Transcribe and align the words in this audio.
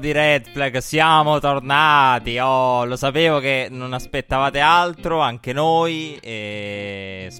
di 0.00 0.10
Red 0.10 0.48
Flag, 0.50 0.78
siamo 0.78 1.38
tornati. 1.38 2.38
Oh, 2.38 2.84
lo 2.84 2.96
sapevo 2.96 3.38
che 3.38 3.68
non 3.70 3.92
aspettavate 3.92 4.58
altro, 4.58 5.20
anche 5.20 5.52
noi. 5.52 6.18
E... 6.20 7.30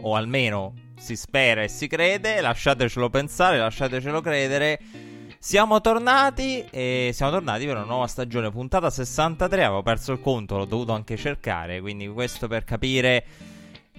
O 0.00 0.14
almeno 0.14 0.72
si 0.96 1.16
spera 1.16 1.62
e 1.62 1.68
si 1.68 1.86
crede. 1.86 2.40
Lasciatecelo 2.40 3.10
pensare, 3.10 3.58
lasciatecelo 3.58 4.22
credere. 4.22 4.80
Siamo 5.38 5.82
tornati 5.82 6.64
e 6.70 7.10
siamo 7.12 7.32
tornati 7.32 7.66
per 7.66 7.76
una 7.76 7.84
nuova 7.84 8.06
stagione, 8.06 8.50
puntata 8.50 8.88
63. 8.88 9.64
Avevo 9.64 9.82
perso 9.82 10.12
il 10.12 10.20
conto, 10.20 10.56
l'ho 10.56 10.64
dovuto 10.64 10.92
anche 10.92 11.18
cercare. 11.18 11.82
Quindi, 11.82 12.08
questo 12.08 12.48
per 12.48 12.64
capire 12.64 13.24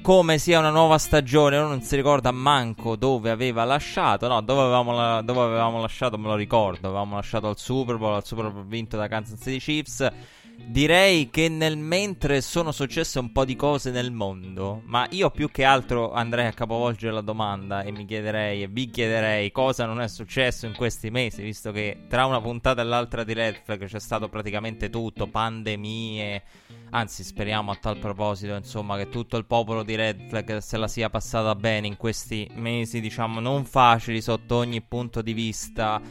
come 0.02 0.38
sia 0.38 0.60
una 0.60 0.70
nuova 0.70 0.98
stagione, 0.98 1.58
non 1.58 1.82
si 1.82 1.96
ricorda 1.96 2.32
manco 2.32 2.96
dove 2.96 3.30
aveva 3.30 3.64
lasciato, 3.64 4.28
no, 4.28 4.42
dove 4.42 4.62
avevamo, 4.62 4.94
la, 4.94 5.22
dove 5.22 5.42
avevamo 5.42 5.82
lasciato 5.82 6.18
me 6.18 6.28
lo 6.28 6.36
ricordo, 6.36 6.88
avevamo 6.88 7.16
lasciato 7.16 7.48
al 7.48 7.58
Super 7.58 7.98
Bowl, 7.98 8.14
al 8.14 8.26
Super 8.26 8.52
Bowl 8.52 8.66
vinto 8.66 8.98
da 8.98 9.08
Kansas 9.08 9.40
City 9.42 9.60
Chiefs. 9.60 10.12
Direi 10.58 11.30
che 11.30 11.48
nel 11.48 11.78
mentre 11.78 12.42
sono 12.42 12.72
successe 12.72 13.20
un 13.20 13.32
po' 13.32 13.46
di 13.46 13.56
cose 13.56 13.92
nel 13.92 14.12
mondo, 14.12 14.82
ma 14.86 15.08
io 15.12 15.30
più 15.30 15.50
che 15.50 15.64
altro 15.64 16.12
andrei 16.12 16.48
a 16.48 16.54
capovolgere 16.54 17.14
la 17.14 17.22
domanda 17.22 17.84
e 17.84 17.92
mi 17.92 18.06
chiederei 18.06 18.64
e 18.64 18.68
vi 18.68 18.90
chiederei 18.90 19.52
cosa 19.52 19.86
non 19.86 20.02
è 20.02 20.08
successo 20.08 20.66
in 20.66 20.76
questi 20.76 21.10
mesi, 21.10 21.44
visto 21.44 21.72
che 21.72 22.06
tra 22.08 22.26
una 22.26 22.42
puntata 22.42 22.82
e 22.82 22.86
l'altra 22.86 23.24
di 23.24 23.34
Red 23.34 23.62
Flag 23.64 23.86
c'è 23.86 24.00
stato 24.00 24.28
praticamente 24.28 24.90
tutto, 24.90 25.28
pandemie, 25.28 26.44
Anzi, 26.92 27.24
speriamo 27.24 27.72
a 27.72 27.76
tal 27.76 27.98
proposito, 27.98 28.56
insomma, 28.56 28.96
che 28.96 29.10
tutto 29.10 29.36
il 29.36 29.46
popolo 29.46 29.84
di 29.84 29.96
Red 29.96 30.30
Flag 30.30 30.60
se 30.60 30.78
la 30.78 30.88
sia 30.88 31.10
passata 31.10 31.54
bene 31.54 31.88
in 31.88 31.98
questi 31.98 32.50
mesi, 32.54 33.02
diciamo, 33.02 33.42
non 33.42 33.66
facili 33.66 34.22
sotto 34.22 34.56
ogni 34.56 34.82
punto 34.82 35.22
di 35.22 35.34
vista. 35.34 36.02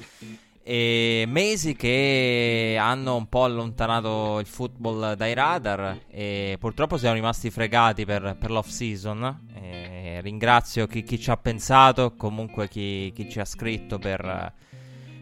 E 0.67 1.25
mesi 1.29 1.77
che 1.77 2.79
hanno 2.81 3.17
un 3.17 3.29
po' 3.29 3.45
allontanato 3.45 4.39
il 4.39 4.47
football 4.47 5.13
dai 5.13 5.35
radar 5.35 6.05
e 6.09 6.57
purtroppo 6.59 6.97
siamo 6.97 7.15
rimasti 7.15 7.51
fregati 7.51 8.07
per, 8.07 8.39
per 8.41 8.51
l'off 8.51 8.69
season. 8.69 9.49
E 9.55 10.21
ringrazio 10.23 10.87
chi, 10.87 11.03
chi, 11.03 11.21
ci 11.21 11.31
ha 11.31 11.37
pensato, 11.37 12.15
comunque 12.17 12.69
chi, 12.69 13.13
chi 13.15 13.29
ci 13.29 13.41
ha 13.41 13.45
scritto 13.45 13.99
per 13.99 14.53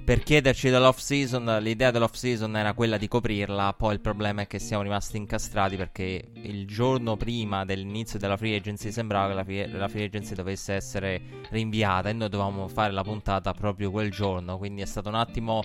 per 0.05 0.23
chiederci 0.25 0.69
dell'off 0.69 0.99
season, 0.99 1.59
l'idea 1.61 1.93
dell'off 1.93 2.15
season 2.15 2.57
era 2.57 2.73
quella 2.73 2.97
di 2.97 3.07
coprirla, 3.07 3.73
poi 3.75 3.95
il 3.95 4.01
problema 4.01 4.43
è 4.43 4.47
che 4.47 4.59
siamo 4.59 4.83
rimasti 4.83 5.17
incastrati 5.17 5.77
perché 5.77 6.31
il 6.35 6.67
giorno 6.67 7.17
prima 7.17 7.65
dell'inizio 7.65 8.19
della 8.19 8.37
free 8.37 8.57
agency 8.57 8.91
sembrava 8.91 9.29
che 9.29 9.35
la 9.35 9.45
free, 9.45 9.69
la 9.69 9.89
free 9.89 10.05
agency 10.05 10.35
dovesse 10.35 10.75
essere 10.75 11.21
rinviata 11.51 12.09
e 12.09 12.15
noi 12.15 12.29
dovevamo 12.29 12.67
fare 12.67 12.93
la 12.93 13.03
puntata 13.03 13.53
proprio 13.53 13.91
quel 13.93 14.11
giorno, 14.11 14.59
quindi 14.59 14.83
è 14.83 14.87
stato 14.87 15.09
un 15.09 15.15
attimo 15.15 15.63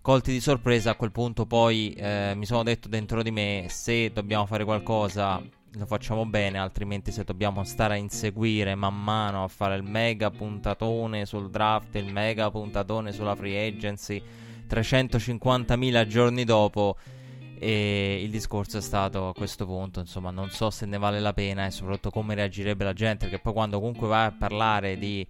colti 0.00 0.30
di 0.30 0.40
sorpresa, 0.40 0.92
a 0.92 0.94
quel 0.94 1.10
punto 1.10 1.44
poi 1.46 1.92
eh, 1.92 2.32
mi 2.36 2.46
sono 2.46 2.62
detto 2.62 2.88
dentro 2.88 3.22
di 3.22 3.30
me 3.32 3.66
se 3.68 4.12
dobbiamo 4.12 4.46
fare 4.46 4.64
qualcosa 4.64 5.42
lo 5.74 5.86
facciamo 5.86 6.26
bene, 6.26 6.58
altrimenti 6.58 7.12
se 7.12 7.24
dobbiamo 7.24 7.62
stare 7.64 7.94
a 7.94 7.96
inseguire 7.96 8.74
man 8.74 9.00
mano 9.00 9.44
a 9.44 9.48
fare 9.48 9.76
il 9.76 9.82
mega 9.82 10.30
puntatone 10.30 11.24
sul 11.26 11.50
draft, 11.50 11.94
il 11.94 12.12
mega 12.12 12.50
puntatone 12.50 13.12
sulla 13.12 13.36
free 13.36 13.66
agency 13.66 14.20
350.000 14.68 16.06
giorni 16.06 16.44
dopo 16.44 16.96
e 17.58 18.20
il 18.22 18.30
discorso 18.30 18.78
è 18.78 18.80
stato 18.80 19.28
a 19.28 19.34
questo 19.34 19.66
punto, 19.66 20.00
insomma, 20.00 20.30
non 20.30 20.50
so 20.50 20.70
se 20.70 20.86
ne 20.86 20.96
vale 20.96 21.20
la 21.20 21.34
pena 21.34 21.66
e 21.66 21.70
soprattutto 21.70 22.10
come 22.10 22.34
reagirebbe 22.34 22.84
la 22.84 22.94
gente, 22.94 23.26
perché 23.26 23.40
poi 23.40 23.52
quando 23.52 23.78
comunque 23.78 24.08
vai 24.08 24.26
a 24.26 24.32
parlare 24.32 24.96
di 24.96 25.26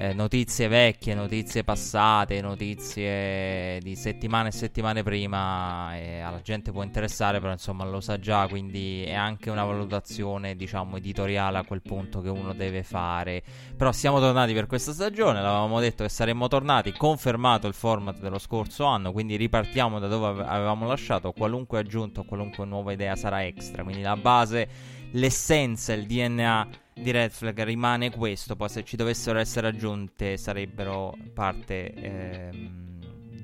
eh, 0.00 0.12
notizie 0.12 0.68
vecchie, 0.68 1.12
notizie 1.14 1.64
passate, 1.64 2.40
notizie 2.40 3.80
di 3.80 3.96
settimane 3.96 4.48
e 4.48 4.52
settimane 4.52 5.02
prima 5.02 5.96
e 5.96 6.20
alla 6.20 6.40
gente 6.40 6.70
può 6.70 6.84
interessare, 6.84 7.40
però 7.40 7.50
insomma 7.50 7.84
lo 7.84 8.00
sa 8.00 8.16
già, 8.20 8.46
quindi 8.46 9.02
è 9.02 9.14
anche 9.14 9.50
una 9.50 9.64
valutazione 9.64 10.54
diciamo 10.54 10.98
editoriale 10.98 11.58
a 11.58 11.64
quel 11.64 11.82
punto 11.82 12.20
che 12.20 12.28
uno 12.28 12.54
deve 12.54 12.84
fare. 12.84 13.42
Però 13.76 13.90
siamo 13.90 14.20
tornati 14.20 14.52
per 14.54 14.66
questa 14.66 14.92
stagione, 14.92 15.42
l'avevamo 15.42 15.80
detto 15.80 16.04
che 16.04 16.10
saremmo 16.10 16.46
tornati, 16.46 16.92
confermato 16.92 17.66
il 17.66 17.74
format 17.74 18.20
dello 18.20 18.38
scorso 18.38 18.84
anno, 18.84 19.10
quindi 19.10 19.34
ripartiamo 19.34 19.98
da 19.98 20.06
dove 20.06 20.44
avevamo 20.44 20.86
lasciato, 20.86 21.32
qualunque 21.32 21.80
aggiunto, 21.80 22.22
qualunque 22.22 22.64
nuova 22.64 22.92
idea 22.92 23.16
sarà 23.16 23.44
extra, 23.44 23.82
quindi 23.82 24.02
la 24.02 24.16
base, 24.16 24.96
l'essenza, 25.12 25.92
il 25.92 26.06
DNA 26.06 26.68
di 26.94 27.10
Red 27.10 27.30
Flag 27.30 27.62
rimane 27.62 28.10
questo, 28.10 28.56
poi 28.56 28.68
se 28.68 28.84
ci 28.84 28.96
dovessero 28.96 29.38
essere 29.38 29.68
aggiunte 29.68 30.36
sarebbero 30.36 31.16
parte 31.32 31.92
ehm, 31.92 32.88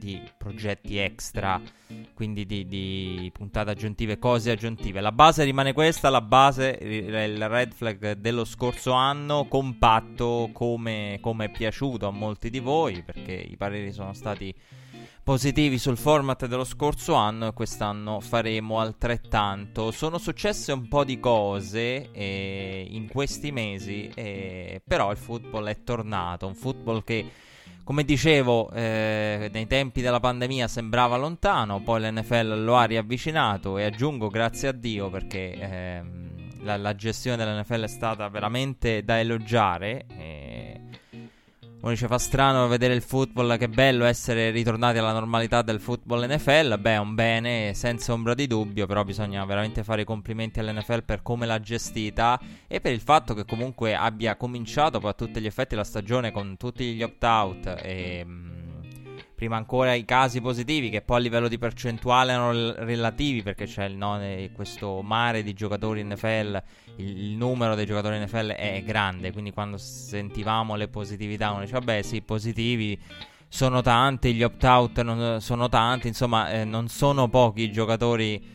di 0.04 0.20
progetti 0.36 0.98
extra, 0.98 1.60
quindi 2.12 2.44
di, 2.44 2.66
di, 2.66 3.30
puntate 3.32 3.70
aggiuntive, 3.70 4.18
cose 4.18 4.50
aggiuntive. 4.50 5.00
La 5.00 5.12
base 5.12 5.44
rimane 5.44 5.72
questa, 5.72 6.10
la 6.10 6.20
base, 6.20 6.78
il 6.80 7.48
Red 7.48 7.72
Flag 7.72 8.12
dello 8.12 8.44
scorso 8.44 8.92
anno, 8.92 9.46
compatto 9.46 10.50
come, 10.52 11.18
come 11.22 11.46
è 11.46 11.50
piaciuto 11.50 12.06
a 12.06 12.10
molti 12.10 12.50
di 12.50 12.58
voi, 12.58 13.02
perché 13.02 13.32
i 13.32 13.56
pareri 13.56 13.92
sono 13.92 14.12
stati 14.12 14.54
positivi 15.24 15.78
sul 15.78 15.96
format 15.96 16.46
dello 16.46 16.64
scorso 16.64 17.14
anno 17.14 17.48
e 17.48 17.52
quest'anno 17.54 18.20
faremo 18.20 18.78
altrettanto. 18.78 19.90
Sono 19.90 20.18
successe 20.18 20.70
un 20.70 20.86
po' 20.86 21.02
di 21.02 21.18
cose 21.18 22.10
eh, 22.12 22.86
in 22.90 23.08
questi 23.08 23.50
mesi, 23.50 24.10
eh, 24.14 24.82
però 24.86 25.10
il 25.10 25.16
football 25.16 25.66
è 25.66 25.82
tornato, 25.82 26.46
un 26.46 26.54
football 26.54 27.02
che 27.02 27.26
come 27.84 28.04
dicevo, 28.04 28.70
eh, 28.70 29.50
nei 29.52 29.66
tempi 29.66 30.00
della 30.00 30.20
pandemia 30.20 30.68
sembrava 30.68 31.16
lontano, 31.16 31.82
poi 31.82 32.00
l'NFL 32.00 32.62
lo 32.62 32.76
ha 32.76 32.84
riavvicinato 32.84 33.76
e 33.76 33.84
aggiungo 33.84 34.28
grazie 34.28 34.68
a 34.68 34.72
Dio 34.72 35.10
perché 35.10 35.52
ehm, 35.52 36.62
la, 36.62 36.78
la, 36.78 36.94
gestione 36.94 37.36
dell'NFL 37.36 37.82
è 37.82 37.88
stata 37.88 38.28
veramente 38.28 39.04
da 39.04 39.18
elogiare. 39.18 40.06
Uno 41.84 41.92
dice 41.92 42.06
fa 42.06 42.16
strano 42.16 42.66
vedere 42.66 42.94
il 42.94 43.02
football, 43.02 43.58
che 43.58 43.68
bello 43.68 44.06
essere 44.06 44.48
ritornati 44.48 44.96
alla 44.96 45.12
normalità 45.12 45.60
del 45.60 45.80
football 45.80 46.24
NFL. 46.24 46.80
Beh, 46.80 46.94
è 46.94 46.96
un 46.96 47.14
bene 47.14 47.74
senza 47.74 48.14
ombra 48.14 48.32
di 48.32 48.46
dubbio, 48.46 48.86
però 48.86 49.04
bisogna 49.04 49.44
veramente 49.44 49.84
fare 49.84 50.00
i 50.00 50.04
complimenti 50.06 50.60
all'NFL 50.60 51.04
per 51.04 51.20
come 51.20 51.44
l'ha 51.44 51.60
gestita 51.60 52.40
e 52.66 52.80
per 52.80 52.94
il 52.94 53.02
fatto 53.02 53.34
che 53.34 53.44
comunque 53.44 53.94
abbia 53.94 54.34
cominciato 54.36 54.98
poi 54.98 55.10
a 55.10 55.12
tutti 55.12 55.42
gli 55.42 55.46
effetti 55.46 55.74
la 55.74 55.84
stagione 55.84 56.32
con 56.32 56.56
tutti 56.56 56.94
gli 56.94 57.02
opt-out 57.02 57.74
e 57.82 58.24
prima 59.44 59.56
ancora 59.56 59.92
i 59.92 60.06
casi 60.06 60.40
positivi 60.40 60.88
che 60.88 61.02
poi 61.02 61.18
a 61.18 61.20
livello 61.20 61.48
di 61.48 61.58
percentuale 61.58 62.32
erano 62.32 62.72
relativi 62.78 63.42
perché 63.42 63.66
c'è 63.66 63.84
il, 63.84 63.94
no, 63.94 64.18
questo 64.54 65.02
mare 65.02 65.42
di 65.42 65.52
giocatori 65.52 66.02
NFL, 66.02 66.62
il, 66.96 67.24
il, 67.24 67.36
numero 67.36 67.74
dei 67.74 67.84
giocatori 67.84 68.18
NFL 68.18 68.52
è 68.52 68.82
grande, 68.84 69.32
quindi 69.32 69.52
quando 69.52 69.76
sentivamo 69.76 70.76
le 70.76 70.88
positività 70.88 71.50
uno 71.50 71.60
dice 71.60 71.72
vabbè 71.72 72.00
sì, 72.00 72.22
positivi 72.22 72.98
sono 73.46 73.82
tanti, 73.82 74.32
gli 74.32 74.42
opt-out 74.42 75.36
sono 75.38 75.68
tanti, 75.68 76.08
insomma 76.08 76.50
eh, 76.50 76.64
non 76.64 76.88
sono 76.88 77.28
pochi 77.28 77.62
i 77.62 77.70
giocatori 77.70 78.52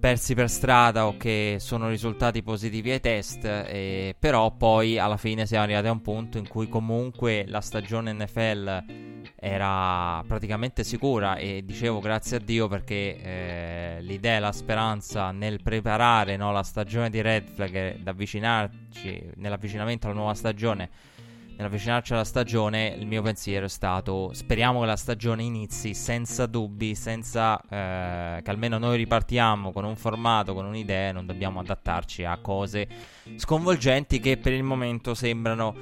persi 0.00 0.34
per 0.34 0.50
strada 0.50 1.06
o 1.06 1.16
che 1.16 1.58
sono 1.60 1.88
risultati 1.88 2.42
positivi 2.42 2.90
ai 2.90 3.00
test, 3.00 3.44
eh, 3.44 4.16
però 4.18 4.50
poi 4.50 4.98
alla 4.98 5.18
fine 5.18 5.46
siamo 5.46 5.64
arrivati 5.64 5.86
a 5.86 5.92
un 5.92 6.02
punto 6.02 6.38
in 6.38 6.48
cui 6.48 6.68
comunque 6.68 7.44
la 7.46 7.60
stagione 7.60 8.12
NFL 8.12 9.09
era 9.42 10.22
praticamente 10.26 10.84
sicura 10.84 11.36
e 11.36 11.62
dicevo 11.64 11.98
grazie 11.98 12.36
a 12.36 12.40
Dio 12.40 12.68
perché 12.68 13.16
eh, 13.22 13.96
l'idea 14.02 14.36
e 14.36 14.40
la 14.40 14.52
speranza 14.52 15.30
nel 15.30 15.62
preparare 15.62 16.36
no, 16.36 16.52
la 16.52 16.62
stagione 16.62 17.08
di 17.08 17.22
Red 17.22 17.48
Flag 17.48 17.74
ed 17.74 18.06
avvicinarci 18.06 19.32
nell'avvicinamento 19.36 20.06
alla 20.06 20.16
nuova 20.16 20.34
stagione 20.34 20.90
nell'avvicinarci 21.60 22.14
alla 22.14 22.24
stagione, 22.24 22.94
il 22.98 23.06
mio 23.06 23.20
pensiero 23.20 23.66
è 23.66 23.68
stato: 23.68 24.30
speriamo 24.32 24.80
che 24.80 24.86
la 24.86 24.96
stagione 24.96 25.42
inizi 25.42 25.92
senza 25.92 26.46
dubbi, 26.46 26.94
senza 26.94 27.60
eh, 27.60 28.42
che 28.42 28.50
almeno 28.50 28.78
noi 28.78 28.96
ripartiamo 28.96 29.70
con 29.70 29.84
un 29.84 29.94
formato, 29.96 30.54
con 30.54 30.64
un'idea, 30.64 31.12
non 31.12 31.26
dobbiamo 31.26 31.60
adattarci 31.60 32.24
a 32.24 32.38
cose 32.38 32.88
sconvolgenti 33.36 34.20
che 34.20 34.38
per 34.38 34.52
il 34.52 34.62
momento 34.62 35.12
sembrano 35.14 35.74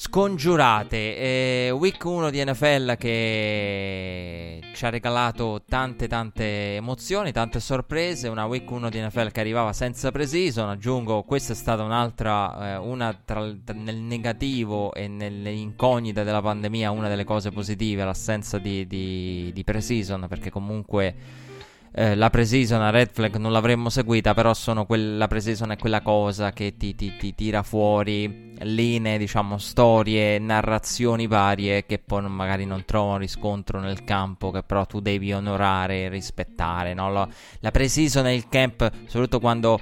scongiurate. 0.00 1.16
Eh, 1.16 1.70
week 1.72 2.04
1 2.04 2.30
di 2.30 2.44
NFL 2.44 2.96
che 2.96 4.60
ci 4.72 4.84
ha 4.84 4.90
regalato 4.90 5.60
tante 5.68 6.06
tante 6.06 6.76
emozioni, 6.76 7.32
tante 7.32 7.58
sorprese. 7.58 8.28
Una 8.28 8.46
week 8.46 8.70
1 8.70 8.90
di 8.90 9.00
NFL 9.00 9.32
che 9.32 9.40
arrivava 9.40 9.72
senza 9.72 10.12
pre-season. 10.12 10.68
Aggiungo, 10.68 11.24
questa 11.24 11.52
è 11.52 11.56
stata 11.56 11.82
un'altra, 11.82 12.74
eh, 12.74 12.76
una 12.76 13.12
tra, 13.12 13.40
nel 13.74 13.96
negativo 13.96 14.94
e 14.94 15.08
nelle 15.08 15.50
incognite 15.50 16.22
della 16.22 16.42
pandemia, 16.42 16.92
una 16.92 17.08
delle 17.08 17.24
cose 17.24 17.50
positive, 17.50 18.04
l'assenza 18.04 18.58
di, 18.58 18.86
di, 18.86 19.50
di 19.52 19.64
pre-season, 19.64 20.26
perché 20.28 20.50
comunque 20.50 21.47
eh, 21.92 22.14
la 22.14 22.30
Precision, 22.30 22.80
la 22.80 22.90
Red 22.90 23.10
Flag 23.12 23.36
non 23.36 23.52
l'avremmo 23.52 23.88
seguita, 23.88 24.34
però 24.34 24.54
sono 24.54 24.86
quel, 24.86 25.16
la 25.16 25.26
Precision 25.26 25.70
è 25.72 25.76
quella 25.76 26.00
cosa 26.00 26.52
che 26.52 26.76
ti, 26.76 26.94
ti, 26.94 27.16
ti, 27.16 27.34
tira 27.34 27.62
fuori 27.62 28.54
linee, 28.60 29.18
diciamo, 29.18 29.58
storie, 29.58 30.38
narrazioni 30.38 31.26
varie 31.26 31.86
che 31.86 31.98
poi 31.98 32.22
non, 32.22 32.32
magari 32.32 32.64
non 32.64 32.84
trovano 32.84 33.18
riscontro 33.18 33.80
nel 33.80 34.04
campo, 34.04 34.50
che 34.50 34.62
però 34.62 34.84
tu 34.86 35.00
devi 35.00 35.32
onorare 35.32 36.04
e 36.04 36.08
rispettare, 36.08 36.94
no? 36.94 37.10
La, 37.10 37.28
la 37.60 37.70
Precision 37.70 38.26
è 38.26 38.30
il 38.30 38.48
camp, 38.48 38.90
soprattutto 39.06 39.40
quando 39.40 39.80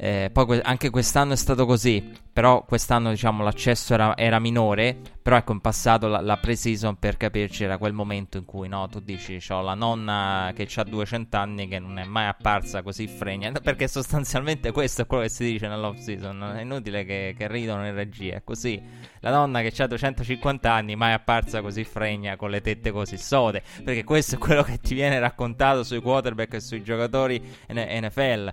eh, 0.00 0.30
poi 0.32 0.46
que- 0.46 0.60
anche 0.60 0.90
quest'anno 0.90 1.32
è 1.32 1.36
stato 1.36 1.66
così, 1.66 2.08
però 2.32 2.64
quest'anno 2.64 3.10
diciamo 3.10 3.42
l'accesso 3.42 3.94
era, 3.94 4.16
era 4.16 4.38
minore, 4.38 4.96
però 5.20 5.36
ecco 5.36 5.50
in 5.50 5.60
passato 5.60 6.06
la, 6.06 6.20
la 6.20 6.36
pre-season 6.36 7.00
per 7.00 7.16
capirci 7.16 7.64
era 7.64 7.78
quel 7.78 7.92
momento 7.92 8.38
in 8.38 8.44
cui 8.44 8.68
no, 8.68 8.86
tu 8.86 9.00
dici 9.00 9.40
ho 9.48 9.60
la 9.60 9.74
nonna 9.74 10.52
che 10.54 10.68
ha 10.72 10.84
200 10.84 11.36
anni 11.36 11.66
che 11.66 11.80
non 11.80 11.98
è 11.98 12.04
mai 12.04 12.28
apparsa 12.28 12.82
così 12.82 13.08
fregna, 13.08 13.50
perché 13.60 13.88
sostanzialmente 13.88 14.70
questo 14.70 15.02
è 15.02 15.06
quello 15.06 15.24
che 15.24 15.30
si 15.30 15.44
dice 15.44 15.66
nell'off 15.66 15.98
season, 15.98 16.54
è 16.56 16.60
inutile 16.60 17.04
che, 17.04 17.34
che 17.36 17.48
ridono 17.48 17.84
in 17.84 17.94
regia, 17.94 18.36
è 18.36 18.44
così, 18.44 18.80
la 19.18 19.30
nonna 19.30 19.62
che 19.62 19.82
ha 19.82 19.86
250 19.88 20.72
anni 20.72 20.94
mai 20.94 21.12
apparsa 21.12 21.60
così 21.60 21.82
fregna 21.82 22.36
con 22.36 22.50
le 22.50 22.60
tette 22.60 22.92
così 22.92 23.16
sode, 23.16 23.64
perché 23.82 24.04
questo 24.04 24.36
è 24.36 24.38
quello 24.38 24.62
che 24.62 24.78
ti 24.78 24.94
viene 24.94 25.18
raccontato 25.18 25.82
sui 25.82 26.00
quarterback 26.00 26.54
e 26.54 26.60
sui 26.60 26.84
giocatori 26.84 27.42
NFL 27.68 28.52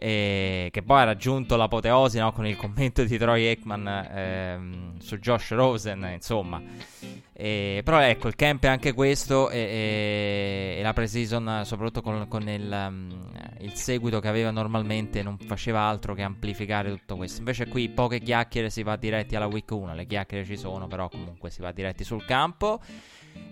e 0.00 0.68
che 0.70 0.82
poi 0.84 1.00
ha 1.00 1.04
raggiunto 1.04 1.56
l'apoteosi 1.56 2.18
no, 2.18 2.30
con 2.32 2.46
il 2.46 2.56
commento 2.56 3.02
di 3.02 3.18
Troy 3.18 3.46
Aikman 3.46 4.08
ehm, 4.12 4.98
su 5.00 5.18
Josh 5.18 5.50
Rosen, 5.50 6.08
insomma. 6.12 6.62
E, 7.32 7.80
però 7.82 7.98
ecco, 8.00 8.28
il 8.28 8.36
camp 8.36 8.62
è 8.62 8.68
anche 8.68 8.92
questo 8.92 9.50
e, 9.50 9.58
e, 9.58 10.76
e 10.78 10.82
la 10.82 10.92
pre-season, 10.92 11.62
soprattutto 11.64 12.00
con, 12.02 12.28
con 12.28 12.48
il, 12.48 12.70
um, 12.88 13.28
il, 13.58 13.74
seguito 13.74 14.20
che 14.20 14.28
aveva 14.28 14.52
normalmente, 14.52 15.20
non 15.22 15.36
faceva 15.36 15.80
altro 15.80 16.14
che 16.14 16.22
amplificare 16.22 16.90
tutto 16.90 17.16
questo. 17.16 17.40
Invece 17.40 17.66
qui 17.66 17.88
poche 17.88 18.20
chiacchiere, 18.20 18.70
si 18.70 18.84
va 18.84 18.94
diretti 18.94 19.34
alla 19.34 19.46
week 19.46 19.68
1, 19.68 19.94
le 19.94 20.06
chiacchiere 20.06 20.44
ci 20.44 20.56
sono, 20.56 20.86
però 20.86 21.08
comunque 21.08 21.50
si 21.50 21.60
va 21.60 21.72
diretti 21.72 22.04
sul 22.04 22.24
campo. 22.24 22.80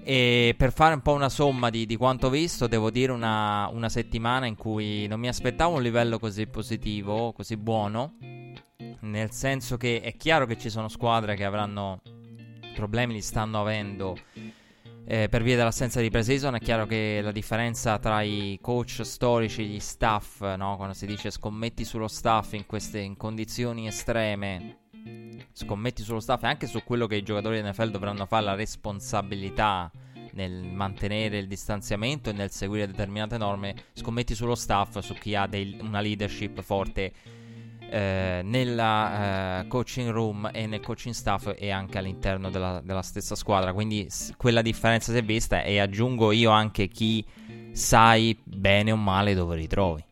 E 0.08 0.54
per 0.56 0.72
fare 0.72 0.94
un 0.94 1.00
po' 1.00 1.14
una 1.14 1.28
somma 1.28 1.68
di, 1.68 1.84
di 1.84 1.96
quanto 1.96 2.30
visto, 2.30 2.68
devo 2.68 2.90
dire 2.90 3.10
una, 3.10 3.68
una, 3.72 3.88
settimana 3.88 4.46
in 4.46 4.54
cui 4.54 5.08
non 5.08 5.18
mi 5.18 5.26
aspettavo 5.26 5.74
un 5.74 5.82
livello 5.82 6.20
così 6.20 6.46
positivo, 6.46 7.32
così 7.32 7.56
buono. 7.56 8.14
Nel 9.00 9.32
senso 9.32 9.76
che 9.76 10.00
è 10.00 10.16
chiaro 10.16 10.46
che 10.46 10.56
ci 10.58 10.70
sono 10.70 10.86
squadre 10.88 11.34
che 11.34 11.44
avranno 11.44 12.00
problemi, 12.74 13.14
li 13.14 13.20
stanno 13.20 13.60
avendo 13.60 14.16
eh, 15.06 15.28
per 15.28 15.42
via 15.42 15.56
dell'assenza 15.56 16.00
di 16.00 16.10
pre-season. 16.10 16.54
È 16.54 16.60
chiaro 16.60 16.86
che 16.86 17.20
la 17.20 17.32
differenza 17.32 17.98
tra 17.98 18.22
i 18.22 18.58
coach 18.60 19.00
storici 19.02 19.62
e 19.62 19.64
gli 19.64 19.80
staff, 19.80 20.40
no? 20.54 20.76
quando 20.76 20.94
si 20.94 21.06
dice 21.06 21.30
scommetti 21.30 21.84
sullo 21.84 22.08
staff 22.08 22.52
in 22.52 22.66
queste 22.66 23.00
in 23.00 23.16
condizioni 23.16 23.88
estreme 23.88 24.84
scommetti 25.52 26.02
sullo 26.02 26.20
staff 26.20 26.42
e 26.42 26.46
anche 26.46 26.66
su 26.66 26.82
quello 26.84 27.06
che 27.06 27.16
i 27.16 27.22
giocatori 27.22 27.62
NFL 27.62 27.90
dovranno 27.90 28.26
fare, 28.26 28.44
la 28.44 28.54
responsabilità 28.54 29.90
nel 30.32 30.52
mantenere 30.52 31.38
il 31.38 31.46
distanziamento 31.46 32.30
e 32.30 32.32
nel 32.32 32.50
seguire 32.50 32.86
determinate 32.86 33.38
norme, 33.38 33.74
scommetti 33.94 34.34
sullo 34.34 34.54
staff, 34.54 34.98
su 34.98 35.14
chi 35.14 35.34
ha 35.34 35.46
dei, 35.46 35.78
una 35.80 36.00
leadership 36.00 36.60
forte 36.60 37.12
eh, 37.88 38.40
nella 38.44 39.60
eh, 39.60 39.66
coaching 39.68 40.10
room 40.10 40.50
e 40.52 40.66
nel 40.66 40.80
coaching 40.80 41.14
staff 41.14 41.52
e 41.56 41.70
anche 41.70 41.98
all'interno 41.98 42.50
della, 42.50 42.80
della 42.84 43.02
stessa 43.02 43.34
squadra. 43.34 43.72
Quindi 43.72 44.06
s- 44.08 44.34
quella 44.36 44.62
differenza 44.62 45.12
si 45.12 45.18
è 45.18 45.24
vista 45.24 45.62
e 45.62 45.78
aggiungo 45.78 46.32
io 46.32 46.50
anche 46.50 46.88
chi 46.88 47.24
sai 47.72 48.38
bene 48.42 48.92
o 48.92 48.96
male 48.96 49.34
dove 49.34 49.56
ritrovi. 49.56 50.04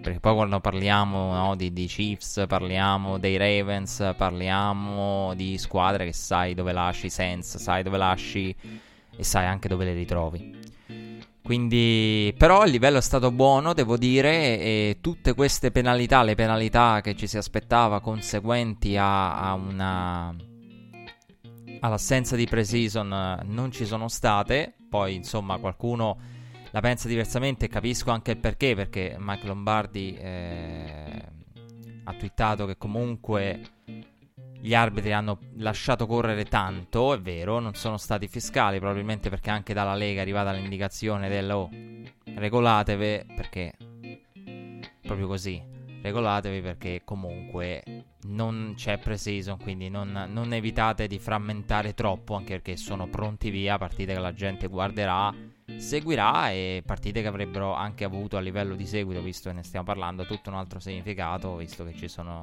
Perché 0.00 0.18
poi 0.20 0.34
quando 0.34 0.60
parliamo 0.60 1.34
no, 1.34 1.56
di, 1.56 1.72
di, 1.72 1.86
Chiefs, 1.86 2.44
parliamo 2.48 3.18
dei 3.18 3.36
Ravens, 3.36 4.14
parliamo 4.16 5.34
di 5.34 5.58
squadre 5.58 6.06
che 6.06 6.12
sai 6.14 6.54
dove 6.54 6.72
lasci 6.72 7.10
senza, 7.10 7.58
sai 7.58 7.82
dove 7.82 7.98
lasci 7.98 8.54
e 9.16 9.22
sai 9.22 9.46
anche 9.46 9.68
dove 9.68 9.84
le 9.84 9.92
ritrovi. 9.92 10.58
Quindi, 11.42 12.32
però 12.36 12.64
il 12.64 12.70
livello 12.70 12.98
è 12.98 13.02
stato 13.02 13.30
buono, 13.30 13.72
devo 13.74 13.96
dire, 13.96 14.58
e 14.58 14.98
tutte 15.00 15.34
queste 15.34 15.70
penalità, 15.70 16.22
le 16.22 16.34
penalità 16.34 17.00
che 17.02 17.16
ci 17.16 17.26
si 17.26 17.36
aspettava 17.36 18.00
conseguenti 18.00 18.96
a, 18.96 19.40
a 19.40 19.54
una 19.54 20.34
all'assenza 21.80 22.36
di 22.36 22.46
pre-season 22.46 23.40
non 23.44 23.72
ci 23.72 23.84
sono 23.84 24.08
state. 24.08 24.74
Poi, 24.88 25.14
insomma, 25.14 25.58
qualcuno 25.58 26.18
la 26.70 26.80
pensa 26.80 27.08
diversamente 27.08 27.66
e 27.66 27.68
capisco 27.68 28.10
anche 28.10 28.32
il 28.32 28.38
perché, 28.38 28.74
perché 28.74 29.16
Mike 29.18 29.46
Lombardi 29.46 30.16
eh, 30.16 31.22
ha 32.04 32.12
twittato 32.14 32.66
che 32.66 32.76
comunque 32.76 33.60
gli 34.60 34.74
arbitri 34.74 35.12
hanno 35.12 35.38
lasciato 35.56 36.06
correre 36.06 36.44
tanto, 36.44 37.14
è 37.14 37.20
vero, 37.20 37.60
non 37.60 37.74
sono 37.74 37.96
stati 37.96 38.28
fiscali, 38.28 38.78
probabilmente 38.78 39.30
perché 39.30 39.50
anche 39.50 39.72
dalla 39.72 39.94
Lega 39.94 40.18
è 40.18 40.22
arrivata 40.22 40.52
l'indicazione 40.52 41.28
del 41.28 41.50
oh, 41.50 41.70
regolatevi 42.34 43.24
perché 43.34 43.72
proprio 45.00 45.26
così, 45.26 45.60
regolatevi 46.02 46.60
perché 46.60 47.02
comunque 47.04 47.82
non 48.24 48.74
c'è 48.76 48.98
pre-season, 48.98 49.58
quindi 49.58 49.88
non, 49.88 50.26
non 50.28 50.52
evitate 50.52 51.06
di 51.06 51.18
frammentare 51.18 51.94
troppo, 51.94 52.34
anche 52.34 52.52
perché 52.52 52.76
sono 52.76 53.08
pronti 53.08 53.48
via, 53.50 53.78
partite 53.78 54.12
che 54.12 54.20
la 54.20 54.34
gente 54.34 54.66
guarderà 54.66 55.34
seguirà 55.78 56.50
e 56.50 56.82
partite 56.84 57.22
che 57.22 57.28
avrebbero 57.28 57.74
anche 57.74 58.04
avuto 58.04 58.36
a 58.36 58.40
livello 58.40 58.74
di 58.74 58.86
seguito, 58.86 59.22
visto 59.22 59.48
che 59.48 59.56
ne 59.56 59.62
stiamo 59.62 59.84
parlando, 59.84 60.26
tutto 60.26 60.50
un 60.50 60.56
altro 60.56 60.78
significato, 60.78 61.56
visto 61.56 61.84
che 61.84 61.94
ci 61.94 62.08
sono 62.08 62.42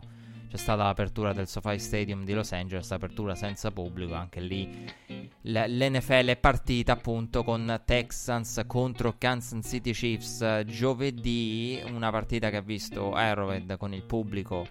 c'è 0.49 0.57
stata 0.57 0.83
l'apertura 0.83 1.33
del 1.33 1.47
SoFi 1.47 1.77
Stadium 1.79 2.23
di 2.23 2.33
Los 2.33 2.51
Angeles, 2.51 2.91
apertura 2.91 3.35
senza 3.35 3.71
pubblico, 3.71 4.13
anche 4.13 4.39
lì 4.39 4.85
l'NFL 5.41 6.25
è 6.25 6.37
partita 6.37 6.93
appunto 6.93 7.43
con 7.43 7.81
Texans 7.85 8.63
contro 8.67 9.15
Kansas 9.17 9.65
City 9.67 9.91
Chiefs 9.91 10.63
giovedì, 10.65 11.81
una 11.85 12.11
partita 12.11 12.49
che 12.49 12.57
ha 12.57 12.61
visto 12.61 13.13
Arrowhead 13.13 13.77
con 13.77 13.93
il 13.93 14.03
pubblico 14.03 14.67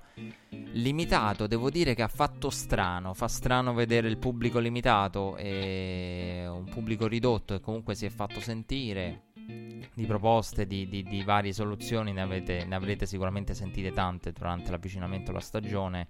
limitato, 0.72 1.46
devo 1.46 1.70
dire 1.70 1.94
che 1.94 2.02
ha 2.02 2.08
fatto 2.08 2.50
strano, 2.50 3.14
fa 3.14 3.28
strano 3.28 3.72
vedere 3.72 4.08
il 4.08 4.18
pubblico 4.18 4.58
limitato 4.58 5.36
e 5.36 6.44
un 6.46 6.64
pubblico 6.64 7.06
ridotto 7.06 7.54
e 7.54 7.60
comunque 7.60 7.94
si 7.94 8.04
è 8.04 8.10
fatto 8.10 8.40
sentire 8.40 9.25
di 9.46 10.04
proposte, 10.04 10.66
di, 10.66 10.86
di, 10.88 11.02
di 11.02 11.22
varie 11.22 11.54
soluzioni, 11.54 12.12
ne, 12.12 12.20
avete, 12.20 12.64
ne, 12.64 12.74
avrete 12.74 13.06
sicuramente 13.06 13.54
sentite 13.54 13.92
tante 13.92 14.32
durante 14.32 14.70
l'avvicinamento 14.70 15.30
alla 15.30 15.40
stagione. 15.40 16.06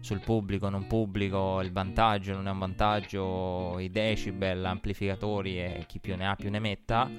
Sul 0.00 0.20
pubblico, 0.20 0.68
non 0.68 0.86
pubblico, 0.86 1.60
il 1.60 1.72
vantaggio, 1.72 2.34
non 2.34 2.48
è 2.48 2.50
un 2.50 2.58
vantaggio, 2.58 3.78
i 3.78 3.90
decibel, 3.90 4.64
amplificatori 4.64 5.58
e 5.58 5.84
chi 5.86 6.00
più 6.00 6.16
ne 6.16 6.26
ha 6.26 6.34
più 6.36 6.50
ne 6.50 6.58
metta. 6.58 7.10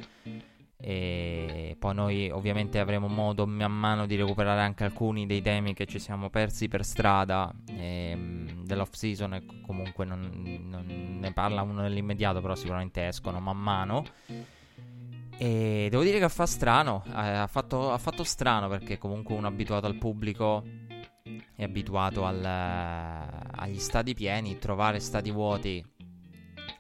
E 0.84 1.76
poi 1.78 1.94
noi 1.94 2.30
ovviamente 2.32 2.80
avremo 2.80 3.08
modo 3.08 3.46
man 3.46 3.72
mano 3.72 4.08
di 4.08 4.16
recuperare 4.16 4.62
anche 4.62 4.84
alcuni 4.84 5.28
dei 5.28 5.42
temi 5.42 5.76
che 5.76 5.86
ci 5.86 6.00
siamo 6.00 6.32
persi 6.32 6.68
per 6.68 6.84
strada 6.84 7.54
ehm, 7.68 8.64
dell'off 8.66 8.94
season 8.94 9.62
comunque 9.64 10.06
non, 10.06 10.32
non 10.68 11.20
ne 11.20 11.32
parla 11.34 11.62
uno 11.62 11.82
nell'immediato 11.82 12.42
però 12.42 12.56
sicuramente 12.56 13.06
escono 13.06 13.40
man 13.40 13.58
mano 13.58 14.06
e 15.42 15.88
devo 15.90 16.04
dire 16.04 16.20
che 16.20 16.30
fa 16.30 16.46
strano, 16.46 17.04
eh, 17.08 17.14
ha, 17.14 17.48
fatto, 17.48 17.92
ha, 17.92 17.98
fatto, 17.98 18.24
strano 18.24 18.68
perché 18.68 19.00
comunque 19.00 19.34
uno 19.34 19.48
abituato 19.48 19.88
al 19.88 19.96
pubblico 19.96 20.64
è 21.56 21.64
abituato 21.64 22.26
al, 22.26 22.46
agli 22.46 23.80
stadi 23.80 24.14
pieni, 24.14 24.60
trovare 24.60 25.00
stadi 25.00 25.32
vuoti 25.32 25.84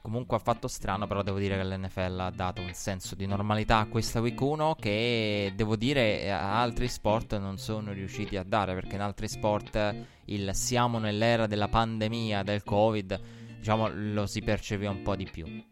comunque 0.03 0.37
ha 0.37 0.39
fatto 0.39 0.67
strano, 0.67 1.07
però 1.07 1.23
devo 1.23 1.39
dire 1.39 1.57
che 1.57 1.63
l'NFL 1.63 2.19
ha 2.19 2.29
dato 2.29 2.61
un 2.61 2.71
senso 2.73 3.15
di 3.15 3.25
normalità 3.25 3.79
a 3.79 3.87
questa 3.87 4.19
week 4.19 4.39
1 4.39 4.75
che 4.75 5.53
devo 5.55 5.75
dire 5.75 6.29
altri 6.29 6.87
sport 6.87 7.39
non 7.39 7.57
sono 7.57 7.91
riusciti 7.91 8.37
a 8.37 8.43
dare 8.43 8.75
perché 8.75 8.93
in 8.93 9.01
altri 9.01 9.27
sport 9.27 9.95
il 10.25 10.51
siamo 10.53 10.99
nell'era 10.99 11.47
della 11.47 11.67
pandemia, 11.67 12.43
del 12.43 12.61
covid, 12.63 13.19
diciamo 13.57 13.89
lo 13.91 14.27
si 14.27 14.41
percepiva 14.43 14.91
un 14.91 15.01
po' 15.01 15.15
di 15.15 15.25
più. 15.25 15.69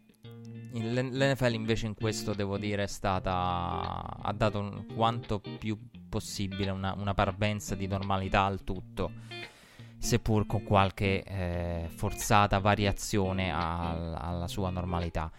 L'NFL 0.72 1.54
invece 1.54 1.86
in 1.86 1.94
questo 1.94 2.32
devo 2.32 2.56
dire 2.56 2.84
è 2.84 2.86
stata 2.86 4.18
ha 4.22 4.32
dato 4.32 4.60
un, 4.60 4.86
quanto 4.94 5.40
più 5.40 5.76
possibile 6.08 6.70
una, 6.70 6.94
una, 6.96 7.14
parvenza 7.14 7.74
di 7.74 7.86
normalità 7.86 8.44
al 8.44 8.62
tutto 8.62 9.10
seppur 9.98 10.46
con 10.46 10.62
qualche 10.62 11.22
eh, 11.22 11.88
forzata 11.94 12.58
variazione 12.58 13.52
al, 13.52 14.16
alla 14.18 14.48
sua 14.48 14.70
normalità. 14.70 15.30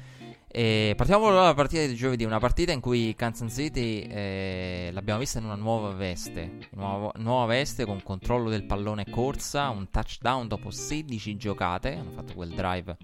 E 0.53 0.93
partiamo 0.97 1.31
dalla 1.31 1.53
partita 1.53 1.85
di 1.85 1.95
giovedì 1.95 2.25
una 2.25 2.39
partita 2.39 2.73
in 2.73 2.81
cui 2.81 3.15
Kansas 3.15 3.53
City 3.53 4.01
eh, 4.01 4.89
l'abbiamo 4.91 5.19
vista 5.19 5.39
in 5.39 5.45
una 5.45 5.55
nuova 5.55 5.93
veste 5.93 6.67
nuova, 6.71 7.09
nuova 7.15 7.45
veste 7.45 7.85
con 7.85 8.03
controllo 8.03 8.49
del 8.49 8.65
pallone 8.65 9.09
corsa 9.09 9.69
un 9.69 9.89
touchdown 9.89 10.49
dopo 10.49 10.69
16 10.69 11.37
giocate 11.37 11.95
hanno 11.95 12.11
fatto 12.11 12.33
quel 12.33 12.49
drive 12.49 12.97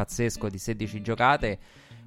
pazzesco 0.00 0.48
di 0.48 0.56
16 0.56 1.02
giocate 1.02 1.58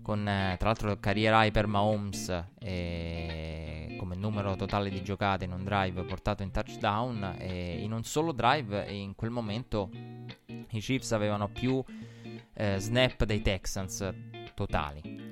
con 0.01 0.27
eh, 0.27 0.55
tra 0.57 0.69
l'altro 0.69 0.97
carriera 0.99 1.43
high 1.43 1.51
per 1.51 1.67
Mahomes 1.67 2.45
eh, 2.59 3.95
come 3.99 4.15
numero 4.15 4.55
totale 4.55 4.89
di 4.89 5.03
giocate 5.03 5.45
in 5.45 5.51
un 5.51 5.63
drive 5.63 6.03
portato 6.03 6.41
in 6.43 6.51
touchdown. 6.51 7.35
E 7.37 7.81
in 7.81 7.93
un 7.93 8.03
solo 8.03 8.31
drive 8.31 8.85
in 8.89 9.15
quel 9.15 9.29
momento 9.29 9.89
i 10.47 10.79
Chiefs 10.79 11.11
avevano 11.11 11.47
più 11.47 11.81
eh, 12.53 12.79
snap 12.79 13.23
dei 13.25 13.41
Texans 13.41 14.11
totali 14.55 15.22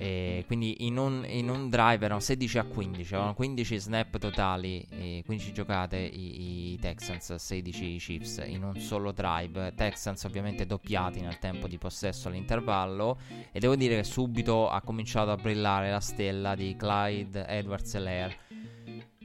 e 0.00 0.44
quindi 0.46 0.86
in 0.86 0.96
un, 0.96 1.26
in 1.28 1.50
un, 1.50 1.68
drive 1.68 2.06
erano 2.06 2.20
16 2.20 2.56
a 2.56 2.64
15, 2.64 3.12
avevano 3.12 3.34
15 3.34 3.78
snap 3.78 4.16
totali, 4.16 4.82
15 5.26 5.52
giocate 5.52 5.98
i, 5.98 6.72
i, 6.72 6.78
Texans, 6.78 7.34
16 7.34 7.84
i 7.84 7.98
Chiefs 7.98 8.42
in 8.46 8.62
un 8.62 8.80
solo 8.80 9.12
drive. 9.12 9.74
Texans 9.74 10.24
ovviamente 10.24 10.64
doppiati 10.64 11.20
nel 11.20 11.38
tempo 11.38 11.68
di 11.68 11.76
possesso 11.76 12.28
all'intervallo 12.28 13.18
e 13.52 13.60
devo 13.60 13.76
dire 13.76 13.96
che 13.96 14.04
subito 14.04 14.70
ha 14.70 14.80
cominciato 14.80 15.32
a 15.32 15.36
brillare 15.36 15.90
la 15.90 16.00
stella 16.00 16.54
di 16.54 16.74
Clyde 16.76 17.46
Edwards 17.46 17.94
Lair 17.98 18.34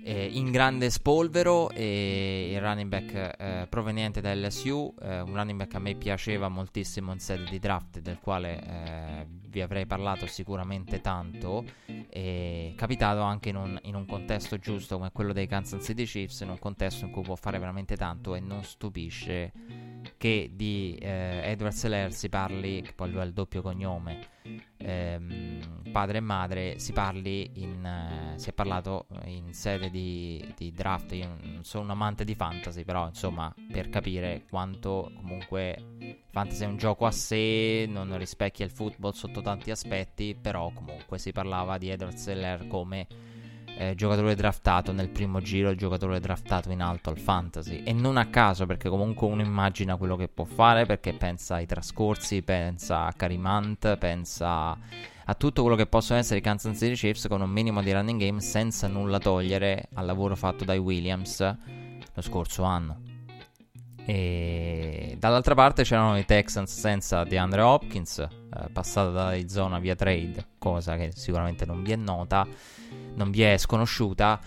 eh, 0.08 0.30
in 0.32 0.52
grande 0.52 0.92
spolvero 0.92 1.72
e 1.72 2.52
il 2.54 2.62
running 2.62 2.90
back 2.90 3.36
eh, 3.40 3.68
proveniente 3.68 4.22
da 4.22 4.36
LSU, 4.36 4.94
eh, 5.02 5.22
un 5.22 5.34
running 5.34 5.58
back 5.58 5.74
a 5.74 5.80
me 5.80 5.96
piaceva 5.96 6.48
moltissimo 6.48 7.12
in 7.12 7.18
sede 7.18 7.46
di 7.50 7.58
draft 7.58 8.00
del 8.00 8.20
quale 8.20 8.62
eh, 8.62 9.28
vi 9.48 9.62
avrei 9.62 9.88
parlato 9.88 10.28
sicuramente 10.28 11.02
tanto, 11.02 11.64
e 11.86 12.74
capitato 12.78 13.22
anche 13.22 13.50
in 13.50 13.56
un, 13.56 13.80
in 13.84 13.96
un, 13.96 14.06
contesto 14.06 14.60
giusto 14.60 14.98
come 14.98 15.10
quello 15.12 15.34
dei 15.34 15.48
Kansas 15.48 15.84
City 15.84 16.06
Chiefs, 16.06 16.42
in 16.42 16.50
un 16.50 16.60
contesto 16.60 17.06
in 17.06 17.12
cui 17.12 17.24
può 17.24 17.36
fare 17.36 17.58
veramente 17.58 17.98
tanto 17.98 18.36
e 18.36 18.40
non 18.40 18.64
stupisce 18.64 19.52
che 20.18 20.52
di 20.54 21.00
eh, 21.02 21.42
Edward 21.46 21.74
Seller 21.74 22.14
si 22.14 22.30
parli, 22.30 22.82
che 22.82 22.94
poi 22.94 23.10
lui 23.10 23.22
ha 23.22 23.24
il 23.24 23.34
doppio 23.34 23.64
cognome, 23.64 24.34
ehm, 24.78 25.92
padre 25.92 26.18
e 26.18 26.22
madre, 26.22 26.80
si 26.80 26.94
parli 26.94 27.50
in, 27.56 27.86
eh, 27.86 28.38
si 28.38 28.50
è 28.50 28.54
parlato 28.54 29.08
in 29.26 29.54
sede 29.54 29.90
di, 29.90 30.54
di, 30.56 30.72
draft, 30.72 31.14
io 31.14 31.38
non 31.42 31.64
sono 31.64 31.86
un 31.86 31.90
amante 31.92 32.24
di 32.24 32.36
fantasy, 32.36 32.84
però 32.84 33.08
insomma 33.08 33.54
per 33.72 33.90
capire 33.90 34.44
quanto 34.50 35.12
comunque 35.16 36.18
fantasy 36.30 36.64
è 36.64 36.68
un 36.68 36.78
gioco 36.78 37.06
a 37.06 37.12
sé, 37.12 37.86
non 37.88 38.18
rispecchia 38.18 38.66
il 38.66 38.72
football 38.72 39.12
sotto 39.12 39.42
tanti 39.42 39.72
aspetti, 39.72 40.38
però 40.40 40.72
comunque 40.74 41.18
si 41.18 41.32
parlava 41.32 41.78
di 41.78 41.90
Edward 41.90 42.16
Seller 42.16 42.68
come 42.68 43.08
eh, 43.78 43.96
giocatore 43.96 44.36
draftato 44.36 44.92
nel 44.92 45.10
primo 45.10 45.42
giro, 45.42 45.70
il 45.70 45.78
giocatore 45.78 46.20
draftato 46.20 46.72
in 46.72 46.82
alto 46.82 47.10
al 47.10 47.18
fantasy. 47.18 47.84
E 47.84 47.94
non 47.94 48.18
a 48.18 48.28
caso, 48.28 48.66
perché 48.66 48.90
comunque 48.90 49.28
uno 49.28 49.42
immagina 49.42 49.98
quello 49.98 50.16
che 50.16 50.28
può 50.28 50.46
fare, 50.46 50.86
perché 50.86 51.14
pensa 51.14 51.56
ai 51.56 51.66
trascorsi, 51.66 52.42
pensa 52.42 53.06
a 53.06 53.14
Karimant, 53.14 53.98
pensa 53.98 54.78
a 55.28 55.34
tutto 55.34 55.62
quello 55.62 55.76
che 55.76 55.88
possono 55.88 56.20
essere 56.20 56.40
i 56.40 56.42
Kansas 56.42 56.78
City 56.78 56.94
Chiefs 56.94 57.28
con 57.28 57.42
un 57.42 57.50
minimo 57.50 57.82
di 57.82 57.92
running 57.92 58.20
game 58.20 58.42
senza 58.42 58.88
nulla 58.88 59.20
togliere 59.20 59.90
al 59.94 60.06
lavoro 60.06 60.36
fatto 60.36 60.64
dai 60.64 60.78
Williams 60.78 61.40
lo 61.40 62.22
scorso 62.22 62.64
anno. 62.64 63.05
E 64.06 65.16
dall'altra 65.20 65.56
parte 65.56 65.84
c'erano 65.84 66.18
i 66.18 66.26
Texans 66.26 66.80
senza 66.80 67.24
DeAndre 67.24 67.62
Hopkins, 67.62 68.20
eh, 68.20 68.30
passato 68.72 69.12
da 69.12 69.28
Arizona 69.28 69.80
via 69.80 69.96
trade, 69.96 70.46
cosa 70.58 70.96
che 70.96 71.12
sicuramente 71.14 71.66
non 71.66 71.82
vi 71.82 71.92
è 71.92 71.96
nota 71.96 72.48
non 73.16 73.32
vi 73.32 73.42
è 73.42 73.58
sconosciuta. 73.58 74.40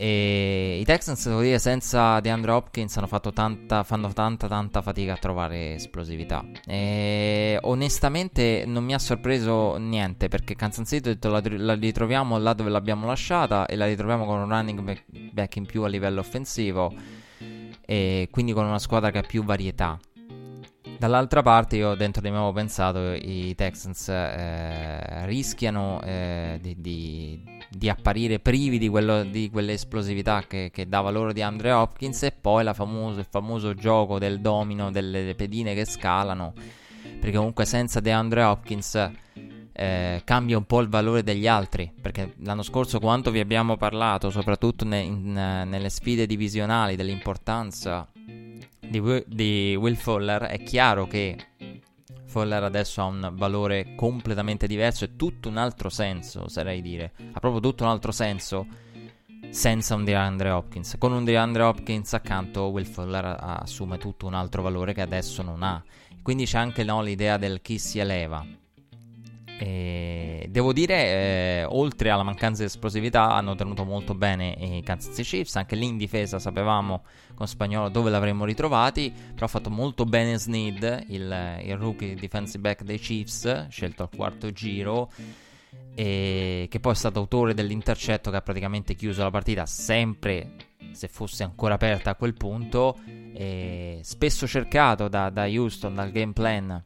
E 0.00 0.78
i 0.80 0.84
Texans, 0.84 1.26
devo 1.26 1.40
dire, 1.40 1.58
senza 1.58 2.20
DeAndre 2.20 2.52
Hopkins 2.52 2.96
hanno 2.96 3.08
fatto 3.08 3.32
tanta, 3.32 3.82
fanno 3.82 4.12
tanta, 4.12 4.46
tanta 4.46 4.80
fatica 4.80 5.14
a 5.14 5.16
trovare 5.16 5.74
esplosività. 5.74 6.44
E 6.64 7.58
onestamente 7.62 8.62
non 8.64 8.84
mi 8.84 8.94
ha 8.94 8.98
sorpreso 9.00 9.76
niente 9.76 10.28
perché 10.28 10.54
Kansas 10.54 10.86
City 10.86 11.10
ho 11.10 11.12
detto 11.14 11.30
la, 11.30 11.42
la 11.44 11.74
ritroviamo 11.74 12.38
là 12.38 12.52
dove 12.52 12.70
l'abbiamo 12.70 13.06
lasciata 13.06 13.66
e 13.66 13.74
la 13.74 13.86
ritroviamo 13.86 14.24
con 14.24 14.38
un 14.38 14.48
running 14.48 15.02
back 15.32 15.56
in 15.56 15.66
più 15.66 15.82
a 15.82 15.88
livello 15.88 16.20
offensivo 16.20 16.94
e 17.90 18.28
quindi 18.30 18.52
con 18.52 18.66
una 18.66 18.78
squadra 18.78 19.10
che 19.10 19.16
ha 19.16 19.22
più 19.22 19.42
varietà. 19.42 19.98
Dall'altra 20.98 21.40
parte 21.40 21.76
io 21.76 21.94
dentro 21.94 22.20
di 22.20 22.28
me 22.28 22.36
avevo 22.36 22.52
pensato 22.52 23.12
i 23.12 23.54
Texans 23.54 24.08
eh, 24.08 25.24
rischiano 25.24 26.02
eh, 26.02 26.58
di, 26.60 26.74
di, 26.78 27.42
di, 27.70 27.88
apparire 27.88 28.40
privi 28.40 28.78
di, 28.78 28.88
quello, 28.88 29.24
di 29.24 29.48
quell'esplosività 29.48 30.44
che, 30.46 30.70
che, 30.70 30.86
dava 30.86 31.10
loro 31.10 31.32
di 31.32 31.40
Andre 31.40 31.70
Hopkins 31.70 32.24
e 32.24 32.32
poi 32.32 32.68
famoso, 32.74 33.20
il 33.20 33.26
famoso 33.30 33.72
gioco 33.74 34.18
del 34.18 34.40
domino 34.40 34.90
delle 34.90 35.34
pedine 35.34 35.74
che 35.74 35.86
scalano 35.86 36.52
perché 37.20 37.36
comunque 37.36 37.64
senza 37.64 38.00
DeAndre 38.00 38.42
Hopkins 38.42 39.10
eh, 39.78 40.22
cambia 40.24 40.58
un 40.58 40.64
po' 40.64 40.80
il 40.80 40.88
valore 40.88 41.22
degli 41.22 41.46
altri 41.46 41.92
perché 42.00 42.34
l'anno 42.38 42.62
scorso 42.62 42.98
quanto 42.98 43.30
vi 43.30 43.38
abbiamo 43.38 43.76
parlato 43.76 44.28
soprattutto 44.30 44.84
ne, 44.84 45.00
in, 45.00 45.32
nelle 45.32 45.88
sfide 45.88 46.26
divisionali 46.26 46.96
dell'importanza 46.96 48.08
di, 48.88 49.24
di 49.26 49.76
Will 49.76 49.94
Fuller, 49.94 50.42
è 50.42 50.62
chiaro 50.62 51.06
che 51.06 51.36
Fuller 52.24 52.62
adesso 52.62 53.00
ha 53.00 53.04
un 53.04 53.30
valore 53.34 53.94
completamente 53.94 54.66
diverso 54.66 55.04
e 55.04 55.16
tutto 55.16 55.48
un 55.48 55.56
altro 55.56 55.88
senso, 55.88 56.44
oserei 56.44 56.82
dire. 56.82 57.12
Ha 57.32 57.40
proprio 57.40 57.60
tutto 57.60 57.84
un 57.84 57.90
altro 57.90 58.12
senso 58.12 58.66
senza 59.50 59.94
un 59.94 60.04
DeAndre 60.04 60.50
Hopkins. 60.50 60.96
Con 60.98 61.12
un 61.12 61.24
DeAndre 61.24 61.62
Hopkins 61.62 62.12
accanto, 62.14 62.64
Will 62.64 62.84
Fuller 62.84 63.36
assume 63.38 63.98
tutto 63.98 64.26
un 64.26 64.34
altro 64.34 64.62
valore 64.62 64.92
che 64.92 65.02
adesso 65.02 65.42
non 65.42 65.62
ha. 65.62 65.82
Quindi 66.22 66.44
c'è 66.44 66.58
anche 66.58 66.84
no, 66.84 67.02
l'idea 67.02 67.38
del 67.38 67.62
chi 67.62 67.78
si 67.78 67.98
eleva. 67.98 68.44
E 69.60 70.46
devo 70.48 70.72
dire, 70.72 70.94
eh, 70.94 71.64
oltre 71.68 72.10
alla 72.10 72.22
mancanza 72.22 72.62
di 72.62 72.68
esplosività, 72.68 73.32
hanno 73.32 73.56
tenuto 73.56 73.84
molto 73.84 74.14
bene 74.14 74.56
i 74.58 74.82
Kansas 74.84 75.14
City 75.16 75.28
Chiefs. 75.28 75.56
Anche 75.56 75.74
lì 75.74 75.86
in 75.86 75.96
difesa 75.96 76.38
sapevamo 76.38 77.02
con 77.34 77.48
spagnolo 77.48 77.88
dove 77.88 78.10
l'avremmo 78.10 78.44
ritrovati. 78.44 79.12
Però 79.34 79.46
ha 79.46 79.48
fatto 79.48 79.68
molto 79.68 80.04
bene 80.04 80.38
Snead, 80.38 81.06
il, 81.08 81.60
il 81.64 81.76
rookie 81.76 82.14
defensive 82.14 82.60
back 82.60 82.84
dei 82.84 82.98
Chiefs, 82.98 83.66
scelto 83.68 84.04
al 84.04 84.10
quarto 84.14 84.52
giro. 84.52 85.10
E 85.94 86.68
che 86.70 86.78
poi 86.78 86.92
è 86.92 86.96
stato 86.96 87.18
autore 87.18 87.52
dell'intercetto 87.52 88.30
che 88.30 88.36
ha 88.36 88.42
praticamente 88.42 88.94
chiuso 88.94 89.24
la 89.24 89.30
partita, 89.30 89.66
sempre 89.66 90.52
se 90.92 91.08
fosse 91.08 91.42
ancora 91.42 91.74
aperta 91.74 92.10
a 92.10 92.14
quel 92.14 92.34
punto. 92.34 92.96
Spesso 94.02 94.46
cercato 94.46 95.08
da, 95.08 95.30
da 95.30 95.46
Houston, 95.46 95.96
dal 95.96 96.12
game 96.12 96.32
plan 96.32 96.84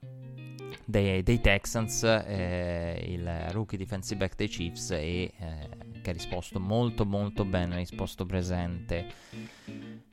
dei, 0.84 1.22
dei 1.22 1.40
Texans, 1.40 2.02
eh, 2.04 3.04
il 3.08 3.50
rookie 3.50 3.78
defensive 3.78 4.18
back 4.18 4.36
dei 4.36 4.48
Chiefs, 4.48 4.90
e, 4.90 5.32
eh, 5.36 5.68
che 6.02 6.10
ha 6.10 6.12
risposto 6.12 6.60
molto 6.60 7.04
molto 7.04 7.44
bene, 7.44 7.74
ha 7.74 7.78
risposto 7.78 8.26
presente. 8.26 9.06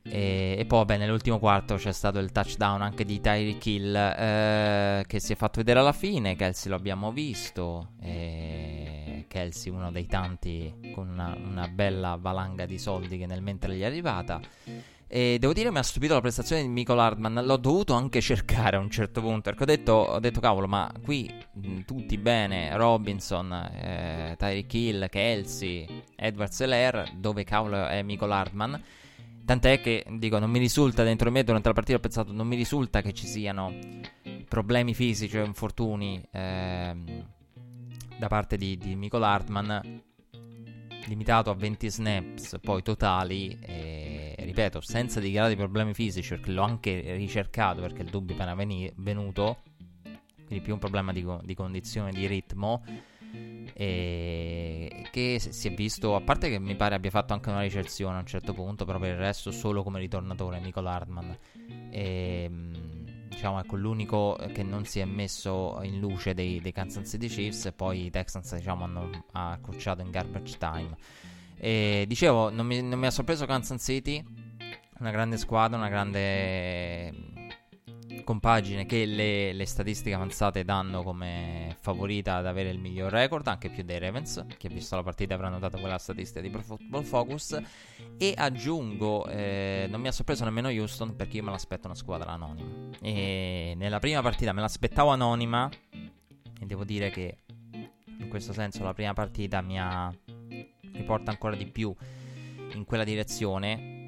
E, 0.02 0.56
e, 0.58 0.64
poi, 0.66 0.84
beh, 0.84 0.96
nell'ultimo 0.96 1.38
quarto 1.38 1.76
c'è 1.76 1.92
stato 1.92 2.18
il 2.18 2.32
touchdown 2.32 2.82
anche 2.82 3.04
di 3.04 3.20
Tyreek 3.20 3.66
Hill 3.66 3.94
eh, 3.94 5.04
che 5.06 5.20
si 5.20 5.32
è 5.32 5.36
fatto 5.36 5.58
vedere 5.58 5.78
alla 5.78 5.92
fine. 5.92 6.36
Kelsey 6.36 6.70
lo 6.70 6.76
abbiamo 6.76 7.12
visto. 7.12 7.92
Kelsey, 8.00 9.72
uno 9.72 9.92
dei 9.92 10.06
tanti 10.06 10.90
con 10.92 11.08
una, 11.08 11.36
una 11.40 11.68
bella 11.68 12.16
valanga 12.20 12.66
di 12.66 12.78
soldi 12.78 13.16
che 13.18 13.26
nel 13.26 13.42
mentre 13.42 13.76
gli 13.76 13.82
è 13.82 13.84
arrivata. 13.84 14.40
E 15.12 15.38
devo 15.40 15.52
dire 15.52 15.72
mi 15.72 15.78
ha 15.78 15.82
stupito 15.82 16.14
la 16.14 16.20
prestazione 16.20 16.62
di 16.62 16.68
Michael 16.68 17.00
Hardman. 17.00 17.44
L'ho 17.44 17.56
dovuto 17.56 17.94
anche 17.94 18.20
cercare 18.22 18.76
a 18.76 18.78
un 18.78 18.90
certo 18.90 19.20
punto. 19.20 19.50
Perché 19.50 19.64
ho 19.64 19.66
detto, 19.66 19.92
ho 19.92 20.20
detto 20.20 20.38
cavolo, 20.38 20.68
ma 20.68 20.88
qui 21.02 21.28
mh, 21.52 21.80
tutti 21.80 22.16
bene. 22.16 22.76
Robinson, 22.76 23.52
eh, 23.52 24.36
Tyreek 24.38 24.72
Hill, 24.72 25.08
Kelsey, 25.08 26.04
Edward 26.14 26.52
Seller. 26.52 27.10
Dove 27.16 27.42
cavolo 27.42 27.88
è 27.88 28.02
Michael 28.02 28.30
Hardman? 28.30 28.82
Tant'è 29.44 29.80
che 29.80 30.06
dico, 30.10 30.38
non 30.38 30.48
mi 30.48 30.60
risulta 30.60 31.02
dentro 31.02 31.28
me 31.32 31.42
durante 31.42 31.66
la 31.66 31.74
partita. 31.74 31.96
Ho 31.98 32.00
pensato, 32.00 32.30
non 32.30 32.46
mi 32.46 32.54
risulta 32.54 33.02
che 33.02 33.12
ci 33.12 33.26
siano 33.26 33.74
problemi 34.48 34.94
fisici 34.94 35.36
o 35.38 35.44
infortuni 35.44 36.22
ehm, 36.30 37.26
da 38.16 38.28
parte 38.28 38.56
di, 38.56 38.78
di 38.78 38.94
Michael 38.94 39.24
Hardman 39.24 40.02
limitato 41.06 41.50
a 41.50 41.54
20 41.54 41.90
snaps 41.90 42.58
poi 42.60 42.82
totali 42.82 43.58
e 43.60 44.09
ripeto 44.50 44.80
senza 44.80 45.20
dichiarare 45.20 45.56
problemi 45.56 45.94
fisici 45.94 46.30
perché 46.30 46.50
l'ho 46.52 46.62
anche 46.62 47.14
ricercato 47.16 47.80
perché 47.80 48.02
il 48.02 48.10
dubbio 48.10 48.34
è 48.34 48.38
appena 48.38 48.54
veni- 48.54 48.92
venuto 48.96 49.62
quindi 50.46 50.64
più 50.64 50.72
un 50.74 50.78
problema 50.78 51.12
di, 51.12 51.22
co- 51.22 51.40
di 51.42 51.54
condizione 51.54 52.12
di 52.12 52.26
ritmo 52.26 52.82
e 53.72 55.06
che 55.12 55.38
si 55.38 55.68
è 55.68 55.74
visto 55.74 56.16
a 56.16 56.20
parte 56.20 56.48
che 56.48 56.58
mi 56.58 56.74
pare 56.74 56.96
abbia 56.96 57.10
fatto 57.10 57.32
anche 57.32 57.50
una 57.50 57.60
ricezione 57.60 58.16
a 58.16 58.20
un 58.20 58.26
certo 58.26 58.52
punto 58.52 58.84
però 58.84 58.98
per 58.98 59.10
il 59.10 59.18
resto 59.18 59.50
solo 59.50 59.82
come 59.82 60.00
ritornatore 60.00 60.58
Nicole 60.60 60.88
Hardman 60.88 61.38
e 61.90 62.44
ehm, 62.44 62.90
diciamo, 63.40 63.58
ecco, 63.58 63.76
l'unico 63.76 64.38
che 64.52 64.62
non 64.62 64.84
si 64.84 65.00
è 65.00 65.04
messo 65.06 65.78
in 65.82 65.98
luce 65.98 66.34
dei, 66.34 66.60
dei 66.60 66.72
Kansas 66.72 67.08
City 67.08 67.28
Chiefs 67.28 67.66
e 67.66 67.72
poi 67.72 68.06
i 68.06 68.10
Texans, 68.10 68.54
diciamo, 68.54 68.84
hanno 68.84 69.10
accorciato 69.32 70.02
in 70.02 70.10
garbage 70.10 70.58
time. 70.58 70.94
E 71.56 72.04
dicevo, 72.06 72.50
non 72.50 72.66
mi, 72.66 72.82
non 72.82 72.98
mi 72.98 73.06
ha 73.06 73.10
sorpreso 73.10 73.46
Kansas 73.46 73.82
City, 73.82 74.22
una 75.00 75.10
grande 75.10 75.38
squadra, 75.38 75.76
una 75.78 75.88
grande 75.88 77.12
compagine 78.24 78.86
che 78.86 79.06
le, 79.06 79.52
le, 79.52 79.66
statistiche 79.66 80.14
avanzate 80.14 80.64
danno 80.64 81.02
come 81.02 81.76
favorita 81.80 82.36
ad 82.36 82.46
avere 82.46 82.70
il 82.70 82.78
miglior 82.78 83.10
record, 83.10 83.46
anche 83.46 83.70
più 83.70 83.82
dei 83.82 83.98
Ravens. 83.98 84.36
Ha 84.36 84.68
visto 84.68 84.96
la 84.96 85.02
partita 85.02 85.34
avrà 85.34 85.48
notato 85.48 85.78
quella 85.78 85.98
statistica 85.98 86.40
di 86.40 86.50
Pro 86.50 86.60
Football 86.60 87.02
Focus. 87.02 87.60
E 88.18 88.34
aggiungo, 88.36 89.26
eh, 89.26 89.86
non 89.88 90.00
mi 90.00 90.08
ha 90.08 90.12
sorpreso 90.12 90.44
nemmeno 90.44 90.68
Houston 90.68 91.16
perché 91.16 91.38
io 91.38 91.44
me 91.44 91.50
l'aspetto 91.50 91.86
una 91.86 91.96
squadra 91.96 92.30
anonima. 92.32 92.68
E 93.00 93.74
nella 93.76 93.98
prima 93.98 94.20
partita 94.20 94.52
me 94.52 94.60
l'aspettavo 94.60 95.10
anonima 95.10 95.68
e 96.60 96.66
devo 96.66 96.84
dire 96.84 97.10
che 97.10 97.38
in 98.18 98.28
questo 98.28 98.52
senso 98.52 98.84
la 98.84 98.92
prima 98.92 99.14
partita 99.14 99.62
mi 99.62 99.80
ha 99.80 100.14
riporta 100.92 101.30
ancora 101.30 101.56
di 101.56 101.66
più 101.66 101.94
in 102.74 102.84
quella 102.84 103.04
direzione 103.04 103.99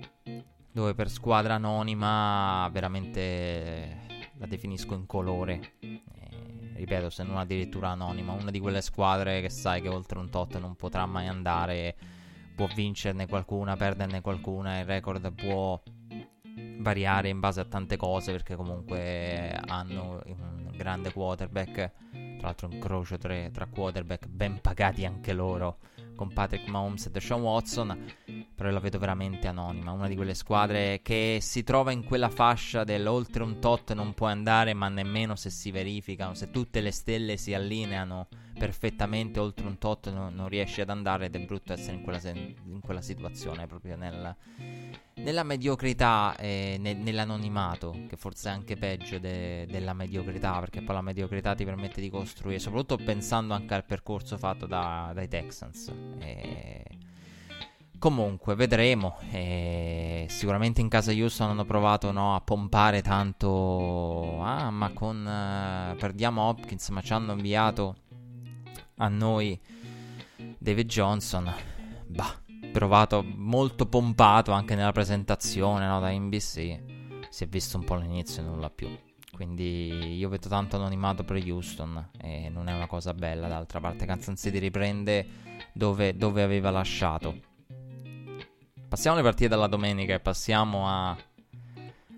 dove 0.73 0.95
per 0.95 1.11
squadra 1.11 1.55
anonima 1.55 2.69
veramente 2.73 4.01
la 4.39 4.47
definisco 4.47 4.95
in 4.95 5.07
colore. 5.07 5.75
Eh, 5.81 6.01
ripeto, 6.75 7.11
se 7.11 7.23
non 7.23 7.37
addirittura 7.37 7.91
anonima, 7.91 8.33
una 8.33 8.51
di 8.51 8.59
quelle 8.59 8.81
squadre 8.81 9.41
che 9.41 9.51
sai 9.51 9.83
che 9.83 9.89
oltre 9.89 10.19
un 10.19 10.31
tot 10.31 10.59
non 10.59 10.75
potrà 10.75 11.05
mai 11.07 11.29
andare, 11.29 11.95
può 12.57 12.67
vincerne 12.75 13.29
qualcuna, 13.29 13.77
perderne 13.77 14.21
qualcuna, 14.21 14.81
il 14.81 14.87
record 14.87 15.33
può 15.33 15.81
variare 16.79 17.29
in 17.29 17.39
base 17.39 17.61
a 17.61 17.65
tante 17.65 17.97
cose 17.97 18.33
perché 18.33 18.57
comunque 18.57 19.59
hanno 19.67 20.23
un 20.27 20.71
grande 20.75 21.13
quarterback, 21.13 21.75
tra 22.11 22.41
l'altro 22.41 22.67
un 22.67 22.73
incrocio 22.75 23.19
tra, 23.19 23.51
tra 23.51 23.67
quarterback 23.67 24.27
ben 24.27 24.61
pagati 24.61 25.05
anche 25.05 25.33
loro 25.33 25.79
con 26.23 26.33
Patrick 26.33 26.69
Mahomes 26.69 27.07
e 27.07 27.11
Deshaun 27.11 27.43
Watson, 27.43 27.99
però 28.55 28.71
la 28.71 28.79
vedo 28.79 28.99
veramente 28.99 29.49
anonima, 29.49 29.91
una 29.91 30.07
di 30.07 30.15
quelle 30.15 30.35
squadre 30.35 31.01
che 31.03 31.39
si 31.41 31.65
trova 31.65 31.91
in 31.91 32.05
quella 32.05 32.29
fascia 32.29 32.85
dell'oltre 32.85 33.43
un 33.43 33.59
tot 33.59 33.93
non 33.93 34.15
può 34.15 34.29
andare, 34.29 34.73
ma 34.73 34.89
nemmeno 34.89 35.35
se 35.35 35.51
si 35.51 35.73
verificano, 35.73 36.35
se 36.35 36.51
tutte 36.53 36.81
le 36.81 36.93
stelle 36.93 37.37
si 37.37 37.55
allineano 37.55 38.29
perfettamente 38.57 39.41
oltre 39.41 39.67
un 39.67 39.79
tot 39.79 40.13
non, 40.13 40.35
non 40.35 40.49
riesce 40.49 40.83
ad 40.83 40.91
andare 40.91 41.27
ed 41.27 41.35
è 41.35 41.41
brutto 41.41 41.73
essere 41.73 41.97
in 41.97 42.03
quella, 42.03 42.19
se- 42.19 42.31
in 42.65 42.81
quella 42.81 43.01
situazione, 43.01 43.67
proprio 43.67 43.97
nel, 43.97 44.35
nella 45.15 45.43
mediocrità 45.43 46.37
e 46.37 46.77
ne- 46.79 46.95
nell'anonimato, 46.95 47.97
che 48.09 48.17
forse 48.17 48.49
è 48.49 48.53
anche 48.53 48.77
peggio 48.77 49.19
de- 49.19 49.67
della 49.67 49.93
mediocrità, 49.93 50.59
perché 50.61 50.83
poi 50.83 50.95
la 50.95 51.03
mediocrità 51.03 51.55
ti 51.55 51.65
permette 51.65 52.01
di 52.01 52.11
costruire, 52.11 52.59
soprattutto 52.59 53.03
pensando 53.03 53.55
anche 53.55 53.75
al 53.75 53.85
percorso 53.85 54.37
fatto 54.39 54.67
da- 54.67 55.11
dai 55.15 55.29
Texans. 55.29 55.93
E... 56.19 56.85
Comunque, 58.03 58.57
vedremo. 58.57 59.17
E 59.31 60.27
sicuramente 60.29 60.81
in 60.81 60.89
casa 60.89 61.13
Houston 61.13 61.51
hanno 61.51 61.65
provato 61.65 62.11
no, 62.11 62.35
a 62.35 62.41
pompare 62.41 63.01
tanto. 63.01 64.43
Ah, 64.43 64.71
ma 64.71 64.91
con. 64.91 65.19
Uh, 65.25 65.97
perdiamo 65.97 66.43
Hopkins, 66.43 66.89
ma 66.89 67.01
ci 67.01 67.13
hanno 67.13 67.31
inviato 67.31 67.99
a 68.97 69.09
noi 69.09 69.59
David 70.59 70.89
Johnson. 70.89 71.53
Bah, 72.07 72.41
provato 72.73 73.23
molto 73.23 73.87
pompato 73.87 74.53
anche 74.53 74.75
nella 74.75 74.93
presentazione 74.93 75.87
no, 75.87 76.01
da 76.01 76.11
NBC. 76.11 76.81
Si 77.29 77.45
è 77.45 77.47
visto 77.47 77.79
un 77.79 77.85
po' 77.85 77.95
all'inizio 77.95 78.43
e 78.43 78.47
nulla 78.47 78.71
più. 78.71 78.89
Quindi 79.33 80.17
io 80.17 80.29
vedo 80.29 80.49
tanto 80.49 80.77
anonimato 80.77 81.25
per 81.25 81.43
Houston 81.43 82.11
e 82.19 82.49
non 82.49 82.69
è 82.69 82.75
una 82.75 82.87
cosa 82.87 83.15
bella. 83.15 83.49
D'altra 83.49 83.81
parte, 83.81 84.05
Kansas 84.05 84.39
City 84.39 84.59
riprende 84.59 85.27
dove, 85.73 86.17
dove 86.17 86.43
aveva 86.43 86.71
lasciato. 86.71 87.51
Passiamo 88.89 89.17
alle 89.17 89.25
partite 89.25 89.49
della 89.49 89.69
domenica 89.69 90.13
e 90.13 90.21
passiamo 90.21 90.87
a, 90.87 91.17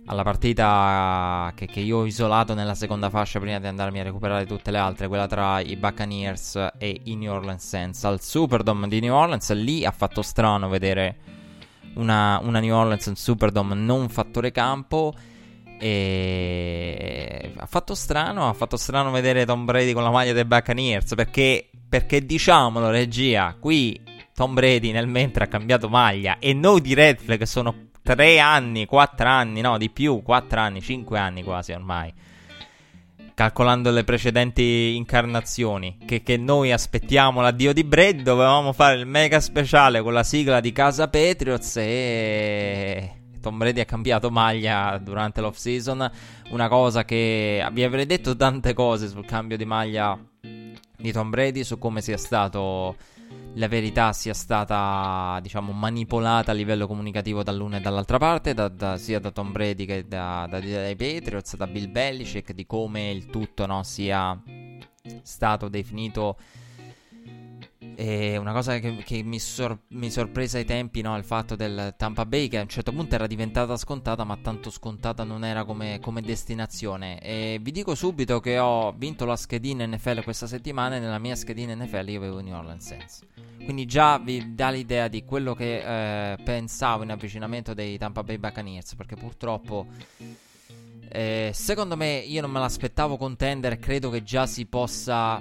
alla 0.06 0.22
partita 0.22 1.52
che, 1.54 1.66
che, 1.66 1.80
io 1.80 1.98
ho 1.98 2.06
isolato 2.06 2.54
nella 2.54 2.74
seconda 2.74 3.08
fascia 3.08 3.40
prima 3.40 3.58
di 3.58 3.66
andarmi 3.66 4.00
a 4.00 4.02
recuperare 4.02 4.44
tutte 4.46 4.70
le 4.70 4.78
altre, 4.78 5.08
quella 5.08 5.26
tra 5.26 5.60
i 5.60 5.76
Buccaneers 5.76 6.72
e 6.78 7.00
i 7.04 7.16
New 7.16 7.32
Orleans 7.32 7.66
Saints. 7.66 8.04
Al 8.04 8.20
Superdome 8.20 8.88
di 8.88 9.00
New 9.00 9.14
Orleans 9.14 9.52
lì 9.54 9.84
ha 9.84 9.90
fatto 9.90 10.20
strano 10.20 10.68
vedere 10.68 11.16
una, 11.94 12.38
una 12.42 12.60
New 12.60 12.74
Orleans 12.74 13.06
in 13.06 13.16
Superdome 13.16 13.74
non 13.74 14.08
fattore 14.08 14.52
campo. 14.52 15.14
E 15.78 17.52
ha 17.56 17.66
fatto 17.66 17.94
strano, 17.94 18.48
ha 18.48 18.52
fatto 18.52 18.76
strano 18.76 19.10
vedere 19.10 19.44
Tom 19.44 19.64
Brady 19.64 19.92
con 19.92 20.02
la 20.02 20.10
maglia 20.10 20.32
dei 20.32 20.44
Buccaneers 20.44 21.14
perché, 21.14 21.68
perché 21.88 22.24
diciamolo 22.24 22.90
regia, 22.90 23.56
qui 23.58 24.00
Tom 24.34 24.54
Brady 24.54 24.92
nel 24.92 25.08
mentre 25.08 25.44
ha 25.44 25.46
cambiato 25.48 25.88
maglia 25.88 26.38
e 26.38 26.52
noi 26.52 26.80
di 26.80 26.94
Red 26.94 27.18
Flag 27.18 27.42
sono 27.42 27.92
3 28.04 28.38
anni, 28.38 28.84
4 28.84 29.26
anni, 29.26 29.62
no 29.62 29.78
di 29.78 29.88
più, 29.88 30.22
4 30.22 30.60
anni, 30.60 30.82
5 30.82 31.18
anni 31.18 31.42
quasi 31.42 31.72
ormai. 31.72 32.12
Calcolando 33.32 33.90
le 33.90 34.04
precedenti 34.04 34.94
incarnazioni, 34.94 35.96
che, 36.04 36.22
che 36.22 36.36
noi 36.36 36.70
aspettiamo 36.70 37.40
l'addio 37.40 37.72
di 37.72 37.82
Brady, 37.82 38.22
dovevamo 38.22 38.74
fare 38.74 38.96
il 38.96 39.06
mega 39.06 39.40
speciale 39.40 40.02
con 40.02 40.12
la 40.12 40.22
sigla 40.22 40.60
di 40.60 40.70
Casa 40.70 41.08
Patriots 41.08 41.76
e 41.78 43.10
Tom 43.40 43.56
Brady 43.56 43.80
ha 43.80 43.86
cambiato 43.86 44.30
maglia 44.30 44.98
durante 45.02 45.40
l'off 45.40 45.56
season. 45.56 46.08
Una 46.50 46.68
cosa 46.68 47.06
che 47.06 47.66
vi 47.72 47.84
avrei 47.84 48.04
detto 48.04 48.36
tante 48.36 48.74
cose 48.74 49.08
sul 49.08 49.24
cambio 49.24 49.56
di 49.56 49.64
maglia 49.64 50.18
di 50.40 51.10
Tom 51.10 51.30
Brady, 51.30 51.64
su 51.64 51.78
come 51.78 52.02
sia 52.02 52.18
stato 52.18 52.96
la 53.54 53.68
verità 53.68 54.12
sia 54.12 54.34
stata, 54.34 55.38
diciamo, 55.40 55.72
manipolata 55.72 56.50
a 56.50 56.54
livello 56.54 56.86
comunicativo 56.86 57.42
dall'una 57.42 57.76
e 57.76 57.80
dall'altra 57.80 58.18
parte, 58.18 58.54
da, 58.54 58.68
da, 58.68 58.96
sia 58.96 59.20
da 59.20 59.30
Tom 59.30 59.52
Brady 59.52 59.84
che 59.84 60.06
da, 60.08 60.46
dai 60.48 60.96
Patriots, 60.96 61.56
da 61.56 61.66
Bill 61.66 61.90
Belichick, 61.90 62.52
di 62.52 62.66
come 62.66 63.10
il 63.10 63.26
tutto 63.26 63.66
no, 63.66 63.82
sia 63.82 64.40
stato 65.22 65.68
definito 65.68 66.36
e 67.96 68.36
una 68.36 68.52
cosa 68.52 68.78
che, 68.78 68.96
che 69.04 69.22
mi, 69.22 69.38
sor- 69.38 69.78
mi, 69.88 70.10
sorprese 70.10 70.58
ai 70.58 70.64
tempi, 70.64 71.00
no, 71.00 71.16
il 71.16 71.24
fatto 71.24 71.56
del 71.56 71.94
Tampa 71.96 72.26
Bay, 72.26 72.48
che 72.48 72.58
a 72.58 72.62
un 72.62 72.68
certo 72.68 72.92
punto 72.92 73.14
era 73.14 73.26
diventata 73.26 73.76
scontata, 73.76 74.24
ma 74.24 74.36
tanto 74.36 74.70
scontata 74.70 75.24
non 75.24 75.44
era 75.44 75.64
come, 75.64 76.00
come 76.00 76.20
destinazione. 76.20 77.20
E 77.20 77.58
vi 77.60 77.70
dico 77.70 77.94
subito 77.94 78.40
che 78.40 78.58
ho 78.58 78.92
vinto 78.92 79.24
la 79.24 79.36
schedina 79.36 79.86
NFL 79.86 80.24
questa 80.24 80.46
settimana 80.46 80.96
e 80.96 80.98
nella 80.98 81.18
mia 81.18 81.36
schedina 81.36 81.74
NFL 81.74 82.08
io 82.08 82.18
avevo 82.18 82.40
New 82.40 82.56
Orleans 82.56 82.84
Saints. 82.84 83.26
Quindi 83.64 83.86
già 83.86 84.18
vi 84.18 84.54
dà 84.54 84.70
l'idea 84.70 85.08
di 85.08 85.24
quello 85.24 85.54
che 85.54 86.32
eh, 86.32 86.36
pensavo 86.42 87.02
in 87.02 87.10
avvicinamento 87.10 87.74
dei 87.74 87.96
Tampa 87.96 88.22
Bay 88.22 88.38
Buccaneers, 88.38 88.94
perché 88.94 89.16
purtroppo... 89.16 89.86
Eh, 91.16 91.52
secondo 91.54 91.96
me 91.96 92.16
io 92.16 92.40
non 92.40 92.50
me 92.50 92.58
l'aspettavo 92.58 93.16
contender, 93.16 93.78
credo 93.78 94.10
che 94.10 94.24
già 94.24 94.46
si 94.46 94.66
possa 94.66 95.40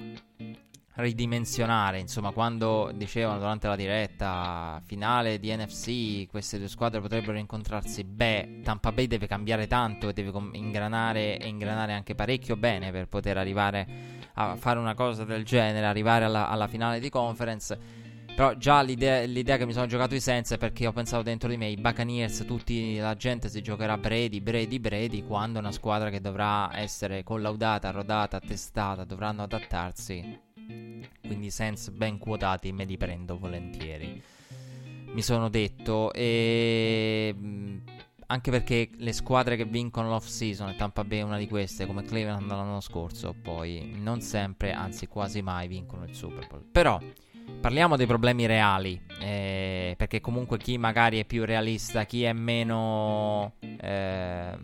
ridimensionare. 0.95 1.99
Insomma, 1.99 2.31
quando 2.31 2.91
dicevano 2.93 3.39
durante 3.39 3.67
la 3.67 3.75
diretta 3.75 4.81
finale 4.85 5.39
di 5.39 5.55
NFC, 5.55 6.27
queste 6.29 6.59
due 6.59 6.67
squadre 6.67 7.01
potrebbero 7.01 7.37
incontrarsi. 7.37 8.03
Beh, 8.03 8.61
Tampa 8.63 8.91
Bay 8.91 9.07
deve 9.07 9.27
cambiare 9.27 9.67
tanto 9.67 10.09
e 10.09 10.13
deve 10.13 10.31
ingranare 10.53 11.39
e 11.39 11.47
ingranare 11.47 11.93
anche 11.93 12.15
parecchio 12.15 12.55
bene 12.55 12.91
per 12.91 13.07
poter 13.07 13.37
arrivare 13.37 13.87
a 14.35 14.55
fare 14.55 14.79
una 14.79 14.93
cosa 14.93 15.23
del 15.23 15.43
genere, 15.43 15.85
arrivare 15.85 16.25
alla, 16.25 16.49
alla 16.49 16.67
finale 16.67 16.99
di 16.99 17.09
conference. 17.09 18.01
Però 18.35 18.55
già 18.55 18.81
l'idea, 18.81 19.21
l'idea, 19.25 19.57
che 19.57 19.65
mi 19.67 19.73
sono 19.73 19.85
giocato 19.85 20.15
i 20.15 20.19
senza 20.19 20.55
è 20.55 20.57
perché 20.57 20.87
ho 20.87 20.91
pensato 20.91 21.21
dentro 21.21 21.47
di 21.49 21.55
me, 21.55 21.67
i 21.67 21.75
Buccaneers, 21.75 22.43
tutti 22.47 22.97
la 22.97 23.15
gente 23.15 23.47
si 23.47 23.61
giocherà 23.61 23.95
Brady, 23.97 24.41
Brady, 24.41 24.79
Brady, 24.79 25.23
quando 25.23 25.59
una 25.59 25.71
squadra 25.71 26.09
che 26.09 26.19
dovrà 26.19 26.71
essere 26.73 27.21
collaudata, 27.21 27.91
rodata, 27.91 28.39
testata, 28.39 29.03
dovranno 29.03 29.43
adattarsi 29.43 30.51
quindi 31.21 31.49
sense 31.49 31.91
ben 31.91 32.17
quotati 32.17 32.71
me 32.71 32.85
li 32.85 32.97
prendo 32.97 33.37
volentieri. 33.37 34.21
Mi 35.13 35.21
sono 35.21 35.49
detto 35.49 36.11
e 36.13 37.35
anche 38.27 38.51
perché 38.51 38.89
le 38.97 39.13
squadre 39.13 39.55
che 39.55 39.65
vincono 39.65 40.09
l'off 40.09 40.25
season 40.25 40.69
e 40.69 40.75
Tampa 40.75 41.03
Bay 41.03 41.19
è 41.19 41.23
una 41.23 41.37
di 41.37 41.47
queste 41.47 41.85
come 41.85 42.03
Cleveland 42.03 42.47
l'anno 42.49 42.79
scorso 42.79 43.35
poi 43.39 43.93
non 43.95 44.21
sempre 44.21 44.71
anzi 44.71 45.07
quasi 45.07 45.41
mai 45.41 45.67
vincono 45.67 46.03
il 46.05 46.15
Super 46.15 46.47
Bowl 46.47 46.63
però 46.71 46.99
parliamo 47.59 47.95
dei 47.95 48.07
problemi 48.07 48.47
reali 48.47 48.99
eh, 49.19 49.93
perché 49.97 50.19
comunque 50.19 50.57
chi 50.57 50.77
magari 50.77 51.19
è 51.19 51.25
più 51.25 51.45
realista 51.45 52.05
chi 52.05 52.23
è 52.23 52.33
meno 52.33 53.53
eh, 53.59 54.57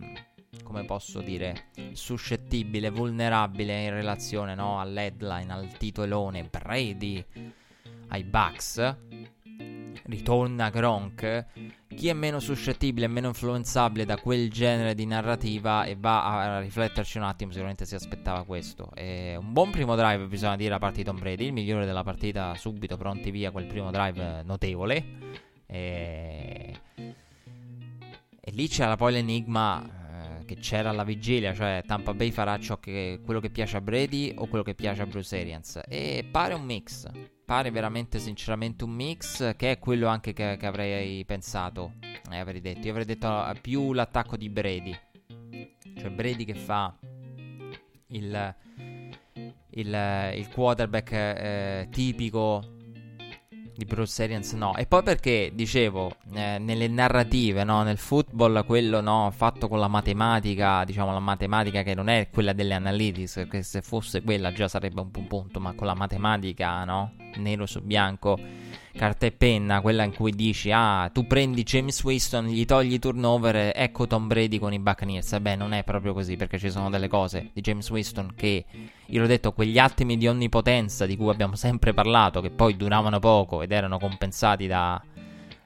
come 0.70 0.84
posso 0.84 1.20
dire, 1.20 1.64
suscettibile, 1.94 2.90
vulnerabile 2.90 3.86
in 3.86 3.90
relazione 3.90 4.54
no, 4.54 4.78
all'headline, 4.78 5.52
al 5.52 5.76
titolone 5.76 6.44
Brady 6.44 7.24
ai 8.08 8.22
Bucks. 8.22 8.96
Ritorna 10.04 10.70
Gronk. 10.70 11.46
Chi 11.88 12.08
è 12.08 12.12
meno 12.12 12.38
suscettibile, 12.38 13.08
meno 13.08 13.28
influenzabile 13.28 14.04
da 14.04 14.16
quel 14.16 14.48
genere 14.48 14.94
di 14.94 15.06
narrativa 15.06 15.84
e 15.84 15.96
va 15.98 16.56
a 16.56 16.60
rifletterci 16.60 17.18
un 17.18 17.24
attimo, 17.24 17.50
sicuramente 17.50 17.84
si 17.84 17.96
aspettava 17.96 18.44
questo. 18.44 18.92
E 18.94 19.34
un 19.36 19.52
buon 19.52 19.70
primo 19.70 19.96
drive, 19.96 20.26
bisogna 20.26 20.56
dire, 20.56 20.74
a 20.74 20.78
partita 20.78 21.10
Tom 21.10 21.18
Brady. 21.18 21.46
Il 21.46 21.52
migliore 21.52 21.84
della 21.84 22.04
partita, 22.04 22.54
subito 22.54 22.96
pronti 22.96 23.32
via, 23.32 23.50
quel 23.50 23.66
primo 23.66 23.90
drive 23.90 24.44
notevole. 24.44 25.04
E, 25.66 26.76
e 28.40 28.50
lì 28.52 28.68
c'era 28.68 28.96
poi 28.96 29.12
l'enigma 29.12 29.98
che 30.50 30.56
c'era 30.56 30.90
alla 30.90 31.04
vigilia, 31.04 31.54
cioè 31.54 31.84
Tampa 31.86 32.12
Bay 32.12 32.32
farà 32.32 32.58
che, 32.80 33.20
quello 33.24 33.38
che 33.38 33.50
piace 33.50 33.76
a 33.76 33.80
Brady 33.80 34.34
o 34.36 34.48
quello 34.48 34.64
che 34.64 34.74
piace 34.74 35.02
a 35.02 35.06
Bruce 35.06 35.38
Arians. 35.38 35.80
E 35.86 36.26
pare 36.28 36.54
un 36.54 36.64
mix, 36.64 37.08
pare 37.44 37.70
veramente 37.70 38.18
sinceramente 38.18 38.82
un 38.82 38.90
mix 38.90 39.54
che 39.54 39.70
è 39.70 39.78
quello 39.78 40.08
anche 40.08 40.32
che, 40.32 40.56
che 40.58 40.66
avrei 40.66 41.24
pensato 41.24 41.92
e 42.28 42.36
avrei 42.36 42.60
detto. 42.60 42.80
Io 42.80 42.90
avrei 42.90 43.04
detto 43.04 43.30
più 43.60 43.92
l'attacco 43.92 44.36
di 44.36 44.48
Brady, 44.48 44.98
cioè 45.96 46.10
Brady 46.10 46.44
che 46.44 46.54
fa 46.54 46.98
il, 48.08 48.54
il, 49.70 50.32
il 50.34 50.48
quarterback 50.48 51.12
eh, 51.12 51.88
tipico 51.92 52.78
di 53.80 53.86
Bruce 53.86 54.22
Arians 54.22 54.52
no. 54.52 54.76
E 54.76 54.84
poi 54.84 55.02
perché, 55.02 55.52
dicevo, 55.54 56.12
eh, 56.34 56.58
nelle 56.58 56.86
narrative, 56.86 57.64
no? 57.64 57.82
Nel 57.82 57.96
football, 57.96 58.66
quello 58.66 59.00
no, 59.00 59.32
fatto 59.34 59.68
con 59.68 59.78
la 59.78 59.88
matematica, 59.88 60.84
diciamo 60.84 61.12
la 61.12 61.18
matematica 61.18 61.82
che 61.82 61.94
non 61.94 62.08
è 62.08 62.28
quella 62.30 62.52
delle 62.52 62.74
analytics, 62.74 63.34
perché 63.34 63.62
se 63.62 63.80
fosse 63.80 64.22
quella 64.22 64.52
già 64.52 64.68
sarebbe 64.68 65.00
un 65.00 65.10
punto, 65.10 65.60
ma 65.60 65.72
con 65.72 65.86
la 65.86 65.94
matematica, 65.94 66.84
no? 66.84 67.12
Nero 67.36 67.64
su 67.64 67.80
bianco 67.80 68.38
carta 68.96 69.26
e 69.26 69.32
penna, 69.32 69.80
quella 69.80 70.02
in 70.02 70.14
cui 70.14 70.32
dici 70.32 70.70
ah, 70.72 71.10
tu 71.12 71.26
prendi 71.26 71.62
James 71.62 72.02
Winston, 72.02 72.46
gli 72.46 72.64
togli 72.64 72.98
turnover, 72.98 73.72
ecco 73.74 74.06
Tom 74.06 74.26
Brady 74.26 74.58
con 74.58 74.72
i 74.72 74.78
Buccaneers. 74.78 75.38
Beh, 75.38 75.56
non 75.56 75.72
è 75.72 75.84
proprio 75.84 76.12
così, 76.12 76.36
perché 76.36 76.58
ci 76.58 76.70
sono 76.70 76.90
delle 76.90 77.08
cose 77.08 77.50
di 77.52 77.60
James 77.60 77.88
Winston 77.90 78.32
che, 78.34 78.64
io 79.06 79.20
l'ho 79.20 79.26
detto, 79.26 79.52
quegli 79.52 79.78
attimi 79.78 80.16
di 80.16 80.26
onnipotenza 80.26 81.06
di 81.06 81.16
cui 81.16 81.30
abbiamo 81.30 81.56
sempre 81.56 81.94
parlato, 81.94 82.40
che 82.40 82.50
poi 82.50 82.76
duravano 82.76 83.18
poco 83.18 83.62
ed 83.62 83.72
erano 83.72 83.98
compensati 83.98 84.66
da, 84.66 85.00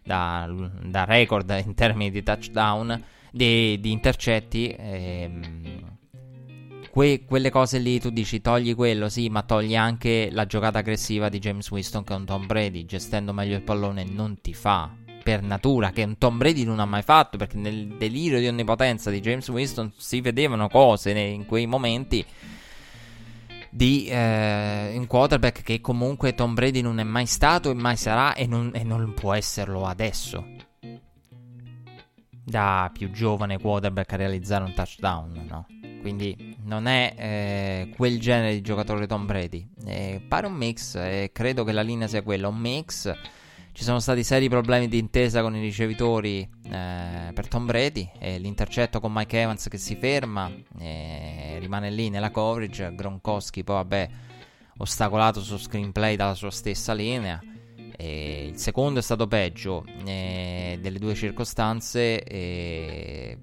da, 0.03 0.49
da 0.83 1.05
record 1.05 1.63
in 1.65 1.75
termini 1.75 2.11
di 2.11 2.23
touchdown, 2.23 3.03
di, 3.31 3.79
di 3.81 3.91
intercetti. 3.91 4.75
Ehm, 4.79 5.84
que- 6.95 7.25
quelle 7.27 7.51
cose 7.51 7.79
lì 7.79 7.99
tu 7.99 8.11
dici 8.11 8.41
togli 8.41 8.73
quello, 8.77 9.09
sì, 9.09 9.29
ma 9.29 9.43
togli 9.43 9.75
anche 9.75 10.29
la 10.31 10.47
giocata 10.47 10.79
aggressiva 10.79 11.29
di 11.29 11.41
James 11.41 11.69
Winston 11.69 12.05
che 12.05 12.13
è 12.13 12.17
un 12.17 12.25
Tom 12.25 12.47
Brady, 12.47 12.85
gestendo 12.85 13.33
meglio 13.33 13.57
il 13.57 13.63
pallone 13.63 14.05
non 14.05 14.41
ti 14.41 14.55
fa 14.55 14.95
per 15.21 15.43
natura, 15.43 15.91
che 15.91 16.05
un 16.05 16.19
Tom 16.19 16.39
Brady 16.39 16.63
non 16.63 16.79
ha 16.79 16.85
mai 16.85 17.03
fatto, 17.03 17.37
perché 17.37 17.57
nel 17.57 17.97
delirio 17.99 18.39
di 18.39 18.47
onnipotenza 18.47 19.11
di 19.11 19.19
James 19.19 19.49
Winston 19.49 19.93
si 19.97 20.21
vedevano 20.21 20.69
cose 20.69 21.11
in 21.11 21.47
quei 21.47 21.67
momenti 21.67 22.25
di 23.71 24.07
eh, 24.07 24.95
un 24.97 25.09
quarterback 25.09 25.65
che 25.65 25.81
comunque 25.81 26.37
Tom 26.37 26.55
Brady 26.55 26.81
non 26.81 27.01
è 27.01 27.03
mai 27.03 27.27
stato 27.27 27.73
e 27.73 27.75
mai 27.75 27.97
sarà 27.97 28.35
e 28.35 28.47
non, 28.47 28.71
e 28.73 28.85
non 28.85 29.15
può 29.15 29.33
esserlo 29.35 29.85
adesso. 29.85 30.47
Da 32.45 32.89
più 32.93 33.11
giovane 33.11 33.59
quarterback 33.59 34.13
a 34.13 34.17
realizzare 34.17 34.63
un 34.63 34.75
touchdown, 34.75 35.47
no? 35.49 35.67
Quindi 36.05 36.55
non 36.65 36.85
è 36.87 37.15
eh, 37.17 37.95
quel 37.97 38.21
genere 38.21 38.53
di 38.53 38.61
giocatore 38.61 39.07
Tom 39.07 39.25
Brady. 39.25 39.67
Eh, 39.87 40.21
pare 40.29 40.47
un 40.47 40.53
mix 40.53 40.97
e 40.97 41.31
credo 41.33 41.65
che 41.65 41.73
la 41.73 41.81
linea 41.81 42.07
sia 42.07 42.21
quella, 42.21 42.49
un 42.49 42.59
mix. 42.59 43.11
Ci 43.73 43.83
sono 43.83 44.01
stati 44.01 44.23
seri 44.23 44.51
problemi 44.51 44.87
di 44.87 44.99
intesa 44.99 45.41
con 45.41 45.57
i 45.57 45.63
ricevitori 45.63 46.47
eh, 46.71 47.33
per 47.33 47.49
Tom 47.49 47.65
Brady. 47.65 48.07
L'intercetto 48.21 49.01
con 49.01 49.15
Mike 49.15 49.41
Evans 49.41 49.67
che 49.69 49.79
si 49.79 49.97
ferma, 49.97 50.53
rimane 51.59 51.91
lì 51.91 52.11
nella 52.11 52.31
coverage. 52.31 52.95
Gronkowski 52.95 53.65
poi 53.65 53.77
vabbè 53.77 54.09
ostacolato 54.77 55.41
su 55.41 55.57
screenplay 55.57 56.17
dalla 56.17 56.35
sua 56.35 56.51
stessa 56.51 56.93
linea. 56.93 57.43
E 57.97 58.49
il 58.49 58.59
secondo 58.59 58.99
è 58.99 59.03
stato 59.03 59.27
peggio 59.27 59.87
eh, 60.05 60.79
delle 60.83 60.99
due 60.99 61.15
circostanze. 61.15 62.23
E 62.23 63.39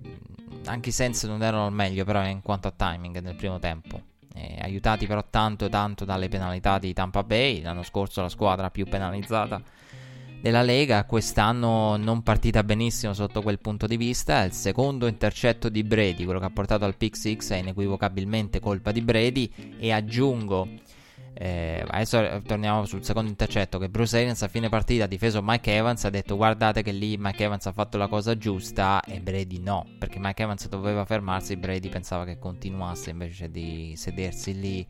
anche 0.65 0.89
i 0.89 0.91
Sense 0.91 1.27
non 1.27 1.43
erano 1.43 1.65
al 1.65 1.73
meglio 1.73 2.03
però 2.05 2.25
in 2.25 2.41
quanto 2.41 2.67
a 2.67 2.73
timing 2.75 3.19
nel 3.19 3.35
primo 3.35 3.59
tempo. 3.59 4.01
Eh, 4.33 4.57
aiutati 4.61 5.07
però 5.07 5.25
tanto 5.29 5.67
tanto 5.67 6.05
dalle 6.05 6.29
penalità 6.29 6.79
di 6.79 6.93
Tampa 6.93 7.23
Bay, 7.23 7.61
l'anno 7.61 7.83
scorso 7.83 8.21
la 8.21 8.29
squadra 8.29 8.69
più 8.69 8.85
penalizzata 8.85 9.61
della 10.41 10.63
Lega, 10.63 11.05
quest'anno 11.05 11.97
non 11.97 12.23
partita 12.23 12.63
benissimo 12.63 13.13
sotto 13.13 13.43
quel 13.43 13.59
punto 13.59 13.85
di 13.85 13.95
vista, 13.95 14.43
il 14.43 14.53
secondo 14.53 15.05
intercetto 15.05 15.69
di 15.69 15.83
Brady, 15.83 16.23
quello 16.23 16.39
che 16.39 16.45
ha 16.45 16.51
portato 16.51 16.83
al 16.83 16.95
pick 16.95 17.15
6 17.15 17.37
è 17.49 17.55
inequivocabilmente 17.57 18.59
colpa 18.59 18.91
di 18.91 19.01
Brady. 19.01 19.51
E 19.77 19.91
aggiungo 19.91 20.67
eh, 21.43 21.83
adesso 21.87 22.39
torniamo 22.45 22.85
sul 22.85 23.03
secondo 23.03 23.27
intercetto 23.27 23.79
che 23.79 23.89
Bruce 23.89 24.15
Arians 24.15 24.43
a 24.43 24.47
fine 24.47 24.69
partita 24.69 25.05
ha 25.05 25.07
difeso 25.07 25.41
Mike 25.41 25.75
Evans 25.75 26.05
ha 26.05 26.11
detto 26.11 26.35
guardate 26.35 26.83
che 26.83 26.91
lì 26.91 27.17
Mike 27.17 27.43
Evans 27.43 27.65
ha 27.65 27.71
fatto 27.71 27.97
la 27.97 28.07
cosa 28.07 28.37
giusta 28.37 29.01
e 29.01 29.21
Brady 29.21 29.57
no 29.57 29.87
perché 29.97 30.19
Mike 30.19 30.43
Evans 30.43 30.69
doveva 30.69 31.03
fermarsi 31.03 31.57
Brady 31.57 31.89
pensava 31.89 32.25
che 32.25 32.37
continuasse 32.37 33.09
invece 33.09 33.49
di 33.49 33.95
sedersi 33.95 34.59
lì 34.59 34.87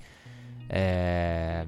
eh, 0.68 1.66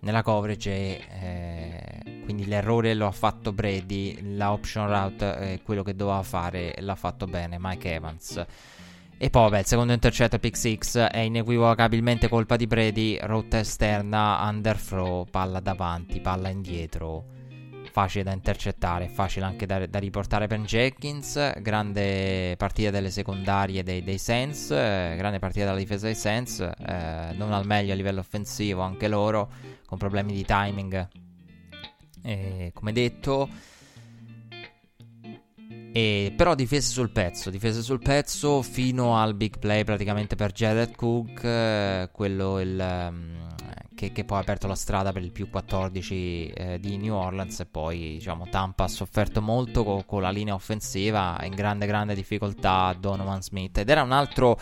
nella 0.00 0.22
coverage 0.22 1.08
eh, 1.18 2.20
quindi 2.24 2.44
l'errore 2.44 2.92
lo 2.92 3.06
ha 3.06 3.12
fatto 3.12 3.54
Brady 3.54 4.36
la 4.36 4.52
option 4.52 4.88
route 4.88 5.36
è 5.36 5.62
quello 5.62 5.82
che 5.82 5.96
doveva 5.96 6.22
fare 6.22 6.74
l'ha 6.80 6.96
fatto 6.96 7.24
bene 7.24 7.56
Mike 7.58 7.94
Evans 7.94 8.44
e 9.22 9.28
poi, 9.28 9.42
vabbè, 9.42 9.58
il 9.58 9.66
secondo 9.66 9.92
intercetto 9.92 10.38
pick 10.38 10.56
6 10.56 10.78
è 11.10 11.18
inequivocabilmente 11.18 12.26
colpa 12.26 12.56
di 12.56 12.66
Brady. 12.66 13.18
Rotta 13.20 13.58
esterna, 13.58 14.38
underthrow, 14.48 15.26
palla 15.30 15.60
davanti, 15.60 16.20
palla 16.20 16.48
indietro. 16.48 17.26
Facile 17.92 18.24
da 18.24 18.32
intercettare, 18.32 19.08
facile 19.08 19.44
anche 19.44 19.66
da, 19.66 19.84
da 19.84 19.98
riportare 19.98 20.46
per 20.46 20.60
Jenkins. 20.60 21.60
Grande 21.60 22.54
partita 22.56 22.88
delle 22.88 23.10
secondarie 23.10 23.82
dei, 23.82 24.02
dei 24.02 24.16
Saints. 24.16 24.70
Eh, 24.70 25.12
grande 25.18 25.38
partita 25.38 25.66
della 25.66 25.76
difesa 25.76 26.06
dei 26.06 26.14
Saints. 26.14 26.60
Eh, 26.60 27.34
non 27.34 27.52
al 27.52 27.66
meglio 27.66 27.92
a 27.92 27.96
livello 27.96 28.20
offensivo, 28.20 28.80
anche 28.80 29.06
loro, 29.06 29.50
con 29.84 29.98
problemi 29.98 30.32
di 30.32 30.46
timing. 30.46 31.08
E, 32.22 32.70
come 32.72 32.92
detto. 32.92 33.48
E, 35.92 36.32
però 36.36 36.54
difese 36.54 36.88
sul 36.88 37.10
pezzo, 37.10 37.50
difese 37.50 37.82
sul 37.82 37.98
pezzo 37.98 38.62
fino 38.62 39.16
al 39.16 39.34
big 39.34 39.58
play 39.58 39.82
praticamente 39.82 40.36
per 40.36 40.52
Jared 40.52 40.94
Cook, 40.94 41.42
eh, 41.42 42.10
quello 42.12 42.60
il, 42.60 43.08
um, 43.10 43.48
che, 43.96 44.12
che, 44.12 44.24
poi 44.24 44.38
ha 44.38 44.40
aperto 44.40 44.68
la 44.68 44.76
strada 44.76 45.10
per 45.10 45.22
il 45.22 45.32
più 45.32 45.50
14 45.50 46.46
eh, 46.48 46.78
di 46.78 46.96
New 46.96 47.12
Orleans 47.12 47.60
e 47.60 47.66
poi 47.66 47.98
diciamo 48.12 48.46
Tampa 48.48 48.84
ha 48.84 48.88
sofferto 48.88 49.42
molto 49.42 49.82
co- 49.82 50.04
con 50.06 50.22
la 50.22 50.30
linea 50.30 50.54
offensiva, 50.54 51.36
in 51.42 51.56
grande 51.56 51.86
grande 51.86 52.14
difficoltà 52.14 52.94
Donovan 52.98 53.42
Smith 53.42 53.78
ed 53.78 53.90
era 53.90 54.02
un 54.04 54.12
altro, 54.12 54.60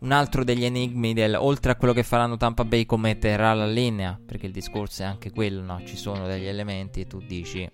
un 0.00 0.12
altro 0.12 0.44
degli 0.44 0.66
enigmi 0.66 1.14
del, 1.14 1.36
oltre 1.36 1.72
a 1.72 1.76
quello 1.76 1.94
che 1.94 2.02
faranno 2.02 2.36
Tampa 2.36 2.66
Bay 2.66 2.84
come 2.84 3.16
terrà 3.16 3.54
la 3.54 3.66
linea, 3.66 4.20
perché 4.24 4.44
il 4.44 4.52
discorso 4.52 5.02
è 5.02 5.06
anche 5.06 5.32
quello, 5.32 5.62
no? 5.62 5.80
ci 5.86 5.96
sono 5.96 6.26
degli 6.26 6.46
elementi 6.46 7.00
e 7.00 7.06
tu 7.06 7.18
dici 7.18 7.66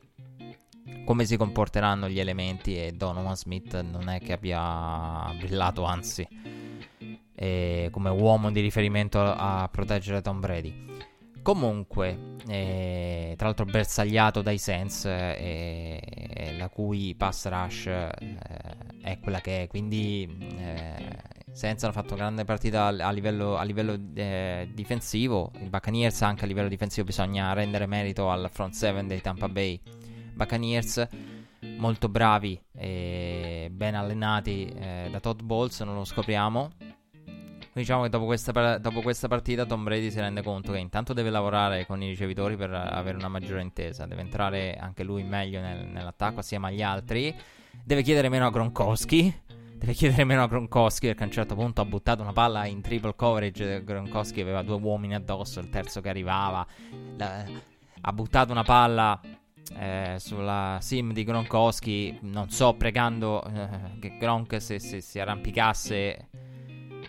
come 1.05 1.25
si 1.25 1.37
comporteranno 1.37 2.09
gli 2.09 2.21
elementi 2.21 2.77
e 2.77 2.93
Donovan 2.93 3.37
Smith 3.37 3.81
non 3.81 4.09
è 4.09 4.21
che 4.21 4.33
abbia 4.33 5.33
brillato, 5.39 5.85
anzi, 5.85 6.27
come 7.91 8.11
uomo 8.11 8.51
di 8.53 8.61
riferimento 8.61 9.21
a 9.21 9.69
proteggere 9.71 10.23
Tom 10.23 10.41
Brady. 10.41 10.91
Comunque, 11.43 12.37
eh, 12.47 13.35
tra 13.37 13.47
l'altro 13.47 13.65
bersagliato 13.65 14.43
dai 14.43 14.59
Sens, 14.59 15.07
eh, 15.07 16.55
la 16.57 16.69
cui 16.69 17.17
pass 17.17 17.49
rush 17.49 17.87
eh, 17.87 18.11
è 19.03 19.19
quella 19.19 19.41
che 19.41 19.63
è, 19.63 19.67
quindi 19.67 20.39
eh, 20.57 21.41
Sens 21.51 21.83
hanno 21.83 21.93
fatto 21.93 22.15
grande 22.15 22.45
partita 22.45 22.87
a 22.87 23.11
livello, 23.11 23.57
a 23.57 23.65
livello 23.65 23.99
eh, 24.15 24.71
difensivo, 24.73 25.51
i 25.59 25.69
Buccaneers 25.69 26.23
anche 26.23 26.45
a 26.45 26.47
livello 26.47 26.69
difensivo 26.69 27.07
bisogna 27.07 27.53
rendere 27.55 27.87
merito 27.87 28.31
al 28.31 28.49
front 28.51 28.75
7 28.75 29.05
dei 29.07 29.21
Tampa 29.21 29.49
Bay 29.49 29.81
Buccaneers 30.35 31.09
molto 31.77 32.09
bravi 32.09 32.61
e 32.75 33.69
ben 33.73 33.95
allenati 33.95 34.67
eh, 34.67 35.09
da 35.11 35.21
Todd 35.21 35.41
Bowles, 35.43 35.81
non 35.81 35.95
lo 35.95 36.05
scopriamo. 36.05 36.71
Diciamo 37.75 38.03
che 38.03 38.11
dopo 38.11 38.27
questa, 38.27 38.77
dopo 38.79 39.01
questa, 39.01 39.29
partita 39.29 39.65
Tom 39.65 39.83
Brady 39.83 40.11
si 40.11 40.21
rende 40.21 40.43
conto 40.43 40.73
che 40.73 40.79
intanto 40.79 41.15
deve 41.15 41.31
lavorare 41.31 41.87
con 41.87 42.03
i 42.03 42.09
ricevitori 42.09 42.55
per 42.55 42.71
avere 42.71 43.17
una 43.17 43.29
maggiore 43.29 43.63
intesa, 43.63 44.05
deve 44.05 44.21
entrare 44.21 44.77
anche 44.77 45.03
lui 45.03 45.23
meglio 45.23 45.61
nel, 45.61 45.87
nell'attacco 45.87 46.41
assieme 46.41 46.69
agli 46.69 46.83
altri, 46.83 47.35
deve 47.83 48.03
chiedere 48.03 48.29
meno 48.29 48.47
a 48.47 48.51
Gronkowski, 48.51 49.35
deve 49.79 49.95
chiedere 49.95 50.25
meno 50.25 50.43
a 50.43 50.49
Gronkowski 50.49 51.07
perché 51.07 51.23
a 51.23 51.27
un 51.27 51.33
certo 51.33 51.55
punto 51.55 51.81
ha 51.81 51.87
buttato 51.87 52.21
una 52.21 52.35
palla 52.35 52.67
in 52.67 52.83
triple 52.83 53.15
coverage, 53.17 53.83
Gronkowski 53.83 54.43
aveva 54.43 54.61
due 54.61 54.77
uomini 54.77 55.15
addosso, 55.15 55.59
il 55.59 55.71
terzo 55.71 56.03
che 56.03 56.11
arrivava, 56.11 56.67
la, 57.17 57.43
ha 58.03 58.13
buttato 58.13 58.53
una 58.53 58.65
palla 58.65 59.19
eh, 59.79 60.17
sulla 60.19 60.79
sim 60.81 61.13
di 61.13 61.25
Gronkowski, 61.25 62.19
non 62.23 62.51
so, 62.51 62.75
pregando 62.75 63.45
eh, 63.45 63.99
che 64.01 64.17
Gronk 64.19 64.61
si, 64.61 64.79
si, 64.79 65.01
si 65.01 65.19
arrampicasse 65.19 66.29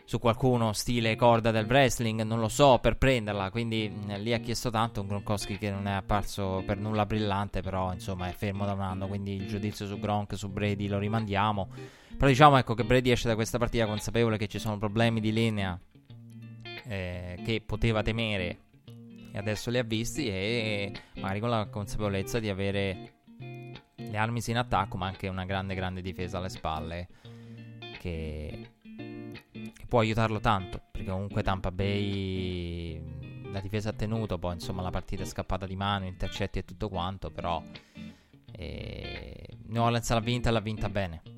su 0.06 0.20
qualcuno 0.20 0.74
stile 0.74 1.16
corda 1.16 1.52
del 1.52 1.66
wrestling, 1.66 2.22
non 2.22 2.40
lo 2.40 2.48
so, 2.48 2.80
per 2.80 2.98
prenderla. 2.98 3.50
Quindi 3.52 3.90
mh, 3.90 4.20
lì 4.22 4.34
ha 4.34 4.40
chiesto 4.40 4.70
tanto 4.70 5.02
un 5.02 5.08
Gronkowski 5.08 5.58
che 5.58 5.70
non 5.70 5.88
è 5.88 5.94
apparso 5.94 6.64
per 6.66 6.78
nulla 6.78 7.06
brillante, 7.06 7.62
però 7.62 7.94
insomma 7.94 8.28
è 8.28 8.34
fermo 8.34 8.66
da 8.66 8.74
un 8.74 8.82
anno, 8.82 9.08
quindi 9.08 9.36
il 9.36 9.48
giudizio 9.48 9.86
su 9.88 10.00
Gronk, 10.00 10.38
su 10.38 10.50
Brady 10.50 10.88
lo 10.88 11.00
rimandiamo. 11.00 11.70
Però 12.16 12.28
diciamo 12.28 12.58
ecco 12.58 12.74
che 12.76 12.84
Brady 12.84 13.12
esce 13.12 13.28
da 13.28 13.36
questa 13.36 13.58
partita 13.58 13.86
consapevole 13.86 14.38
che 14.38 14.48
ci 14.48 14.60
sono 14.60 14.78
problemi 14.78 15.20
di 15.20 15.34
linea 15.34 15.80
eh, 16.86 17.42
che 17.44 17.62
poteva 17.66 18.02
temere 18.04 18.60
e 19.36 19.40
adesso 19.40 19.72
li 19.72 19.80
ha 19.80 19.84
visti 19.84 20.28
e 20.28 20.94
magari 21.16 21.40
con 21.40 21.50
la 21.50 21.66
consapevolezza 21.66 22.40
di 22.40 22.50
avere 22.50 23.14
le 23.96 24.16
armi 24.16 24.40
in 24.46 24.58
attacco 24.58 24.96
ma 24.96 25.08
anche 25.08 25.28
una 25.28 25.44
grande 25.44 25.74
grande 25.74 26.04
difesa 26.04 26.38
alle 26.38 26.50
spalle 26.50 27.08
che, 28.00 28.70
che 28.80 29.86
può 29.88 30.02
aiutarlo 30.02 30.40
tanto 30.40 30.80
perché 30.92 31.10
comunque 31.10 31.42
Tampa 31.42 31.72
Bay 31.72 33.52
la 33.52 33.60
difesa 33.60 33.90
ha 33.90 33.94
tenuto 33.94 34.38
poi 34.38 34.54
insomma 34.54 34.84
la 34.84 34.92
partita 34.92 35.24
è 35.24 35.26
scappata 35.26 35.66
di 35.66 35.76
mano 35.76 36.06
intercetti 36.06 36.60
e 36.60 36.64
tutto 36.64 36.88
quanto 36.88 37.32
però 37.32 37.60
eh, 38.52 39.48
New 39.66 39.82
Orleans 39.82 40.12
l'ha 40.12 40.20
vinta 40.20 40.50
e 40.50 40.52
l'ha 40.52 40.60
vinta 40.60 40.90
bene 40.90 41.33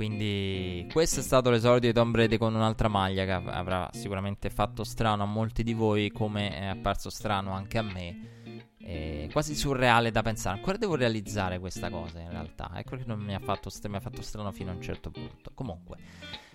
quindi 0.00 0.88
questo 0.90 1.20
è 1.20 1.22
stato 1.22 1.50
l'esordio 1.50 1.90
di 1.90 1.94
Tom 1.94 2.10
Brady 2.10 2.38
con 2.38 2.54
un'altra 2.54 2.88
maglia 2.88 3.26
che 3.26 3.32
av- 3.32 3.48
avrà 3.48 3.86
sicuramente 3.92 4.48
fatto 4.48 4.82
strano 4.82 5.24
a 5.24 5.26
molti 5.26 5.62
di 5.62 5.74
voi 5.74 6.10
come 6.10 6.56
è 6.56 6.64
apparso 6.64 7.10
strano 7.10 7.52
anche 7.52 7.76
a 7.76 7.82
me. 7.82 8.64
È 8.78 9.28
quasi 9.30 9.54
surreale 9.54 10.10
da 10.10 10.22
pensare. 10.22 10.56
Ancora 10.56 10.78
devo 10.78 10.94
realizzare 10.94 11.58
questa 11.58 11.90
cosa 11.90 12.18
in 12.18 12.30
realtà. 12.30 12.70
Ecco 12.76 12.96
che 12.96 13.02
non 13.04 13.20
mi 13.20 13.34
ha 13.34 13.40
fatto, 13.40 13.68
st- 13.68 13.88
mi 13.88 13.96
ha 13.96 14.00
fatto 14.00 14.22
strano 14.22 14.50
fino 14.52 14.70
a 14.70 14.74
un 14.74 14.80
certo 14.80 15.10
punto. 15.10 15.50
Comunque. 15.52 15.98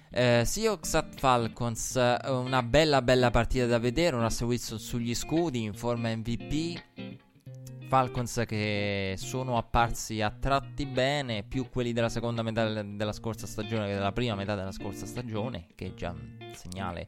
Eh, 0.09 0.41
Seahawks 0.43 0.95
at 0.95 1.13
Falcons, 1.15 1.93
una 2.25 2.63
bella 2.63 3.03
bella 3.03 3.29
partita 3.29 3.67
da 3.67 3.77
vedere, 3.77 4.15
un 4.15 4.23
Russell 4.23 4.47
Wilson 4.47 4.79
sugli 4.79 5.13
scudi 5.13 5.61
in 5.61 5.75
forma 5.75 6.09
MVP, 6.15 6.81
Falcons 7.87 8.43
che 8.47 9.15
sono 9.17 9.57
apparsi 9.57 10.21
a 10.21 10.31
tratti 10.31 10.85
bene, 10.85 11.43
più 11.43 11.69
quelli 11.69 11.93
della 11.93 12.09
seconda 12.09 12.41
metà 12.41 12.81
della 12.81 13.13
scorsa 13.13 13.47
stagione 13.47 13.87
che 13.87 13.93
della 13.93 14.11
prima 14.11 14.35
metà 14.35 14.55
della 14.55 14.71
scorsa 14.71 15.05
stagione, 15.05 15.67
che 15.75 15.93
già 15.95 16.13
segnale 16.55 17.07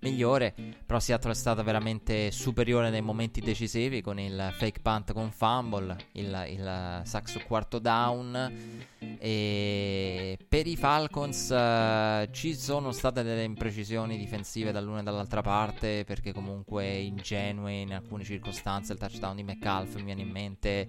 migliore, 0.00 0.54
però 0.84 1.00
Seattle 1.00 1.32
è 1.32 1.34
stata 1.34 1.62
veramente 1.62 2.30
superiore 2.30 2.90
nei 2.90 3.00
momenti 3.00 3.40
decisivi 3.40 4.00
con 4.00 4.18
il 4.18 4.52
fake 4.56 4.80
punt 4.80 5.12
con 5.12 5.30
fumble, 5.30 5.96
il, 6.12 6.46
il 6.50 7.00
sack 7.04 7.28
su 7.28 7.40
quarto 7.46 7.78
down. 7.78 8.84
E 9.18 10.38
per 10.48 10.66
i 10.66 10.76
Falcons 10.76 11.50
uh, 11.50 12.30
ci 12.32 12.54
sono 12.54 12.92
state 12.92 13.22
delle 13.22 13.44
imprecisioni 13.44 14.18
difensive 14.18 14.72
dall'una 14.72 15.00
e 15.00 15.02
dall'altra 15.02 15.42
parte 15.42 16.04
perché 16.04 16.32
comunque 16.32 16.96
ingenue 16.96 17.72
in 17.72 17.94
alcune 17.94 18.24
circostanze 18.24 18.92
il 18.92 18.98
touchdown 18.98 19.36
di 19.36 19.42
McAlf 19.42 19.94
mi 19.96 20.02
viene 20.04 20.22
in 20.22 20.30
mente 20.30 20.88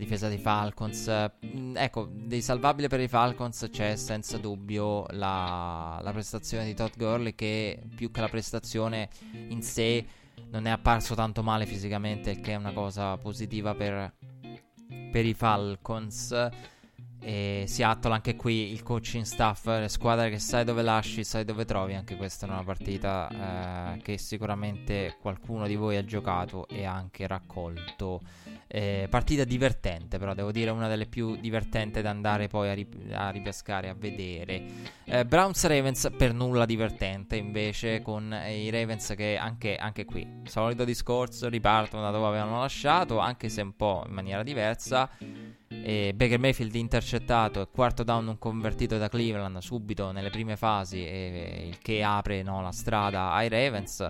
difesa 0.00 0.28
dei 0.28 0.38
Falcons. 0.38 1.28
Mm, 1.44 1.76
ecco, 1.76 2.08
dei 2.10 2.40
salvabili 2.40 2.88
per 2.88 3.00
i 3.00 3.08
Falcons 3.08 3.68
c'è 3.70 3.94
senza 3.96 4.38
dubbio 4.38 5.04
la, 5.10 6.00
la, 6.02 6.12
prestazione 6.12 6.64
di 6.64 6.74
Todd 6.74 6.92
Gurley 6.96 7.34
che 7.34 7.82
più 7.94 8.10
che 8.10 8.20
la 8.22 8.28
prestazione 8.28 9.10
in 9.48 9.62
sé 9.62 10.04
non 10.50 10.66
è 10.66 10.70
apparso 10.70 11.14
tanto 11.14 11.42
male 11.42 11.66
fisicamente, 11.66 12.30
il 12.30 12.40
che 12.40 12.52
è 12.52 12.56
una 12.56 12.72
cosa 12.72 13.16
positiva 13.18 13.74
per, 13.74 14.14
per 15.12 15.26
i 15.26 15.34
Falcons. 15.34 16.48
E 17.20 17.64
Seattle 17.66 18.14
anche 18.14 18.36
qui 18.36 18.72
il 18.72 18.82
coaching 18.82 19.24
staff, 19.24 19.66
le 19.66 19.88
squadre 19.88 20.30
che 20.30 20.38
sai 20.38 20.64
dove 20.64 20.82
lasci, 20.82 21.24
sai 21.24 21.44
dove 21.44 21.64
trovi, 21.64 21.94
anche 21.94 22.16
questa 22.16 22.46
è 22.46 22.50
una 22.50 22.64
partita 22.64 23.94
eh, 23.94 24.02
che 24.02 24.18
sicuramente 24.18 25.16
qualcuno 25.20 25.66
di 25.66 25.76
voi 25.76 25.96
ha 25.96 26.04
giocato 26.04 26.66
e 26.68 26.84
anche 26.84 27.26
raccolto 27.26 28.20
eh, 28.72 29.08
partita 29.10 29.42
divertente, 29.42 30.18
però 30.18 30.32
devo 30.32 30.52
dire 30.52 30.70
una 30.70 30.86
delle 30.86 31.06
più 31.06 31.34
divertenti 31.34 32.00
da 32.02 32.10
andare 32.10 32.46
poi 32.46 32.68
a, 32.68 32.72
rip- 32.74 33.12
a 33.12 33.30
ripescare, 33.30 33.88
a 33.88 33.94
vedere. 33.94 34.64
Eh, 35.04 35.24
Browns 35.24 35.66
Ravens 35.66 36.08
per 36.16 36.32
nulla 36.32 36.66
divertente 36.66 37.34
invece 37.34 38.00
con 38.00 38.32
eh, 38.32 38.62
i 38.62 38.70
Ravens 38.70 39.14
che 39.16 39.36
anche, 39.36 39.74
anche 39.74 40.04
qui, 40.04 40.24
solito 40.44 40.84
discorso, 40.84 41.48
ripartono 41.48 42.02
da 42.02 42.10
dove 42.12 42.26
avevano 42.28 42.60
lasciato, 42.60 43.18
anche 43.18 43.48
se 43.48 43.60
un 43.60 43.74
po' 43.74 44.04
in 44.06 44.12
maniera 44.12 44.44
diversa. 44.44 45.10
E 45.72 46.12
Baker 46.16 46.40
Mayfield 46.40 46.74
intercettato 46.74 47.60
e 47.60 47.68
quarto 47.72 48.02
down 48.02 48.24
non 48.24 48.38
convertito 48.38 48.98
da 48.98 49.08
Cleveland 49.08 49.58
subito 49.58 50.10
nelle 50.10 50.28
prime 50.28 50.56
fasi, 50.56 51.06
e, 51.06 51.66
il 51.68 51.78
che 51.78 52.02
apre 52.02 52.42
no, 52.42 52.60
la 52.60 52.72
strada 52.72 53.30
ai 53.30 53.48
Ravens. 53.48 54.00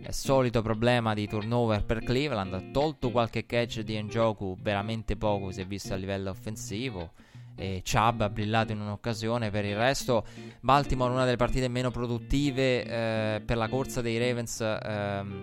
È 0.00 0.10
solito 0.12 0.62
problema 0.62 1.12
di 1.12 1.28
turnover 1.28 1.84
per 1.84 2.02
Cleveland. 2.02 2.70
Tolto 2.70 3.10
qualche 3.10 3.44
catch 3.44 3.80
di 3.80 4.02
Njoku, 4.02 4.56
veramente 4.62 5.16
poco 5.16 5.50
si 5.52 5.60
è 5.60 5.66
visto 5.66 5.92
a 5.92 5.96
livello 5.96 6.30
offensivo. 6.30 7.12
E 7.54 7.82
Chubb 7.84 8.22
ha 8.22 8.30
brillato 8.30 8.72
in 8.72 8.80
un'occasione. 8.80 9.50
Per 9.50 9.66
il 9.66 9.76
resto, 9.76 10.24
Baltimore, 10.60 11.12
una 11.12 11.24
delle 11.26 11.36
partite 11.36 11.68
meno 11.68 11.90
produttive 11.90 12.84
eh, 12.84 13.40
per 13.42 13.58
la 13.58 13.68
corsa 13.68 14.00
dei 14.00 14.18
Ravens 14.18 14.62
eh, 14.62 14.76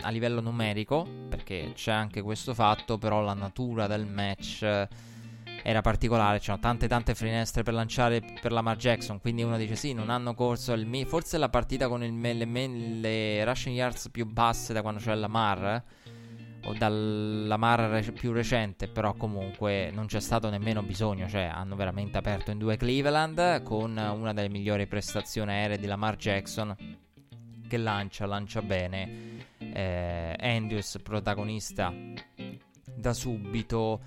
a 0.02 0.10
livello 0.10 0.42
numerico, 0.42 1.08
perché 1.30 1.74
c'è 1.76 1.92
anche 1.92 2.24
questo 2.24 2.56
fatto, 2.56 2.98
però 2.98 3.22
la 3.22 3.36
natura 3.36 3.86
del 3.86 4.08
match 4.08 4.88
era 5.68 5.82
particolare. 5.82 6.40
C'erano 6.40 6.62
tante 6.62 6.88
tante 6.88 7.14
finestre 7.14 7.62
per 7.62 7.74
lanciare 7.74 8.22
per 8.42 8.54
Lamar 8.54 8.78
Jackson. 8.78 9.20
Quindi 9.20 9.44
uno 9.44 9.58
dice: 9.58 9.76
Sì, 9.76 9.92
non 9.92 10.10
hanno 10.10 10.34
corso. 10.34 10.74
Mi- 10.78 11.04
forse 11.04 11.38
la 11.38 11.50
partita 11.50 11.90
con 11.90 12.00
me- 12.10 12.34
le, 12.34 12.46
me- 12.46 12.68
le 12.68 13.44
rushing 13.44 13.76
yards 13.76 14.08
più 14.10 14.26
basse 14.26 14.72
da 14.72 14.82
quando 14.82 15.02
c'è 15.02 15.14
Lamar. 15.14 15.66
Eh? 15.66 16.06
O 16.70 16.74
dalla 16.74 17.56
Mar 17.58 18.12
più 18.14 18.32
recente, 18.32 18.88
però 18.88 19.14
comunque 19.14 19.92
non 19.92 20.06
c'è 20.06 20.22
stato 20.22 20.50
nemmeno 20.50 20.84
bisogno. 20.84 21.28
Cioè, 21.28 21.44
hanno 21.44 21.76
veramente 21.76 22.18
aperto 22.18 22.52
in 22.52 22.58
due 22.58 22.78
Cleveland 22.78 23.62
con 23.64 23.92
una 23.98 24.34
delle 24.34 24.50
migliori 24.50 24.88
prestazioni 24.88 25.52
aeree 25.52 25.78
di 25.78 25.86
Lamar 25.86 26.16
Jackson. 26.16 26.76
Che 27.68 27.78
lancia, 27.78 28.26
lancia 28.26 28.62
bene. 28.62 29.46
Eh, 29.58 30.36
Andrews, 30.40 30.98
protagonista 31.04 31.94
da 32.96 33.14
subito. 33.14 34.02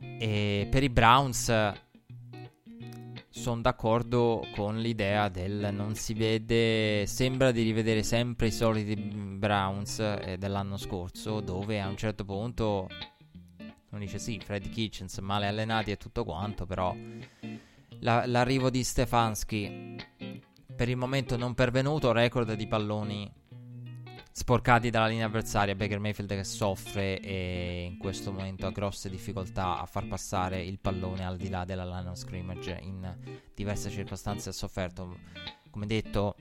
E 0.00 0.68
per 0.70 0.82
i 0.82 0.88
Browns 0.90 1.52
sono 3.28 3.60
d'accordo 3.60 4.46
con 4.54 4.78
l'idea 4.78 5.28
del 5.28 5.68
non 5.72 5.94
si 5.94 6.14
vede, 6.14 7.06
sembra 7.06 7.52
di 7.52 7.62
rivedere 7.62 8.02
sempre 8.02 8.48
i 8.48 8.52
soliti 8.52 8.96
Browns 8.96 9.98
eh, 10.00 10.36
dell'anno 10.38 10.76
scorso, 10.76 11.40
dove 11.40 11.80
a 11.80 11.88
un 11.88 11.96
certo 11.96 12.24
punto 12.24 12.88
uno 13.90 14.00
dice 14.00 14.18
sì, 14.18 14.40
Fred 14.42 14.68
Kitchens 14.68 15.18
male 15.18 15.46
allenati 15.46 15.90
e 15.90 15.96
tutto 15.96 16.24
quanto, 16.24 16.66
però 16.66 16.94
la, 18.00 18.26
l'arrivo 18.26 18.68
di 18.68 18.82
Stefanski 18.82 19.96
per 20.74 20.88
il 20.88 20.96
momento 20.96 21.36
non 21.36 21.54
pervenuto, 21.54 22.12
record 22.12 22.52
di 22.52 22.66
palloni 22.66 23.30
sporcati 24.38 24.90
dalla 24.90 25.06
linea 25.06 25.24
avversaria. 25.24 25.74
Baker 25.74 25.98
Mayfield 25.98 26.28
che 26.28 26.44
soffre 26.44 27.18
e 27.20 27.88
in 27.90 27.96
questo 27.96 28.32
momento 28.32 28.66
ha 28.66 28.70
grosse 28.70 29.08
difficoltà 29.08 29.80
a 29.80 29.86
far 29.86 30.06
passare 30.06 30.62
il 30.62 30.78
pallone 30.78 31.24
al 31.24 31.38
di 31.38 31.48
là 31.48 31.64
della 31.64 31.86
line 31.86 32.10
of 32.10 32.18
scrimmage. 32.18 32.78
In 32.82 33.16
diverse 33.54 33.88
circostanze 33.88 34.50
ha 34.50 34.52
sofferto. 34.52 35.20
Come 35.70 35.86
detto, 35.86 36.36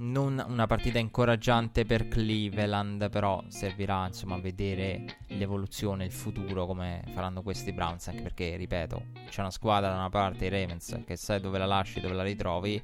non 0.00 0.42
una 0.46 0.66
partita 0.66 0.98
incoraggiante 0.98 1.84
per 1.84 2.08
Cleveland, 2.08 3.10
però 3.10 3.42
servirà 3.48 4.06
insomma 4.06 4.36
a 4.36 4.40
vedere 4.40 5.18
l'evoluzione, 5.28 6.04
il 6.04 6.12
futuro, 6.12 6.66
come 6.66 7.02
faranno 7.12 7.42
questi 7.42 7.72
Browns. 7.72 8.08
Anche 8.08 8.22
perché, 8.22 8.56
ripeto, 8.56 9.02
c'è 9.28 9.40
una 9.40 9.50
squadra 9.50 9.90
da 9.90 9.96
una 9.96 10.08
parte, 10.08 10.46
i 10.46 10.48
Ravens, 10.48 11.00
che 11.04 11.16
sai 11.16 11.40
dove 11.40 11.58
la 11.58 11.66
lasci, 11.66 12.00
dove 12.00 12.14
la 12.14 12.22
ritrovi 12.22 12.82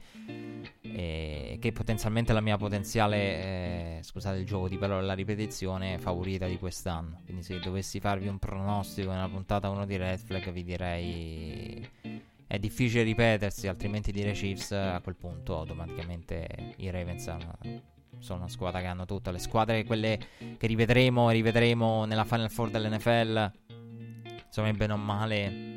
e 0.83 1.59
che 1.61 1.73
potenzialmente 1.73 2.33
la 2.33 2.41
mia 2.41 2.57
potenziale, 2.57 3.17
eh, 3.17 4.01
scusate 4.03 4.39
il 4.39 4.47
gioco 4.47 4.69
di 4.69 4.77
parole, 4.77 5.05
la 5.05 5.15
ripetizione 5.15 5.99
favorita 5.99 6.47
di 6.47 6.59
quest'anno. 6.59 7.21
Quindi 7.25 7.43
se 7.43 7.59
dovessi 7.59 7.99
farvi 8.01 8.29
un 8.29 8.39
pronostico 8.39 9.11
nella 9.11 9.29
puntata 9.29 9.69
1 9.69 9.87
di 9.87 9.97
Red 9.97 10.19
Flag 10.19 10.51
vi 10.53 10.65
direi 10.65 11.89
è 12.57 12.59
difficile 12.59 13.03
ripetersi, 13.03 13.69
altrimenti 13.69 14.13
dire 14.13 14.33
Chiefs 14.33 14.73
a 14.73 15.01
quel 15.03 15.17
punto 15.17 15.59
automaticamente 15.59 16.75
i 16.79 16.91
Ravens 16.91 17.37
sono 18.19 18.39
una 18.41 18.49
squadra 18.49 18.81
che 18.81 18.87
hanno 18.87 19.05
tutte 19.05 19.31
le 19.31 19.39
squadre, 19.39 19.85
quelle 19.85 20.19
che 20.57 20.67
rivedremo 20.67 21.29
e 21.29 21.35
rivedremo 21.35 22.07
nella 22.07 22.25
Final 22.25 22.51
Four 22.51 22.71
dell'NFL. 22.71 23.53
Insomma, 24.47 24.73
bene 24.73 24.93
o 24.95 24.97
male, 24.97 25.75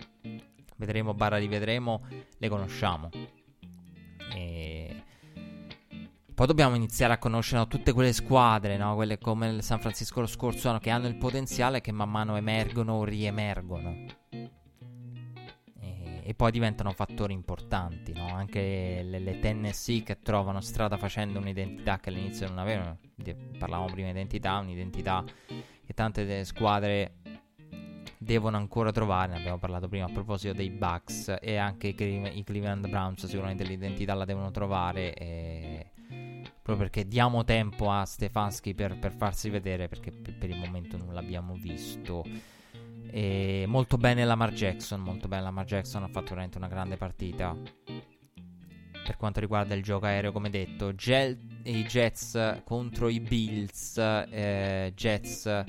vedremo 0.77 1.13
barra 1.13 1.37
rivedremo, 1.37 2.05
le 2.37 2.49
conosciamo. 2.49 3.09
E 4.33 5.03
poi 6.33 6.47
dobbiamo 6.47 6.75
iniziare 6.75 7.11
a 7.11 7.17
conoscere 7.17 7.59
no, 7.59 7.67
tutte 7.67 7.91
quelle 7.91 8.13
squadre, 8.13 8.77
no? 8.77 8.95
quelle 8.95 9.17
come 9.17 9.49
il 9.49 9.63
San 9.63 9.81
Francisco 9.81 10.21
lo 10.21 10.27
scorso 10.27 10.69
anno, 10.69 10.79
che 10.79 10.89
hanno 10.89 11.07
il 11.07 11.17
potenziale 11.17 11.81
che 11.81 11.91
man 11.91 12.09
mano 12.09 12.37
emergono 12.37 12.93
o 12.93 13.03
riemergono. 13.03 14.18
E, 16.29 16.35
poi 16.35 16.51
diventano 16.51 16.91
fattori 16.91 17.33
importanti, 17.33 18.13
no? 18.13 18.27
anche 18.27 19.01
le, 19.03 19.17
le, 19.17 19.39
Tennessee 19.39 20.03
che 20.03 20.19
trovano 20.21 20.61
strada 20.61 20.95
facendo 20.95 21.39
un'identità 21.39 21.97
che 21.97 22.09
all'inizio 22.09 22.47
non 22.47 22.59
avevano, 22.59 22.99
parlavamo 23.57 23.89
prima 23.89 24.09
di 24.09 24.13
identità, 24.13 24.59
un'identità 24.59 25.23
che 25.47 25.93
tante 25.95 26.45
squadre 26.45 27.15
devono 28.19 28.57
ancora 28.57 28.91
trovare, 28.91 29.31
ne 29.31 29.39
abbiamo 29.39 29.57
parlato 29.57 29.87
prima 29.87 30.05
a 30.05 30.11
proposito 30.11 30.53
dei 30.53 30.69
Bucks 30.69 31.35
e 31.41 31.55
anche 31.55 31.87
i, 31.87 32.43
Cleveland 32.43 32.87
Browns 32.87 33.25
sicuramente 33.25 33.63
l'identità 33.63 34.13
la 34.13 34.25
devono 34.25 34.51
trovare 34.51 35.15
e 35.15 35.91
proprio 36.61 36.77
perché 36.77 37.07
diamo 37.07 37.43
tempo 37.43 37.89
a 37.89 38.05
Stefanski 38.05 38.75
per, 38.75 38.99
per 38.99 39.13
farsi 39.13 39.49
vedere 39.49 39.87
perché 39.87 40.11
per, 40.11 40.37
per 40.37 40.51
il 40.51 40.59
momento 40.59 40.95
non 40.95 41.11
l'abbiamo 41.11 41.55
visto 41.55 42.23
e 43.11 43.65
molto 43.67 43.97
bene 43.97 44.25
Lamar 44.25 44.53
Jackson, 44.53 45.01
molto 45.01 45.27
bene 45.27 45.43
Lamar 45.43 45.65
Jackson, 45.65 46.03
ha 46.03 46.07
fatto 46.07 46.29
veramente 46.29 46.57
una 46.57 46.67
grande 46.67 46.97
partita. 46.97 47.55
Per 49.03 49.17
quanto 49.17 49.39
riguarda 49.39 49.73
il 49.73 49.81
gioco 49.83 50.05
aereo, 50.05 50.31
come 50.31 50.49
detto, 50.49 50.93
Gel- 50.93 51.37
i 51.63 51.83
Jets 51.83 52.61
contro 52.63 53.09
i 53.09 53.19
Bills, 53.19 53.97
eh, 53.97 54.91
Jets 54.95 55.63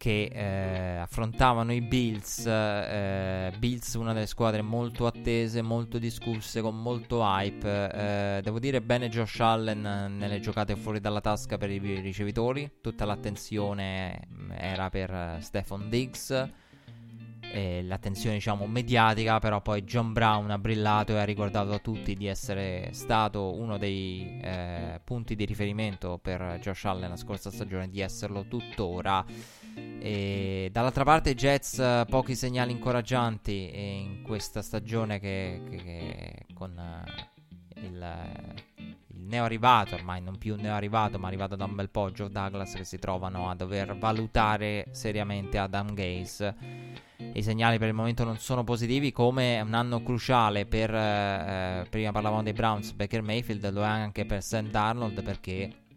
che 0.00 0.30
eh, 0.32 0.96
affrontavano 0.96 1.74
i 1.74 1.82
Bills, 1.82 2.46
eh, 2.46 3.52
Bills 3.58 3.92
una 3.96 4.14
delle 4.14 4.26
squadre 4.26 4.62
molto 4.62 5.04
attese, 5.04 5.60
molto 5.60 5.98
discusse, 5.98 6.62
con 6.62 6.80
molto 6.80 7.20
hype. 7.22 8.38
Eh, 8.38 8.40
devo 8.40 8.58
dire 8.58 8.80
bene 8.80 9.10
Josh 9.10 9.40
Allen 9.40 9.82
nelle 10.16 10.40
giocate 10.40 10.74
fuori 10.74 11.00
dalla 11.00 11.20
tasca 11.20 11.58
per 11.58 11.70
i 11.70 11.76
ricevitori, 12.00 12.78
tutta 12.80 13.04
l'attenzione 13.04 14.26
mm, 14.26 14.50
era 14.52 14.88
per 14.88 15.36
Stephon 15.42 15.90
Diggs. 15.90 16.48
l'attenzione 17.82 18.36
diciamo 18.36 18.66
mediatica 18.66 19.40
però 19.40 19.60
poi 19.60 19.82
John 19.82 20.12
Brown 20.12 20.50
ha 20.50 20.58
brillato 20.58 21.12
e 21.12 21.18
ha 21.18 21.24
ricordato 21.24 21.72
a 21.72 21.78
tutti 21.78 22.14
di 22.14 22.26
essere 22.26 22.90
stato 22.92 23.54
uno 23.54 23.76
dei 23.76 24.40
eh, 24.40 25.00
punti 25.04 25.34
di 25.34 25.44
riferimento 25.44 26.18
per 26.22 26.58
Josh 26.62 26.86
Allen 26.86 27.10
la 27.10 27.16
scorsa 27.16 27.50
stagione 27.50 27.90
di 27.90 28.00
esserlo 28.00 28.46
tuttora 28.46 29.24
e 30.02 30.70
dall'altra 30.72 31.04
parte 31.04 31.34
Jets 31.34 31.78
eh, 31.78 32.06
pochi 32.08 32.34
segnali 32.34 32.72
incoraggianti 32.72 33.70
in 33.74 34.22
questa 34.22 34.62
stagione 34.62 35.20
che, 35.20 35.60
che, 35.68 35.76
che 35.76 36.46
con 36.54 36.72
uh, 36.74 37.80
il, 37.82 38.16
il 39.08 39.20
neo 39.20 39.44
arrivato, 39.44 39.94
ormai 39.94 40.22
non 40.22 40.38
più 40.38 40.56
neo 40.56 40.74
arrivato 40.74 41.18
ma 41.18 41.26
arrivato 41.26 41.54
da 41.54 41.66
un 41.66 41.74
bel 41.74 41.90
po' 41.90 42.10
Joe 42.10 42.30
Douglas 42.30 42.72
che 42.72 42.84
si 42.84 42.98
trovano 42.98 43.50
a 43.50 43.54
dover 43.54 43.94
valutare 43.98 44.86
seriamente 44.92 45.58
Adam 45.58 45.92
Gaze. 45.92 46.54
I 47.34 47.42
segnali 47.42 47.78
per 47.78 47.88
il 47.88 47.94
momento 47.94 48.24
non 48.24 48.38
sono 48.38 48.64
positivi 48.64 49.12
come 49.12 49.60
un 49.60 49.74
anno 49.74 50.02
cruciale 50.02 50.64
per, 50.64 50.88
uh, 50.88 51.86
prima 51.90 52.10
parlavamo 52.10 52.42
dei 52.42 52.54
Browns, 52.54 52.92
Baker 52.92 53.20
Mayfield, 53.20 53.70
lo 53.70 53.82
è 53.82 53.86
anche 53.86 54.24
per 54.24 54.42
Sam 54.42 54.70
Darnold 54.70 55.22
perché 55.22 55.88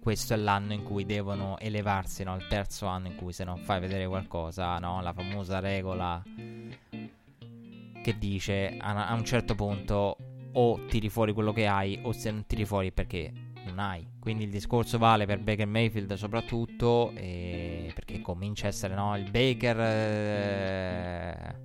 questo 0.00 0.34
è 0.34 0.36
l'anno 0.36 0.72
in 0.72 0.82
cui 0.82 1.04
devono 1.04 1.58
elevarsi, 1.58 2.24
no? 2.24 2.34
Il 2.34 2.46
terzo 2.48 2.86
anno 2.86 3.08
in 3.08 3.16
cui 3.16 3.32
se 3.32 3.44
non 3.44 3.58
fai 3.58 3.80
vedere 3.80 4.06
qualcosa, 4.06 4.78
no? 4.78 5.00
La 5.02 5.12
famosa 5.12 5.60
regola 5.60 6.22
che 8.02 8.18
dice 8.18 8.76
a, 8.78 9.12
un 9.12 9.24
certo 9.24 9.54
punto 9.54 10.16
o 10.52 10.84
tiri 10.86 11.08
fuori 11.08 11.32
quello 11.32 11.52
che 11.52 11.66
hai 11.66 12.00
o 12.02 12.12
se 12.12 12.30
non 12.30 12.46
tiri 12.46 12.64
fuori 12.64 12.92
perché 12.92 13.32
non 13.66 13.78
hai. 13.78 14.06
Quindi 14.18 14.44
il 14.44 14.50
discorso 14.50 14.98
vale 14.98 15.26
per 15.26 15.38
Baker 15.40 15.66
Mayfield 15.66 16.12
soprattutto 16.14 17.12
perché 17.14 18.20
comincia 18.22 18.66
a 18.66 18.68
essere 18.68 18.94
no, 18.94 19.16
il 19.16 19.30
Baker 19.30 19.80
eh, 19.80 21.60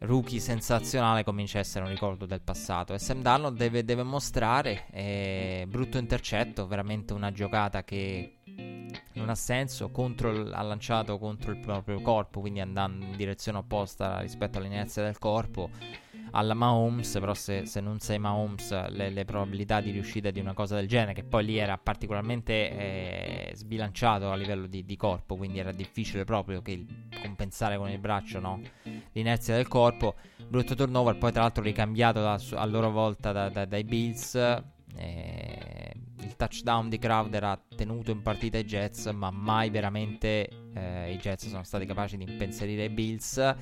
rookie 0.00 0.40
sensazionale 0.40 1.24
comincia 1.24 1.58
a 1.58 1.60
essere 1.60 1.84
un 1.84 1.90
ricordo 1.90 2.26
del 2.26 2.40
passato. 2.40 2.94
E 2.94 2.98
Sam 2.98 3.22
Darnold 3.22 3.56
deve, 3.56 3.84
deve 3.84 4.02
mostrare, 4.02 4.86
eh, 4.92 5.64
brutto 5.68 5.98
intercetto, 5.98 6.66
veramente 6.66 7.12
una 7.12 7.32
giocata 7.32 7.84
che 7.84 8.38
non 9.14 9.28
ha 9.28 9.34
senso, 9.34 9.90
contro, 9.90 10.30
ha 10.30 10.62
lanciato 10.62 11.18
contro 11.18 11.52
il 11.52 11.58
proprio 11.58 12.00
corpo, 12.00 12.40
quindi 12.40 12.60
andando 12.60 13.04
in 13.04 13.16
direzione 13.16 13.58
opposta 13.58 14.20
rispetto 14.20 14.58
all'inerzia 14.58 15.02
del 15.02 15.18
corpo 15.18 15.70
alla 16.32 16.54
Mahomes, 16.54 17.12
però 17.14 17.34
se, 17.34 17.66
se 17.66 17.80
non 17.80 17.98
sei 17.98 18.18
Mahomes 18.18 18.88
le, 18.90 19.10
le, 19.10 19.24
probabilità 19.24 19.80
di 19.80 19.90
riuscita 19.90 20.30
di 20.30 20.40
una 20.40 20.52
cosa 20.52 20.76
del 20.76 20.86
genere, 20.86 21.12
che 21.12 21.24
poi 21.24 21.44
lì 21.44 21.56
era 21.56 21.76
particolarmente 21.78 22.52
eh, 22.52 23.52
sbilanciato 23.54 24.30
a 24.30 24.36
livello 24.36 24.66
di, 24.66 24.84
di, 24.84 24.96
corpo, 24.96 25.36
quindi 25.36 25.58
era 25.58 25.72
difficile 25.72 26.24
proprio 26.24 26.62
il, 26.66 26.86
compensare 27.20 27.76
con 27.76 27.90
il 27.90 27.98
braccio 27.98 28.40
no? 28.40 28.60
l'inerzia 29.12 29.54
del 29.56 29.68
corpo. 29.68 30.14
Brutto 30.46 30.74
turnover, 30.74 31.16
poi 31.16 31.32
tra 31.32 31.42
l'altro 31.42 31.62
ricambiato 31.62 32.20
da, 32.20 32.40
a 32.54 32.64
loro 32.64 32.90
volta 32.90 33.32
da, 33.32 33.48
da, 33.48 33.64
dai 33.64 33.84
Bills. 33.84 34.34
Eh, 34.96 35.92
il 36.22 36.36
touchdown 36.36 36.88
di 36.88 36.98
Crowder 36.98 37.44
ha 37.44 37.60
tenuto 37.74 38.10
in 38.10 38.22
partita 38.22 38.58
i 38.58 38.64
Jets, 38.64 39.06
ma 39.06 39.30
mai 39.30 39.70
veramente 39.70 40.48
eh, 40.74 41.12
i 41.12 41.16
Jets 41.16 41.48
sono 41.48 41.62
stati 41.62 41.86
capaci 41.86 42.16
di 42.16 42.24
impensierire 42.24 42.84
i 42.84 42.90
Bills 42.90 43.56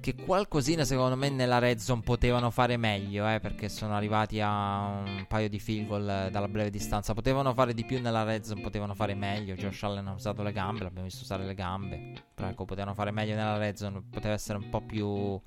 che 0.00 0.14
qualcosina 0.14 0.84
secondo 0.84 1.16
me 1.16 1.28
nella 1.28 1.58
red 1.58 1.78
zone 1.78 2.02
potevano 2.02 2.50
fare 2.50 2.76
meglio, 2.76 3.28
eh, 3.28 3.40
perché 3.40 3.68
sono 3.68 3.94
arrivati 3.94 4.40
a 4.40 5.02
un 5.04 5.24
paio 5.28 5.48
di 5.48 5.58
field 5.58 5.86
goal 5.86 6.28
dalla 6.30 6.48
breve 6.48 6.70
distanza. 6.70 7.14
Potevano 7.14 7.52
fare 7.54 7.74
di 7.74 7.84
più 7.84 8.00
nella 8.00 8.24
red 8.24 8.42
zone, 8.42 8.60
potevano 8.60 8.94
fare 8.94 9.14
meglio. 9.14 9.54
Josh 9.54 9.82
Allen 9.82 10.06
ha 10.06 10.12
usato 10.12 10.42
le 10.42 10.52
gambe, 10.52 10.84
l'abbiamo 10.84 11.06
visto 11.06 11.22
usare 11.22 11.44
le 11.44 11.54
gambe. 11.54 12.12
Però 12.34 12.48
ecco, 12.48 12.64
potevano 12.64 12.94
fare 12.94 13.10
meglio 13.10 13.34
nella 13.34 13.56
red 13.56 13.76
zone, 13.76 14.02
poteva 14.10 14.34
essere 14.34 14.58
un 14.58 14.68
po' 14.68 14.80
più 14.80 15.40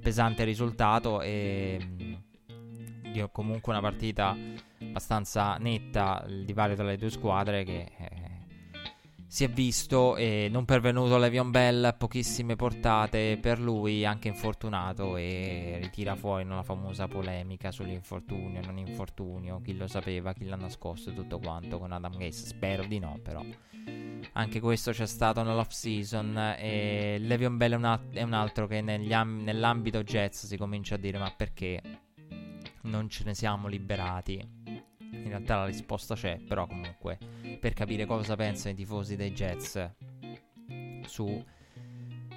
pesante 0.00 0.42
il 0.42 0.48
risultato 0.48 1.20
e 1.20 1.78
io 3.12 3.28
comunque 3.30 3.72
una 3.72 3.80
partita 3.80 4.36
abbastanza 4.80 5.56
netta 5.58 6.24
il 6.26 6.44
divario 6.44 6.74
tra 6.74 6.84
le 6.84 6.96
due 6.96 7.10
squadre 7.10 7.62
che 7.62 7.92
eh, 7.96 8.21
si 9.32 9.44
è 9.44 9.48
visto 9.48 10.14
e 10.16 10.48
non 10.50 10.66
pervenuto 10.66 11.16
Levion 11.16 11.50
Bell, 11.50 11.96
pochissime 11.96 12.54
portate 12.54 13.38
per 13.40 13.58
lui, 13.58 14.04
anche 14.04 14.28
infortunato 14.28 15.16
e 15.16 15.78
ritira 15.80 16.14
fuori 16.16 16.44
la 16.44 16.62
famosa 16.62 17.08
polemica 17.08 17.70
sull'infortunio, 17.70 18.60
non 18.60 18.76
infortunio, 18.76 19.62
chi 19.62 19.74
lo 19.74 19.86
sapeva, 19.86 20.34
chi 20.34 20.44
l'ha 20.44 20.56
nascosto 20.56 21.08
e 21.08 21.14
tutto 21.14 21.38
quanto 21.38 21.78
con 21.78 21.92
Adam 21.92 22.12
Gates, 22.12 22.44
spero 22.48 22.84
di 22.84 22.98
no 22.98 23.20
però. 23.22 23.42
Anche 24.32 24.60
questo 24.60 24.90
c'è 24.90 25.06
stato 25.06 25.42
nell'off 25.42 25.70
season 25.70 26.36
e 26.58 27.16
Levion 27.18 27.56
Bell 27.56 27.72
è 27.72 27.76
un, 27.76 27.84
a- 27.84 28.02
è 28.12 28.22
un 28.22 28.34
altro 28.34 28.66
che 28.66 28.84
am- 29.12 29.42
nell'ambito 29.44 30.02
Jets 30.02 30.44
si 30.44 30.58
comincia 30.58 30.96
a 30.96 30.98
dire 30.98 31.16
ma 31.16 31.32
perché 31.34 31.80
non 32.82 33.08
ce 33.08 33.24
ne 33.24 33.32
siamo 33.32 33.66
liberati 33.66 34.71
in 35.12 35.28
realtà 35.28 35.56
la 35.58 35.66
risposta 35.66 36.14
c'è, 36.14 36.38
però 36.38 36.66
comunque 36.66 37.18
per 37.60 37.74
capire 37.74 38.06
cosa 38.06 38.36
pensano 38.36 38.72
i 38.72 38.76
tifosi 38.76 39.16
dei 39.16 39.32
Jets 39.32 39.90
su 41.06 41.44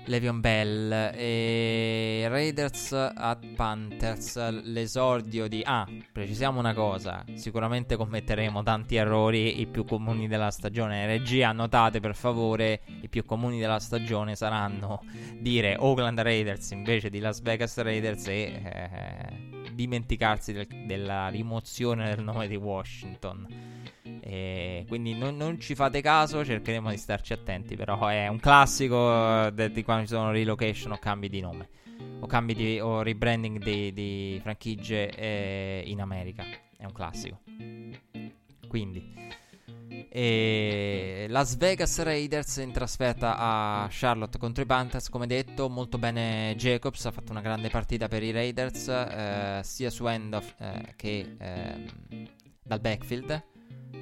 Levion 0.05 0.39
Bell. 0.39 0.91
E 1.15 2.25
Raiders 2.27 2.91
at 2.91 3.45
Panthers 3.55 4.38
l'esordio 4.63 5.47
di 5.47 5.61
ah 5.65 5.88
precisiamo 6.11 6.59
una 6.59 6.73
cosa 6.73 7.23
sicuramente 7.33 7.95
commetteremo 7.95 8.61
tanti 8.63 8.95
errori 8.95 9.61
i 9.61 9.67
più 9.67 9.85
comuni 9.85 10.27
della 10.27 10.51
stagione. 10.51 11.05
Regia 11.05 11.49
annotate 11.49 11.99
per 11.99 12.15
favore 12.15 12.81
i 13.01 13.09
più 13.09 13.25
comuni 13.25 13.59
della 13.59 13.79
stagione 13.79 14.35
saranno 14.35 15.03
dire 15.39 15.75
Oakland 15.79 16.19
Raiders 16.19 16.71
invece 16.71 17.09
di 17.09 17.19
Las 17.19 17.41
Vegas 17.41 17.77
Raiders 17.77 18.27
e 18.27 18.33
eh, 18.33 19.55
dimenticarsi 19.76 20.53
del, 20.53 20.67
della 20.86 21.28
rimozione 21.28 22.15
del 22.15 22.23
nome 22.23 22.47
di 22.47 22.55
Washington. 22.55 23.47
E 24.21 24.86
quindi 24.88 25.13
non, 25.13 25.36
non, 25.36 25.59
ci 25.59 25.76
fate 25.76 26.01
caso, 26.01 26.43
cercheremo 26.43 26.89
di 26.89 26.97
starci 26.97 27.34
attenti. 27.34 27.76
Però 27.76 28.07
è 28.07 28.28
un 28.28 28.39
classico 28.39 29.49
de, 29.51 29.71
di 29.71 29.84
quando 29.84 30.05
ci 30.05 30.13
sono 30.13 30.32
relocation 30.32 30.93
o 30.93 30.97
cambi 30.97 31.30
di 31.30 31.41
nome. 31.41 31.69
O 32.21 32.28
cambi 32.28 32.55
di, 32.55 32.80
o 32.80 33.01
rebranding 33.01 33.61
di, 33.61 33.93
di 33.93 34.39
franchigie 34.41 35.09
eh, 35.09 35.84
in 35.86 36.01
America. 36.01 36.43
È 36.78 36.86
un 36.86 36.93
classico. 36.93 37.41
Quindi. 38.67 39.43
E 40.10 41.26
Las 41.30 41.58
Vegas 41.58 42.01
Raiders 42.01 42.58
in 42.58 42.72
trasferta 42.72 43.38
a 43.38 43.88
Charlotte 43.89 44.38
contro 44.38 44.64
i 44.64 44.66
Panthers, 44.66 45.10
come 45.10 45.28
detto, 45.28 45.70
molto 45.70 45.97
bene 45.97 46.53
Jacobs, 46.58 47.06
ha 47.06 47.12
fatto 47.12 47.32
una 47.32 47.41
grande 47.41 47.70
partita 47.70 48.08
per 48.08 48.24
i 48.24 48.32
Raiders, 48.32 48.88
eh, 48.88 49.62
sia 49.64 49.89
su 49.89 50.08
end-off 50.08 50.53
eh, 50.60 50.93
che 50.95 51.36
eh, 51.38 52.30
dal 52.64 52.80
backfield. 52.80 53.43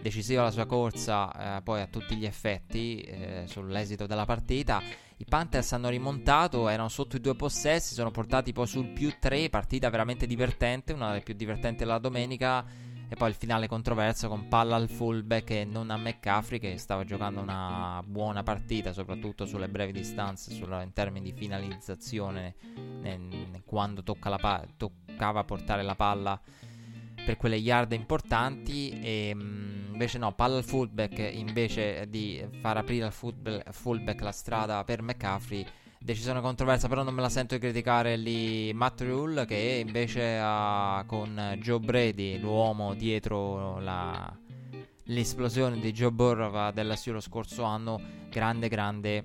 Decisiva 0.02 0.44
la 0.44 0.52
sua 0.52 0.66
corsa, 0.66 1.58
eh, 1.58 1.62
poi 1.62 1.82
a 1.82 1.88
tutti 1.88 2.16
gli 2.16 2.26
effetti 2.26 3.02
eh, 3.02 3.44
sull'esito 3.46 4.06
della 4.06 4.26
partita. 4.26 4.82
I 5.18 5.26
Panthers 5.26 5.72
hanno 5.74 5.90
rimontato, 5.90 6.68
erano 6.68 6.90
sotto 6.90 7.16
i 7.16 7.22
due 7.22 7.36
possessi, 7.36 7.94
sono 7.94 8.12
portati 8.12 8.52
poi 8.52 8.68
sul 8.68 8.88
più 8.88 9.14
3, 9.20 9.50
partita 9.50 9.90
veramente 9.90 10.28
divertente, 10.28 10.92
una 10.92 11.10
delle 11.10 11.22
più 11.22 11.34
divertenti 11.34 11.78
della 11.80 12.00
domenica 12.00 12.83
e 13.14 13.16
poi 13.16 13.30
il 13.30 13.36
finale 13.36 13.68
controverso 13.68 14.28
con 14.28 14.48
palla 14.48 14.76
al 14.76 14.90
fullback 14.90 15.52
e 15.52 15.66
non 15.66 15.92
a 15.92 15.98
McCaffrey 15.98 16.58
che 16.58 16.80
stava 16.80 17.04
giocando 17.04 17.42
una 17.42 18.02
buona 18.04 18.42
partita, 18.42 18.92
soprattutto 18.92 19.46
sulle 19.46 19.70
brevi 19.70 19.92
distanze, 19.92 20.52
sulla, 20.52 20.82
in 20.82 20.94
termini 20.94 21.32
di 21.32 21.38
finalizzazione, 21.38 22.56
nel, 23.02 23.62
quando 23.66 24.02
tocca 24.02 24.36
pa- 24.38 24.66
toccava 24.76 25.44
portare 25.44 25.84
la 25.84 25.94
palla 25.94 26.42
per 27.24 27.38
quelle 27.38 27.58
yard 27.58 27.92
importanti. 27.92 29.00
E 29.00 29.32
mm, 29.36 29.92
invece 29.92 30.18
no, 30.18 30.34
palla 30.34 30.58
al 30.58 30.64
fullback 30.64 31.20
invece 31.20 32.10
di 32.10 32.44
far 32.62 32.78
aprire 32.78 33.06
al 33.06 33.14
fullback 33.14 34.22
la 34.22 34.32
strada 34.32 34.84
per 34.84 35.04
McCaffrey 35.04 35.64
decisione 36.04 36.42
controversa, 36.42 36.90
però 36.90 37.02
non 37.04 37.14
me 37.14 37.22
la 37.22 37.30
sento 37.30 37.54
di 37.56 37.62
criticare 37.62 38.18
lì 38.18 38.74
Matt 38.74 39.02
Rule 39.02 39.46
che 39.46 39.82
invece 39.86 40.38
ha 40.42 41.04
con 41.08 41.58
Joe 41.60 41.80
Brady, 41.80 42.40
l'uomo 42.40 42.94
dietro 42.94 43.80
la, 43.80 44.38
l'esplosione 45.06 45.80
di 45.80 45.94
Joe 45.94 46.12
Burrow 46.12 46.72
dell'SU 46.72 47.14
lo 47.14 47.22
scorso 47.22 47.64
anno, 47.64 48.02
grande 48.30 48.68
grande. 48.68 49.24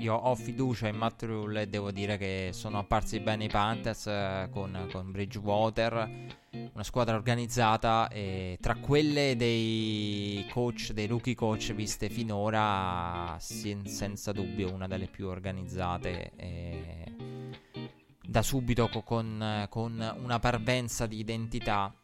Io 0.00 0.14
ho 0.14 0.34
fiducia 0.34 0.88
in 0.88 0.96
Matt 0.96 1.22
Rule 1.22 1.62
e 1.62 1.68
devo 1.68 1.92
dire 1.92 2.16
che 2.16 2.50
sono 2.52 2.78
apparsi 2.78 3.20
bene 3.20 3.44
i 3.44 3.48
Panthers 3.48 4.08
eh, 4.08 4.48
con, 4.50 4.88
con, 4.90 5.12
Bridgewater, 5.12 6.41
una 6.52 6.82
squadra 6.82 7.14
organizzata 7.14 8.08
e 8.08 8.58
tra 8.60 8.76
quelle 8.76 9.36
dei 9.36 10.46
coach, 10.50 10.92
dei 10.92 11.06
rookie 11.06 11.34
coach 11.34 11.72
viste 11.72 12.10
finora, 12.10 13.36
sen- 13.38 13.86
senza 13.86 14.32
dubbio 14.32 14.72
una 14.72 14.86
delle 14.86 15.06
più 15.06 15.28
organizzate. 15.28 16.32
E 16.36 17.14
da 18.22 18.42
subito 18.42 18.88
co- 18.88 19.02
con, 19.02 19.66
con, 19.68 20.16
una 20.22 20.38
parvenza 20.38 21.06
di 21.06 21.18
identità. 21.18 21.94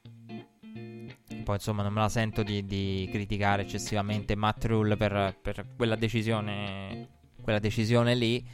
Poi 1.45 1.55
insomma 1.57 1.83
non 1.83 1.93
me 1.93 2.01
la 2.01 2.09
sento 2.09 2.43
di, 2.43 2.65
di 2.67 3.09
criticare 3.11 3.63
eccessivamente 3.63 4.35
Matt 4.35 4.65
Rule 4.67 4.97
per, 4.97 5.39
per 5.41 5.67
quella 5.77 5.97
decisione 5.97 7.17
quella 7.49 7.61
decisione 7.61 8.15
lì. 8.15 8.47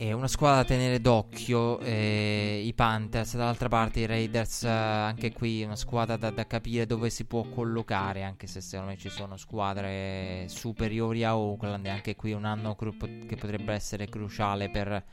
È 0.00 0.12
una 0.12 0.28
squadra 0.28 0.58
da 0.58 0.64
tenere 0.64 1.00
d'occhio. 1.00 1.80
Eh, 1.80 2.62
I 2.64 2.72
Panthers, 2.72 3.34
dall'altra 3.34 3.68
parte 3.68 3.98
i 3.98 4.06
Raiders, 4.06 4.62
eh, 4.62 4.68
anche 4.68 5.32
qui 5.32 5.64
una 5.64 5.74
squadra 5.74 6.16
da, 6.16 6.30
da, 6.30 6.46
capire 6.46 6.86
dove 6.86 7.10
si 7.10 7.24
può 7.24 7.42
collocare. 7.42 8.22
Anche 8.22 8.46
se 8.46 8.60
secondo 8.60 8.92
me 8.92 8.96
ci 8.96 9.08
sono 9.08 9.36
squadre 9.36 10.44
superiori 10.46 11.24
a 11.24 11.36
Oakland. 11.36 11.84
E 11.84 11.88
anche 11.88 12.14
qui 12.14 12.30
un 12.30 12.44
anno 12.44 12.76
che 12.76 13.34
potrebbe 13.36 13.72
essere 13.72 14.08
cruciale 14.08 14.70
per, 14.70 15.04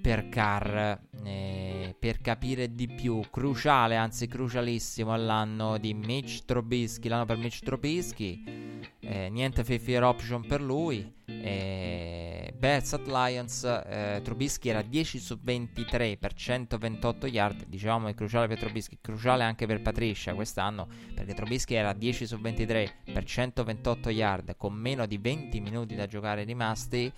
per 0.00 0.28
Carr. 0.28 0.98
Eh, 1.24 1.94
per 1.98 2.20
capire 2.20 2.74
di 2.74 2.88
più. 2.88 3.20
Cruciale, 3.30 3.96
anzi 3.96 4.26
crucialissimo 4.26 5.12
all'anno 5.12 5.78
di 5.78 5.94
Mitch 5.94 6.44
Trubisky. 6.44 7.08
L'anno 7.08 7.24
per 7.24 7.36
Mitch 7.36 7.60
Trubisky 7.60 8.66
eh, 9.00 9.28
niente 9.30 9.62
fifth 9.62 9.88
year 9.88 10.02
option 10.02 10.44
per 10.44 10.60
lui. 10.60 11.14
Eh, 11.26 12.52
Bears 12.56 12.92
at 12.94 13.06
Lions, 13.06 13.62
eh, 13.64 14.20
Trubisky 14.22 14.68
era 14.68 14.82
10 14.82 15.18
su 15.18 15.38
23 15.40 16.16
per 16.16 16.32
128 16.32 17.26
yard. 17.26 17.66
Dicevamo 17.66 18.08
è 18.08 18.14
cruciale 18.14 18.48
per 18.48 18.58
Trubisky, 18.58 18.98
cruciale 19.00 19.44
anche 19.44 19.66
per 19.66 19.80
Patricia 19.80 20.34
quest'anno, 20.34 20.88
perché 21.14 21.34
Trubisky 21.34 21.74
era 21.74 21.92
10 21.92 22.26
su 22.26 22.38
23 22.38 22.94
per 23.12 23.24
128 23.24 24.10
yard 24.10 24.56
con 24.56 24.74
meno 24.74 25.06
di 25.06 25.18
20 25.18 25.60
minuti 25.60 25.94
da 25.94 26.06
giocare 26.06 26.42
rimasti. 26.42 27.12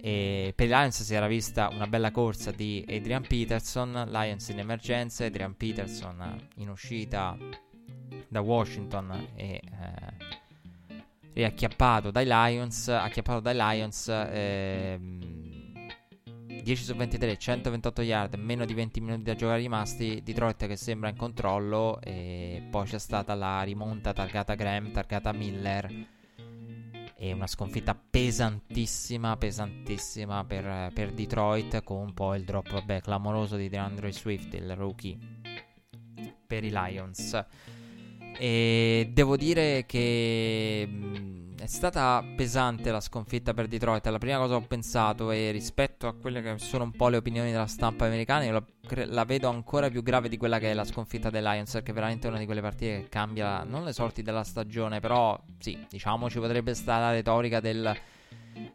E 0.00 0.52
per 0.54 0.68
Lions 0.68 1.02
si 1.02 1.14
era 1.14 1.26
vista 1.26 1.68
una 1.68 1.86
bella 1.86 2.10
corsa 2.10 2.50
di 2.50 2.84
Adrian 2.88 3.26
Peterson, 3.26 4.08
Lions 4.10 4.48
in 4.48 4.58
emergenza, 4.58 5.24
Adrian 5.24 5.56
Peterson 5.56 6.48
in 6.56 6.68
uscita 6.68 7.36
da 8.28 8.40
Washington 8.40 9.28
e 9.34 9.44
eh, 9.54 9.62
riacchiappato 11.32 12.10
dai 12.10 12.26
Lions, 12.26 12.88
acchiappato 12.88 13.40
dai 13.40 13.54
Lions, 13.54 14.08
ehm, 14.08 15.44
10 16.62 16.82
su 16.82 16.94
23, 16.94 17.36
128 17.36 18.02
yard, 18.02 18.34
meno 18.34 18.64
di 18.64 18.72
20 18.72 19.00
minuti 19.00 19.22
da 19.22 19.34
giocare 19.34 19.60
rimasti, 19.60 20.22
Detroit 20.22 20.66
che 20.66 20.76
sembra 20.76 21.10
in 21.10 21.16
controllo 21.16 22.00
e 22.00 22.66
poi 22.70 22.86
c'è 22.86 22.98
stata 22.98 23.34
la 23.34 23.62
rimonta 23.62 24.12
targata 24.12 24.54
Graham, 24.54 24.90
targata 24.90 25.32
Miller 25.32 26.22
e 27.24 27.32
una 27.32 27.46
sconfitta 27.46 27.94
pesantissima, 27.94 29.38
pesantissima 29.38 30.44
per, 30.44 30.92
per 30.92 31.10
Detroit 31.10 31.82
con 31.82 32.12
poi 32.12 32.38
il 32.38 32.44
drop 32.44 32.70
vabbè, 32.70 33.00
clamoroso 33.00 33.56
di 33.56 33.70
DeAndre 33.70 34.12
Swift, 34.12 34.52
il 34.52 34.76
rookie 34.76 35.18
per 36.46 36.64
i 36.64 36.70
Lions. 36.70 37.42
E 38.36 39.10
devo 39.12 39.36
dire 39.36 39.84
che 39.86 40.86
mh, 40.86 41.56
è 41.60 41.66
stata 41.66 42.22
pesante 42.36 42.90
la 42.90 43.00
sconfitta 43.00 43.54
per 43.54 43.68
Detroit. 43.68 44.04
La 44.06 44.18
prima 44.18 44.36
cosa 44.38 44.58
che 44.58 44.64
ho 44.64 44.66
pensato 44.66 45.30
è 45.30 45.50
rispetto 45.52 46.06
a 46.06 46.14
quelle 46.14 46.42
che 46.42 46.58
sono 46.58 46.84
un 46.84 46.90
po' 46.90 47.08
le 47.08 47.16
opinioni 47.16 47.52
della 47.52 47.66
stampa 47.66 48.06
americana, 48.06 48.44
io 48.44 48.52
la, 48.52 48.64
la 49.06 49.24
vedo 49.24 49.48
ancora 49.48 49.88
più 49.88 50.02
grave 50.02 50.28
di 50.28 50.36
quella 50.36 50.58
che 50.58 50.70
è 50.70 50.74
la 50.74 50.84
sconfitta 50.84 51.30
dei 51.30 51.40
Lions, 51.42 51.72
perché 51.72 51.92
è 51.92 51.94
veramente 51.94 52.28
una 52.28 52.38
di 52.38 52.44
quelle 52.44 52.60
partite 52.60 53.02
che 53.02 53.08
cambia 53.08 53.62
non 53.62 53.84
le 53.84 53.92
sorti 53.92 54.22
della 54.22 54.44
stagione, 54.44 55.00
però 55.00 55.40
sì, 55.58 55.78
diciamo 55.88 56.28
ci 56.28 56.38
potrebbe 56.38 56.74
stare 56.74 57.02
la 57.02 57.12
retorica 57.12 57.60
del 57.60 57.96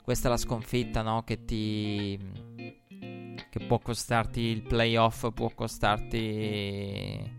questa 0.02 0.28
è 0.28 0.32
la 0.32 0.38
sconfitta, 0.38 1.02
no, 1.02 1.24
che 1.24 1.46
ti 1.46 2.20
che 3.50 3.60
può 3.66 3.80
costarti 3.80 4.42
il 4.42 4.62
playoff, 4.64 5.32
può 5.34 5.50
costarti 5.50 7.38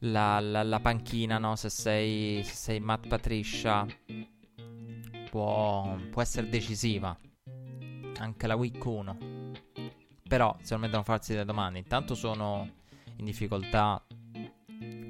la, 0.00 0.40
la, 0.40 0.62
la 0.62 0.80
panchina, 0.80 1.38
no? 1.38 1.56
Se 1.56 1.68
sei, 1.68 2.42
se 2.44 2.54
sei 2.54 2.80
Matt 2.80 3.06
Patricia, 3.06 3.86
può, 5.30 5.96
può 6.10 6.22
essere 6.22 6.48
decisiva. 6.48 7.16
Anche 8.18 8.46
la 8.46 8.54
week 8.54 8.84
1. 8.84 9.18
Però, 10.28 10.56
me 10.78 10.86
devono 10.86 11.02
farsi 11.02 11.32
delle 11.32 11.44
domande. 11.44 11.78
Intanto 11.78 12.14
sono 12.14 12.68
in 13.16 13.24
difficoltà 13.24 14.02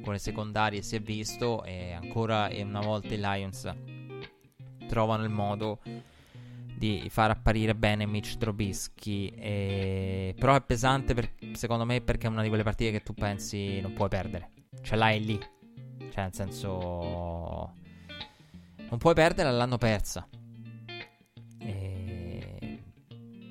con 0.03 0.13
le 0.13 0.19
secondarie, 0.19 0.83
si 0.83 0.97
è 0.97 1.01
visto. 1.01 1.63
E 1.65 1.93
ancora 1.93 2.49
una 2.53 2.81
volta 2.81 3.15
i 3.15 3.19
Lions 3.19 3.73
trovano 4.87 5.23
il 5.25 5.31
modo 5.31 5.81
di 6.81 7.09
far 7.11 7.31
apparire 7.31 7.75
bene 7.75 8.07
Mitch 8.07 8.39
Trubisky. 8.39 9.29
E... 9.29 10.35
Però 10.39 10.55
è 10.55 10.63
pesante 10.63 11.13
per, 11.13 11.33
secondo 11.53 11.85
me 11.85 12.01
perché 12.01 12.27
è 12.27 12.31
una 12.31 12.43
di 12.43 12.49
quelle 12.49 12.63
partite 12.63 12.91
che 12.91 13.03
tu 13.03 13.13
pensi 13.13 13.81
non 13.81 13.93
puoi 13.93 14.09
perdere 14.09 14.51
ce 14.83 14.97
l'hai 14.97 15.25
lì. 15.25 15.39
Cioè, 16.11 16.23
nel 16.25 16.35
senso. 16.35 17.75
Non 18.89 18.99
puoi 18.99 19.15
perdere, 19.15 19.51
l'hanno 19.53 19.79
persa. 19.79 20.27
E... 21.59 22.83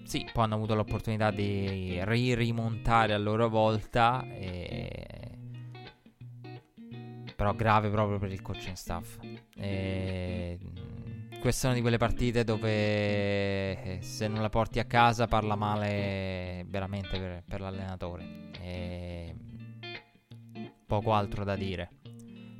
Sì, 0.03 0.27
poi 0.31 0.43
hanno 0.43 0.55
avuto 0.55 0.75
l'opportunità 0.75 1.31
di 1.31 1.99
ri-rimontare 2.03 3.13
a 3.13 3.17
loro 3.17 3.47
volta. 3.47 4.25
E... 4.27 5.37
Però 7.35 7.53
grave 7.53 7.89
proprio 7.89 8.17
per 8.17 8.31
il 8.31 8.41
coaching 8.41 8.75
staff. 8.75 9.17
E... 9.55 10.59
Questa 11.39 11.67
è 11.67 11.69
una 11.69 11.75
di 11.75 11.81
quelle 11.81 11.97
partite 11.97 12.43
dove 12.43 13.99
se 14.01 14.27
non 14.27 14.41
la 14.41 14.49
porti 14.49 14.79
a 14.79 14.83
casa 14.83 15.25
parla 15.25 15.55
male 15.55 16.65
veramente 16.67 17.17
per, 17.17 17.43
per 17.47 17.61
l'allenatore. 17.61 18.49
E 18.61 19.35
poco 20.85 21.13
altro 21.13 21.45
da 21.45 21.55
dire. 21.55 21.91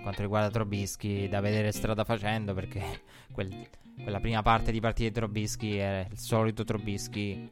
Quanto 0.02 0.22
riguarda 0.22 0.50
Trobisky, 0.50 1.28
da 1.28 1.42
vedere 1.42 1.74
strada 1.74 2.06
facendo 2.06 2.54
perché 2.54 3.02
quel, 3.34 3.68
quella 4.02 4.22
prima 4.22 4.42
parte 4.42 4.72
di 4.72 4.80
partita 4.80 5.10
di 5.10 5.16
Trobisky 5.16 5.76
è 5.76 6.08
il 6.10 6.18
solito 6.18 6.64
Trobisky 6.64 7.52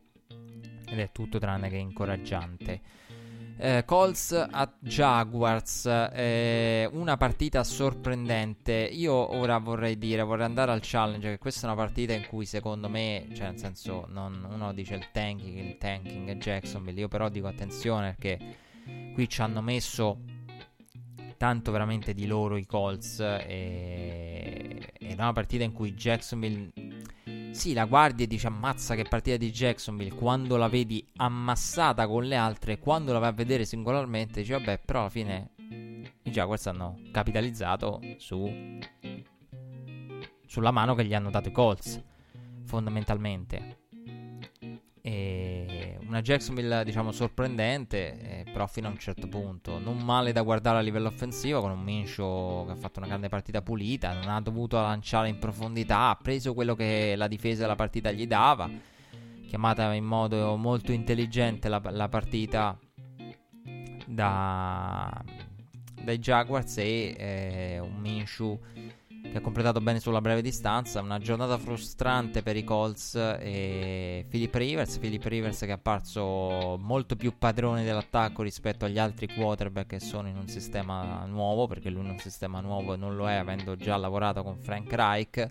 ed 0.90 1.00
è 1.00 1.12
tutto 1.12 1.40
tranne 1.40 1.68
che 1.70 1.76
incoraggiante. 1.76 2.82
Eh, 3.60 3.84
Colts 3.86 4.34
a 4.34 4.72
Jaguars, 4.80 5.86
eh, 6.14 6.88
una 6.91 7.18
partita 7.18 7.64
sorprendente. 7.64 8.74
Io 8.74 9.14
ora 9.14 9.58
vorrei 9.58 9.97
dire, 9.97 10.22
vorrei 10.22 10.45
andare 10.45 10.72
al 10.72 10.80
challenge, 10.84 11.32
che 11.32 11.38
questa 11.39 11.62
è 11.62 11.72
una 11.72 11.82
partita 11.82 12.14
in 12.14 12.28
cui 12.28 12.45
secondo 12.45 12.88
me, 12.88 13.28
cioè 13.34 13.47
nel 13.47 13.58
senso, 13.58 14.05
non, 14.10 14.47
uno 14.47 14.74
dice 14.74 14.93
il 14.93 15.10
tanking, 15.12 15.58
il 15.58 15.78
tanking 15.78 16.30
è 16.30 16.36
Jacksonville, 16.36 16.99
io 16.99 17.08
però 17.08 17.30
dico 17.30 17.47
attenzione 17.47 18.16
perché 18.18 18.55
qui 19.14 19.28
ci 19.28 19.41
hanno 19.41 19.62
messo 19.62 20.20
tanto 21.38 21.72
veramente 21.72 22.14
di 22.14 22.28
loro 22.28 22.58
i 22.58 22.66
Colts. 22.66 23.20
E... 23.20 24.93
Era 24.99 25.24
una 25.24 25.34
partita 25.34 25.64
in 25.64 25.72
cui 25.72 25.93
Jacksonville. 25.93 26.72
Sì, 27.58 27.74
la 27.74 27.86
guardia 27.86 28.24
e 28.24 28.28
dice 28.28 28.45
ammazza 28.45 28.93
che 28.93 29.01
partita 29.01 29.36
di 29.36 29.49
Jacksonville. 29.49 30.14
Quando 30.14 30.58
la 30.58 30.68
vedi 30.68 31.03
ammassata 31.16 32.05
con 32.05 32.24
le 32.24 32.36
altre, 32.36 32.78
quando 32.78 33.12
la 33.12 33.18
vai 33.18 33.30
a 33.30 33.32
vedere 33.32 33.66
singolarmente, 33.66 34.41
dici 34.41 34.51
vabbè, 34.51 34.82
però 34.86 34.99
alla 34.99 35.10
fine 35.10 35.49
i 36.22 36.30
Jaguars 36.30 36.68
hanno 36.68 36.99
capitalizzato 37.12 37.99
su 38.18 38.47
sulla 40.45 40.70
mano 40.70 40.93
che 40.93 41.03
gli 41.03 41.16
hanno 41.16 41.32
dato 41.32 41.49
i 41.49 41.51
Colts. 41.51 41.99
Fondamentalmente. 42.64 43.77
E 45.08 45.97
una 46.05 46.22
Jacksonville, 46.22 46.84
diciamo, 46.84 47.14
sorprendente. 47.14 48.20
Eh, 48.20 48.43
però 48.51 48.68
fino 48.68 48.88
a 48.88 48.91
un 48.91 48.97
certo 48.97 49.30
punto. 49.30 49.80
Non 49.80 49.99
male 49.99 50.34
da 50.34 50.41
guardare 50.41 50.80
a 50.80 50.82
livello 50.82 51.08
offensivo, 51.08 51.62
con 51.62 51.72
un 51.72 51.80
Minshew 51.80 52.66
che 52.66 52.74
ha 52.74 52.76
fatto 52.76 52.99
una 52.99 53.08
grande 53.08 53.30
partita 53.30 53.62
pulita, 53.62 54.12
non 54.12 54.28
ha 54.28 54.41
dovuto 54.41 54.76
lanciare 54.82 55.30
in 55.30 55.39
profondità, 55.39 56.10
ha 56.10 56.16
preso 56.22 56.53
quello 56.53 56.76
che 56.76 57.14
la 57.16 57.30
difesa 57.30 57.62
della 57.62 57.76
partita 57.76 58.12
gli 58.12 58.28
dava, 58.28 58.70
chiamata 59.47 59.93
in 59.93 60.03
modo 60.03 60.58
molto 60.58 60.91
intelligente 60.91 61.70
la, 61.70 61.82
la 61.89 62.10
partita 62.10 62.78
da, 64.05 65.24
dai 66.03 66.20
Jaguars 66.20 66.80
e 66.80 67.16
eh, 67.18 67.80
un 67.80 67.95
Minshew 67.95 68.60
che 69.32 69.38
ha 69.38 69.42
completato 69.42 69.82
bene 69.82 70.00
sulla 70.00 70.22
breve 70.22 70.42
distanza. 70.42 71.02
Una 71.02 71.20
giornata 71.20 71.58
frustrante 71.58 72.42
per 72.42 72.56
i 72.56 72.64
Colts 72.64 73.16
e 73.16 74.26
Philip 74.30 74.54
Rivers. 74.54 74.98
Philip 74.98 75.24
Rivers 75.24 75.60
che 75.60 75.68
è 75.68 75.72
apparso 75.72 76.78
molto 76.80 77.16
più 77.16 77.38
padrone 77.38 77.84
dell'attacco 77.84 78.42
rispetto 78.44 78.86
agli 78.86 79.00
altri 79.00 79.28
quarterback 79.28 79.88
che 79.88 80.00
sono 80.00 80.28
in 80.28 80.38
un 80.38 80.48
sistema 80.48 81.26
nuovo, 81.26 81.68
perché 81.68 81.90
lui 81.90 82.04
in 82.04 82.12
un 82.12 82.20
sistema 82.20 82.60
nuovo 82.60 82.96
non 82.96 83.16
lo 83.16 83.30
è, 83.30 83.36
avendo 83.36 83.76
già 83.76 83.98
lavorato 83.98 84.44
con 84.44 84.58
Frank 84.60 84.92
Reich. 84.92 85.50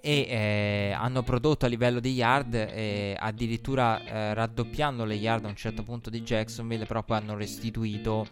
E 0.00 0.26
eh, 0.28 0.92
hanno 0.96 1.22
prodotto 1.22 1.64
a 1.66 1.68
livello 1.68 1.98
di 1.98 2.12
yard, 2.12 2.54
eh, 2.54 3.16
addirittura 3.18 4.04
eh, 4.04 4.34
raddoppiando 4.34 5.04
le 5.04 5.14
yard 5.14 5.44
a 5.46 5.48
un 5.48 5.56
certo 5.56 5.82
punto 5.82 6.10
di 6.10 6.22
Jacksonville, 6.22 6.84
però 6.84 7.02
poi 7.02 7.16
hanno 7.16 7.36
restituito 7.36 8.26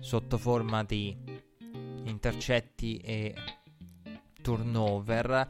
sotto 0.00 0.38
forma 0.38 0.84
di 0.84 1.16
intercetti 2.04 2.96
e 2.98 3.34
turnover. 4.40 5.48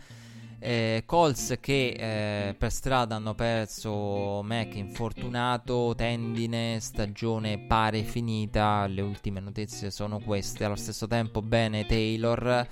Eh, 0.60 1.04
Colts 1.06 1.56
che 1.60 2.48
eh, 2.48 2.54
per 2.54 2.72
strada 2.72 3.14
hanno 3.14 3.34
perso 3.34 4.42
Mac 4.42 4.74
infortunato, 4.74 5.94
tendine, 5.96 6.80
stagione 6.80 7.60
pare 7.60 8.02
finita, 8.02 8.84
le 8.88 9.02
ultime 9.02 9.38
notizie 9.38 9.92
sono 9.92 10.18
queste, 10.18 10.64
allo 10.64 10.74
stesso 10.74 11.06
tempo 11.06 11.42
bene 11.42 11.86
Taylor, 11.86 12.66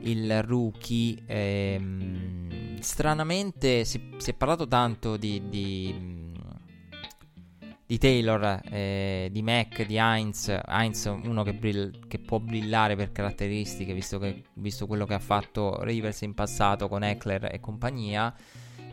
il 0.00 0.42
rookie, 0.42 1.18
ehm, 1.26 2.80
stranamente 2.80 3.84
si, 3.84 4.14
si, 4.16 4.30
è 4.30 4.34
parlato 4.34 4.66
tanto 4.66 5.18
di, 5.18 5.50
di 5.50 6.27
di 7.88 7.96
Taylor, 7.96 8.60
eh, 8.70 9.30
di 9.32 9.40
Mac, 9.40 9.86
di 9.86 9.96
Heinz. 9.96 10.54
Heinz 10.66 11.06
uno 11.06 11.42
che, 11.42 11.54
brill- 11.54 12.06
che, 12.06 12.18
può 12.18 12.38
brillare 12.38 12.96
per 12.96 13.12
caratteristiche, 13.12 13.94
visto, 13.94 14.18
che, 14.18 14.42
visto, 14.52 14.86
quello 14.86 15.06
che 15.06 15.14
ha 15.14 15.18
fatto 15.18 15.82
Rivers 15.82 16.20
in 16.20 16.34
passato 16.34 16.86
con 16.86 17.02
Eckler 17.02 17.48
e 17.50 17.60
compagnia. 17.60 18.34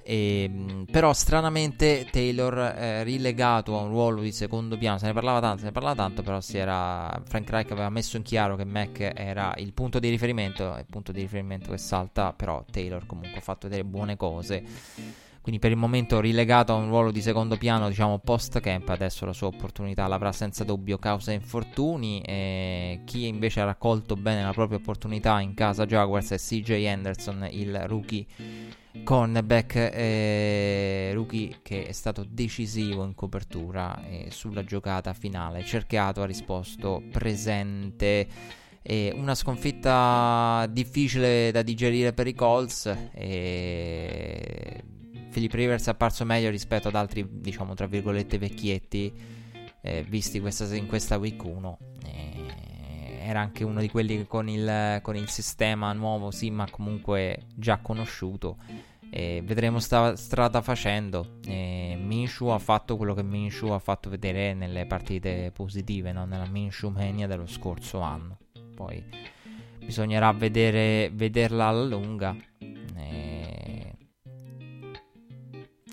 E, 0.01 0.43
ehm, 0.43 0.85
però 0.89 1.11
stranamente 1.11 2.07
Taylor 2.09 2.57
eh, 2.57 3.03
rilegato 3.03 3.77
a 3.77 3.81
un 3.81 3.89
ruolo 3.89 4.21
di 4.21 4.31
secondo 4.31 4.77
piano, 4.77 4.97
se 4.97 5.07
ne 5.07 5.13
parlava 5.13 5.41
tanto, 5.41 5.57
se 5.57 5.65
ne 5.65 5.71
parlava 5.73 5.95
tanto, 5.95 6.23
però 6.23 6.39
si 6.39 6.57
era, 6.57 7.21
Frank 7.25 7.49
Reich 7.49 7.71
aveva 7.71 7.89
messo 7.89 8.15
in 8.15 8.23
chiaro 8.23 8.55
che 8.55 8.63
Mac 8.63 9.11
era 9.13 9.53
il 9.57 9.73
punto 9.73 9.99
di 9.99 10.07
riferimento, 10.07 10.73
il 10.77 10.85
punto 10.89 11.11
di 11.11 11.19
riferimento 11.19 11.69
che 11.69 11.77
salta, 11.77 12.31
però 12.31 12.63
Taylor 12.71 13.05
comunque 13.05 13.39
ha 13.39 13.41
fatto 13.41 13.67
delle 13.67 13.83
buone 13.83 14.15
cose 14.15 15.24
quindi 15.45 15.61
per 15.61 15.69
il 15.69 15.77
momento 15.77 16.19
rilegato 16.19 16.73
a 16.73 16.77
un 16.77 16.87
ruolo 16.87 17.11
di 17.11 17.21
secondo 17.21 17.55
piano, 17.55 17.87
diciamo 17.87 18.17
post 18.17 18.59
camp, 18.61 18.89
adesso 18.89 19.27
la 19.27 19.31
sua 19.31 19.45
opportunità 19.45 20.07
l'avrà 20.07 20.31
senza 20.31 20.63
dubbio 20.63 20.97
causa 20.97 21.33
infortuni. 21.33 22.19
E 22.21 23.01
chi 23.05 23.27
invece 23.27 23.61
ha 23.61 23.65
raccolto 23.65 24.15
bene 24.15 24.41
la 24.41 24.53
propria 24.53 24.79
opportunità 24.79 25.39
in 25.41 25.53
casa 25.53 25.85
Jaguars 25.85 26.31
è 26.31 26.37
CJ 26.39 26.87
Anderson, 26.87 27.47
il 27.51 27.79
rookie 27.81 28.25
cornerback, 29.03 29.75
eh, 29.75 31.11
rookie 31.13 31.59
che 31.61 31.85
è 31.85 31.91
stato 31.91 32.25
decisivo 32.27 33.03
in 33.03 33.13
copertura 33.13 34.03
e 34.03 34.29
sulla 34.31 34.63
giocata 34.63 35.13
finale. 35.13 35.63
Cercato, 35.63 36.23
ha 36.23 36.25
risposto 36.25 37.03
presente. 37.11 38.27
Una 39.13 39.35
sconfitta 39.35 40.67
difficile 40.71 41.51
da 41.51 41.61
digerire 41.61 42.13
per 42.13 42.25
i 42.25 42.33
Colts. 42.33 42.91
E 43.13 44.83
Philip 45.35 45.53
Rivers 45.53 45.87
è 45.87 45.89
apparso 45.89 46.23
meglio 46.23 46.49
rispetto 46.49 46.87
ad 46.87 46.95
altri, 46.95 47.27
diciamo, 47.29 47.73
tra 47.73 47.87
virgolette, 47.87 48.37
vecchietti 48.37 49.11
eh, 49.81 50.05
visti 50.07 50.39
questa, 50.39 50.73
in 50.73 50.87
questa 50.87 51.17
week 51.17 51.43
1. 51.43 51.77
Eh, 52.05 53.19
era 53.19 53.41
anche 53.41 53.65
uno 53.65 53.81
di 53.81 53.89
quelli 53.89 54.25
con 54.27 54.47
il, 54.47 54.99
con 55.01 55.17
il 55.17 55.27
sistema 55.27 55.91
nuovo, 55.91 56.31
sì, 56.31 56.49
ma 56.51 56.69
comunque 56.69 57.47
già 57.53 57.79
conosciuto. 57.79 58.55
Eh, 59.09 59.41
vedremo 59.43 59.79
sta 59.79 60.15
strada 60.15 60.61
facendo. 60.61 61.39
Eh, 61.45 61.97
Minshew 61.99 62.47
ha 62.47 62.59
fatto 62.59 62.95
quello 62.95 63.13
che 63.13 63.23
Minshew 63.23 63.71
ha 63.71 63.79
fatto 63.79 64.09
vedere 64.09 64.53
nelle 64.53 64.85
partite 64.85 65.51
positive, 65.53 66.13
no? 66.13 66.23
nella 66.23 66.47
Minshew 66.47 66.91
Mania 66.91 67.27
dello 67.27 67.47
scorso 67.47 67.99
anno. 67.99 68.37
Poi 68.73 69.03
bisognerà 69.79 70.31
vedere, 70.31 71.11
vederla 71.13 71.65
alla 71.65 71.83
lunga. 71.83 72.33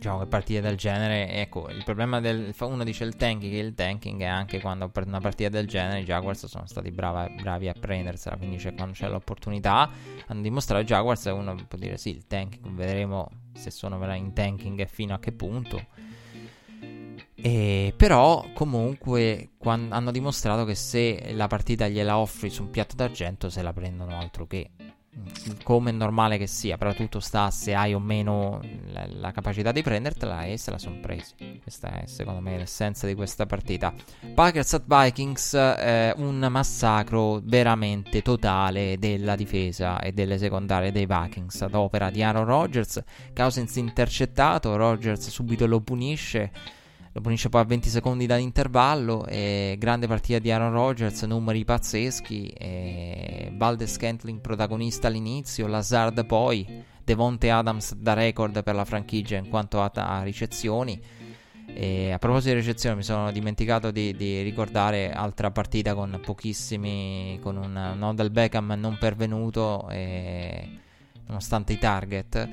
Diciamo 0.03 0.19
che 0.19 0.27
partite 0.27 0.61
del 0.61 0.77
genere, 0.77 1.31
ecco, 1.31 1.69
il 1.69 1.85
problema 1.85 2.21
del 2.21 2.53
uno 2.59 2.83
dice 2.83 3.05
il 3.05 3.15
tanking, 3.15 3.53
il 3.53 3.73
tanking 3.73 4.21
è 4.21 4.27
anche 4.27 4.61
quando 4.61 4.89
per 4.89 5.07
una 5.07 5.21
partita 5.21 5.49
del 5.49 5.69
genere 5.69 6.01
i 6.01 6.05
Jaguars 6.05 6.47
sono 6.47 6.67
stati 6.67 6.91
brava, 6.91 7.29
bravi 7.29 7.69
a 7.69 7.73
prendersela, 7.73 8.37
quindi 8.37 8.57
c'è, 8.57 8.75
quando 8.75 8.95
c'è 8.95 9.09
l'opportunità 9.09 9.89
hanno 10.27 10.41
dimostrato 10.41 10.83
i 10.83 10.87
Jaguars 10.87 11.25
uno 11.27 11.55
può 11.69 11.79
dire 11.79 11.97
sì, 11.99 12.11
il 12.11 12.27
tanking, 12.27 12.75
vedremo 12.75 13.29
se 13.55 13.71
sono 13.71 13.97
in 14.17 14.33
tanking 14.33 14.81
e 14.81 14.87
fino 14.87 15.15
a 15.15 15.21
che 15.21 15.31
punto. 15.31 15.87
E 17.35 17.95
però 17.97 18.45
comunque 18.55 19.51
hanno 19.61 20.11
dimostrato 20.11 20.65
che 20.65 20.75
se 20.75 21.33
la 21.33 21.47
partita 21.47 21.87
gliela 21.87 22.19
offri 22.19 22.51
su 22.51 22.63
un 22.63 22.71
piatto 22.71 22.97
d'argento 22.97 23.49
se 23.51 23.63
la 23.63 23.73
prendono 23.73 24.17
altro 24.17 24.47
che 24.47 24.71
come 25.63 25.91
è 25.91 25.93
normale 25.93 26.39
che 26.39 26.47
sia, 26.47 26.79
però 26.79 26.95
tutto 26.95 27.21
sta 27.21 27.51
se 27.51 27.75
hai 27.75 27.93
o 27.93 27.99
meno 27.99 28.61
la, 28.87 29.07
la 29.07 29.31
capacità 29.31 29.71
di 29.71 29.83
prendertela 29.83 30.45
e 30.45 30.57
se 30.57 30.71
la 30.71 30.79
sono 30.79 31.01
presi. 31.01 31.35
Questa 31.63 32.01
è 32.01 32.07
secondo 32.07 32.41
me 32.41 32.57
l'essenza 32.57 33.07
di 33.07 33.15
questa 33.15 33.45
partita. 33.45 33.93
Packers 34.35 34.75
at 34.75 34.85
Vikings, 34.87 35.55
eh, 35.55 36.15
un 36.17 36.47
massacro 36.51 37.41
veramente 37.43 38.23
totale 38.23 38.97
della 38.99 39.37
difesa 39.37 40.01
e 40.01 40.13
delle 40.13 40.39
secondarie 40.39 40.93
dei 40.93 41.07
Vikings 41.07 41.61
ad 41.63 41.75
opera 41.75 42.11
di 42.11 42.23
Aaron 42.23 42.45
Rodgers. 42.45 43.03
Cousins 43.35 43.77
intercettato, 43.77 44.77
Rodgers 44.77 45.29
subito 45.29 45.67
lo 45.67 45.81
punisce 45.81 46.81
lo 47.15 47.21
punisce 47.21 47.51
poi 47.51 47.61
a 47.61 47.65
20 47.65 47.89
secondi 47.89 48.27
dall'intervallo. 48.27 49.27
E 49.27 49.77
grande 49.79 50.07
partita 50.07 50.39
di 50.39 50.51
Aaron 50.51 50.73
Rodgers, 50.73 51.23
numeri 51.23 51.65
pazzeschi. 51.65 52.49
E 52.49 53.53
Valdes 53.55 53.93
Scantling 53.93 54.41
protagonista 54.41 55.09
all'inizio, 55.09 55.67
Lazard 55.67 56.25
poi, 56.25 56.85
Devonte 57.05 57.51
Adams 57.51 57.95
da 57.95 58.15
record 58.15 58.63
per 58.63 58.75
la 58.75 58.85
franchigia 58.85 59.37
in 59.37 59.49
quanto 59.49 59.83
a, 59.83 59.91
a 59.93 60.23
ricezioni. 60.23 61.01
E 61.75 62.13
a 62.13 62.19
proposito 62.19 62.55
di 62.55 62.61
ricezioni, 62.61 62.97
mi 62.97 63.03
sono 63.03 63.31
dimenticato 63.31 63.91
di, 63.91 64.15
di, 64.17 64.43
ricordare 64.43 65.13
altra 65.13 65.51
partita 65.51 65.95
con 65.95 66.19
pochissimi, 66.23 67.39
con 67.43 67.57
un, 67.57 68.03
Odell 68.03 68.31
Beckham 68.31 68.75
non 68.77 68.97
pervenuto, 68.99 69.89
e, 69.91 70.69
nonostante 71.27 71.73
i 71.73 71.79
target 71.79 72.49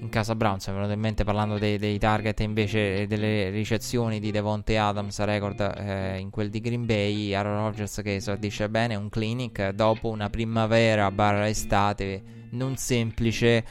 in 0.00 0.08
casa 0.10 0.34
Browns. 0.34 0.66
Mi 0.66 0.72
è 0.72 0.76
venuto 0.76 0.94
in 0.94 1.00
mente 1.00 1.24
parlando 1.24 1.58
dei, 1.58 1.78
dei 1.78 1.98
target 1.98 2.40
invece 2.40 3.06
delle 3.06 3.50
ricezioni 3.50 4.20
di 4.20 4.30
Devonte 4.30 4.78
Adams, 4.78 5.18
record 5.20 5.60
eh, 5.60 6.18
in 6.18 6.30
quel 6.30 6.50
di 6.50 6.60
Green 6.60 6.86
Bay. 6.86 7.34
Aaron 7.34 7.56
Rodgers 7.56 8.00
che 8.02 8.16
esordisce 8.16 8.68
bene, 8.68 8.94
un 8.94 9.08
clinic 9.08 9.70
dopo 9.70 10.08
una 10.08 10.30
primavera 10.30 11.10
barra 11.10 11.48
estate 11.48 12.22
non 12.50 12.76
semplice 12.76 13.64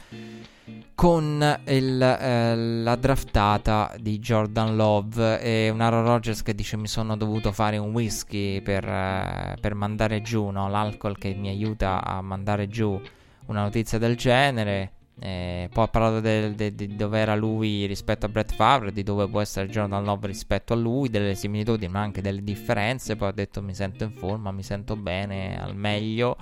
con 0.94 1.60
il, 1.66 2.02
eh, 2.02 2.56
la 2.56 2.96
draftata 2.96 3.94
di 3.98 4.18
Jordan 4.18 4.76
Love 4.76 5.40
e 5.40 5.70
un 5.70 5.80
Aaron 5.80 6.04
Rodgers 6.04 6.42
che 6.42 6.54
dice 6.54 6.76
mi 6.76 6.88
sono 6.88 7.16
dovuto 7.16 7.52
fare 7.52 7.78
un 7.78 7.92
whisky 7.92 8.60
per, 8.60 8.84
eh, 8.84 9.56
per 9.60 9.74
mandare 9.74 10.22
giù 10.22 10.48
no? 10.50 10.68
l'alcol 10.68 11.16
che 11.16 11.34
mi 11.34 11.48
aiuta 11.48 12.04
a 12.04 12.20
mandare 12.20 12.68
giù 12.68 13.00
una 13.46 13.62
notizia 13.62 13.98
del 13.98 14.16
genere 14.16 14.92
eh, 15.20 15.68
poi 15.72 15.84
ha 15.84 15.88
parlato 15.88 16.20
di 16.20 16.94
dove 16.94 17.18
era 17.18 17.34
lui 17.34 17.86
rispetto 17.86 18.26
a 18.26 18.28
Brett 18.28 18.54
Favre, 18.54 18.92
di 18.92 19.02
dove 19.02 19.28
può 19.28 19.40
essere 19.40 19.68
Jordan 19.68 20.04
Love 20.04 20.28
rispetto 20.28 20.74
a 20.74 20.76
lui, 20.76 21.08
delle 21.08 21.34
similitudini 21.34 21.90
ma 21.90 22.00
anche 22.00 22.22
delle 22.22 22.42
differenze. 22.42 23.16
Poi 23.16 23.28
ha 23.28 23.32
detto 23.32 23.60
mi 23.62 23.74
sento 23.74 24.04
in 24.04 24.12
forma, 24.12 24.52
mi 24.52 24.62
sento 24.62 24.96
bene, 24.96 25.60
al 25.60 25.74
meglio. 25.74 26.36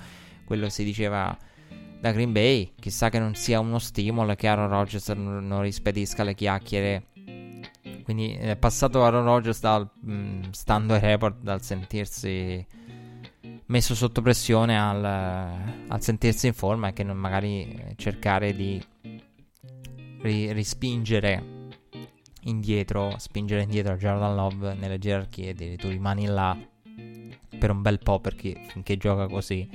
Quello 0.44 0.68
si 0.68 0.84
diceva 0.84 1.36
da 2.00 2.12
Green 2.12 2.32
Bay. 2.32 2.72
Chissà 2.78 3.08
che 3.08 3.18
non 3.18 3.34
sia 3.34 3.60
uno 3.60 3.78
stimolo 3.78 4.34
che 4.34 4.46
Aaron 4.46 4.68
Rodgers 4.68 5.08
non, 5.08 5.46
non 5.46 5.62
rispedisca 5.62 6.22
le 6.22 6.34
chiacchiere. 6.34 7.06
Quindi 8.02 8.34
è 8.34 8.56
passato 8.56 9.04
Aaron 9.04 9.24
Rodgers 9.24 9.60
dal 9.60 9.88
mh, 10.00 10.12
mm, 10.12 10.42
stando 10.50 10.94
ai 10.94 11.00
report, 11.00 11.40
dal 11.40 11.62
sentirsi 11.62 12.64
messo 13.66 13.94
sotto 13.94 14.22
pressione 14.22 14.78
al, 14.78 15.04
al 15.04 16.02
sentirsi 16.02 16.46
in 16.46 16.54
forma 16.54 16.88
e 16.88 16.92
che 16.92 17.04
magari 17.04 17.94
cercare 17.96 18.54
di 18.54 18.82
ri- 20.20 20.52
rispingere 20.52 21.54
indietro, 22.42 23.14
spingere 23.18 23.62
indietro 23.62 23.96
Jordan 23.96 24.34
Love 24.34 24.74
nelle 24.74 24.98
gerarchie, 24.98 25.54
e 25.56 25.76
tu 25.76 25.88
rimani 25.88 26.26
là 26.26 26.56
per 27.58 27.70
un 27.70 27.82
bel 27.82 27.98
po' 27.98 28.20
perché 28.20 28.60
finché 28.68 28.96
gioca 28.96 29.26
così. 29.26 29.68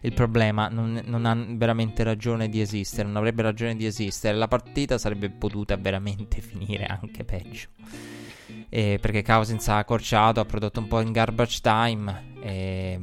Il 0.00 0.12
problema 0.12 0.68
non, 0.68 1.02
non, 1.06 1.24
ha 1.24 1.34
veramente 1.34 2.02
ragione 2.02 2.48
di 2.48 2.60
esistere, 2.60 3.08
non 3.08 3.16
avrebbe 3.16 3.42
ragione 3.42 3.76
di 3.76 3.86
esistere. 3.86 4.36
La 4.36 4.48
partita 4.48 4.98
sarebbe 4.98 5.30
potuta 5.30 5.76
veramente 5.76 6.40
finire 6.42 6.84
anche 6.84 7.24
peggio. 7.24 7.68
Eh, 8.68 8.98
perché 9.00 9.22
Cousins 9.22 9.66
ha 9.68 9.78
accorciato, 9.78 10.40
ha 10.40 10.44
prodotto 10.44 10.80
un 10.80 10.88
po' 10.88 11.00
in 11.00 11.12
garbage 11.12 11.60
time. 11.60 12.34
E, 12.40 13.00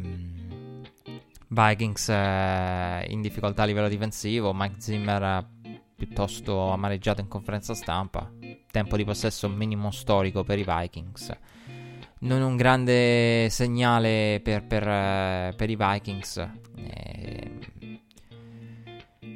Vikings 1.54 2.10
eh, 2.10 3.06
in 3.10 3.22
difficoltà 3.22 3.64
a 3.64 3.66
livello 3.66 3.88
difensivo. 3.88 4.54
Mike 4.54 4.76
Zimmer 4.80 5.48
piuttosto 5.96 6.72
amareggiato 6.72 7.22
in 7.22 7.28
conferenza 7.28 7.74
stampa. 7.74 8.30
Tempo 8.70 8.98
di 8.98 9.06
possesso 9.06 9.48
minimo 9.48 9.92
storico 9.92 10.44
per 10.44 10.58
i 10.58 10.66
Vikings. 10.68 11.38
Non 12.20 12.42
un 12.42 12.56
grande 12.56 13.48
segnale 13.50 14.40
per, 14.44 14.66
per, 14.66 14.88
eh, 14.88 15.54
per 15.56 15.70
i 15.70 15.76
Vikings. 15.78 16.50
Eh, 16.76 17.52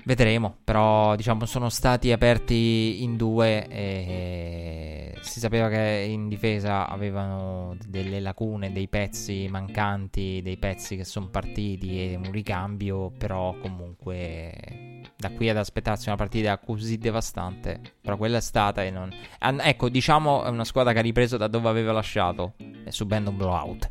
vedremo, 0.08 0.56
però 0.64 1.18
diciamo 1.18 1.46
sono 1.46 1.68
stati 1.68 2.14
aperti 2.14 3.04
in 3.04 3.18
due 3.18 3.68
e 3.68 5.18
si 5.20 5.42
sapeva 5.42 5.68
che 5.68 6.08
in 6.10 6.30
difesa 6.30 6.88
avevano 6.88 7.76
delle 7.86 8.22
lacune, 8.22 8.72
dei 8.72 8.88
pezzi 8.88 9.48
mancanti, 9.50 10.40
dei 10.42 10.56
pezzi 10.56 10.96
che 10.96 11.04
sono 11.04 11.28
partiti 11.28 12.02
e 12.02 12.16
un 12.16 12.32
ricambio, 12.32 13.12
però 13.18 13.54
comunque 13.60 15.02
da 15.18 15.30
qui 15.32 15.50
ad 15.50 15.58
aspettarsi 15.58 16.08
una 16.08 16.18
partita 16.18 16.58
così 16.58 16.98
devastante, 16.98 17.82
però 18.00 18.16
quella 18.16 18.38
è 18.38 18.42
stata 18.42 18.86
e 18.86 18.90
non... 18.90 19.14
Ecco, 19.40 19.90
diciamo 19.90 20.46
è 20.46 20.48
una 20.48 20.64
squadra 20.64 20.94
che 20.94 21.00
ha 21.00 21.02
ripreso 21.02 21.36
da 21.36 21.48
dove 21.48 21.68
aveva 21.68 21.92
lasciato, 21.92 22.54
eh, 22.86 22.92
subendo 22.94 23.32
un 23.32 23.36
blowout. 23.36 23.90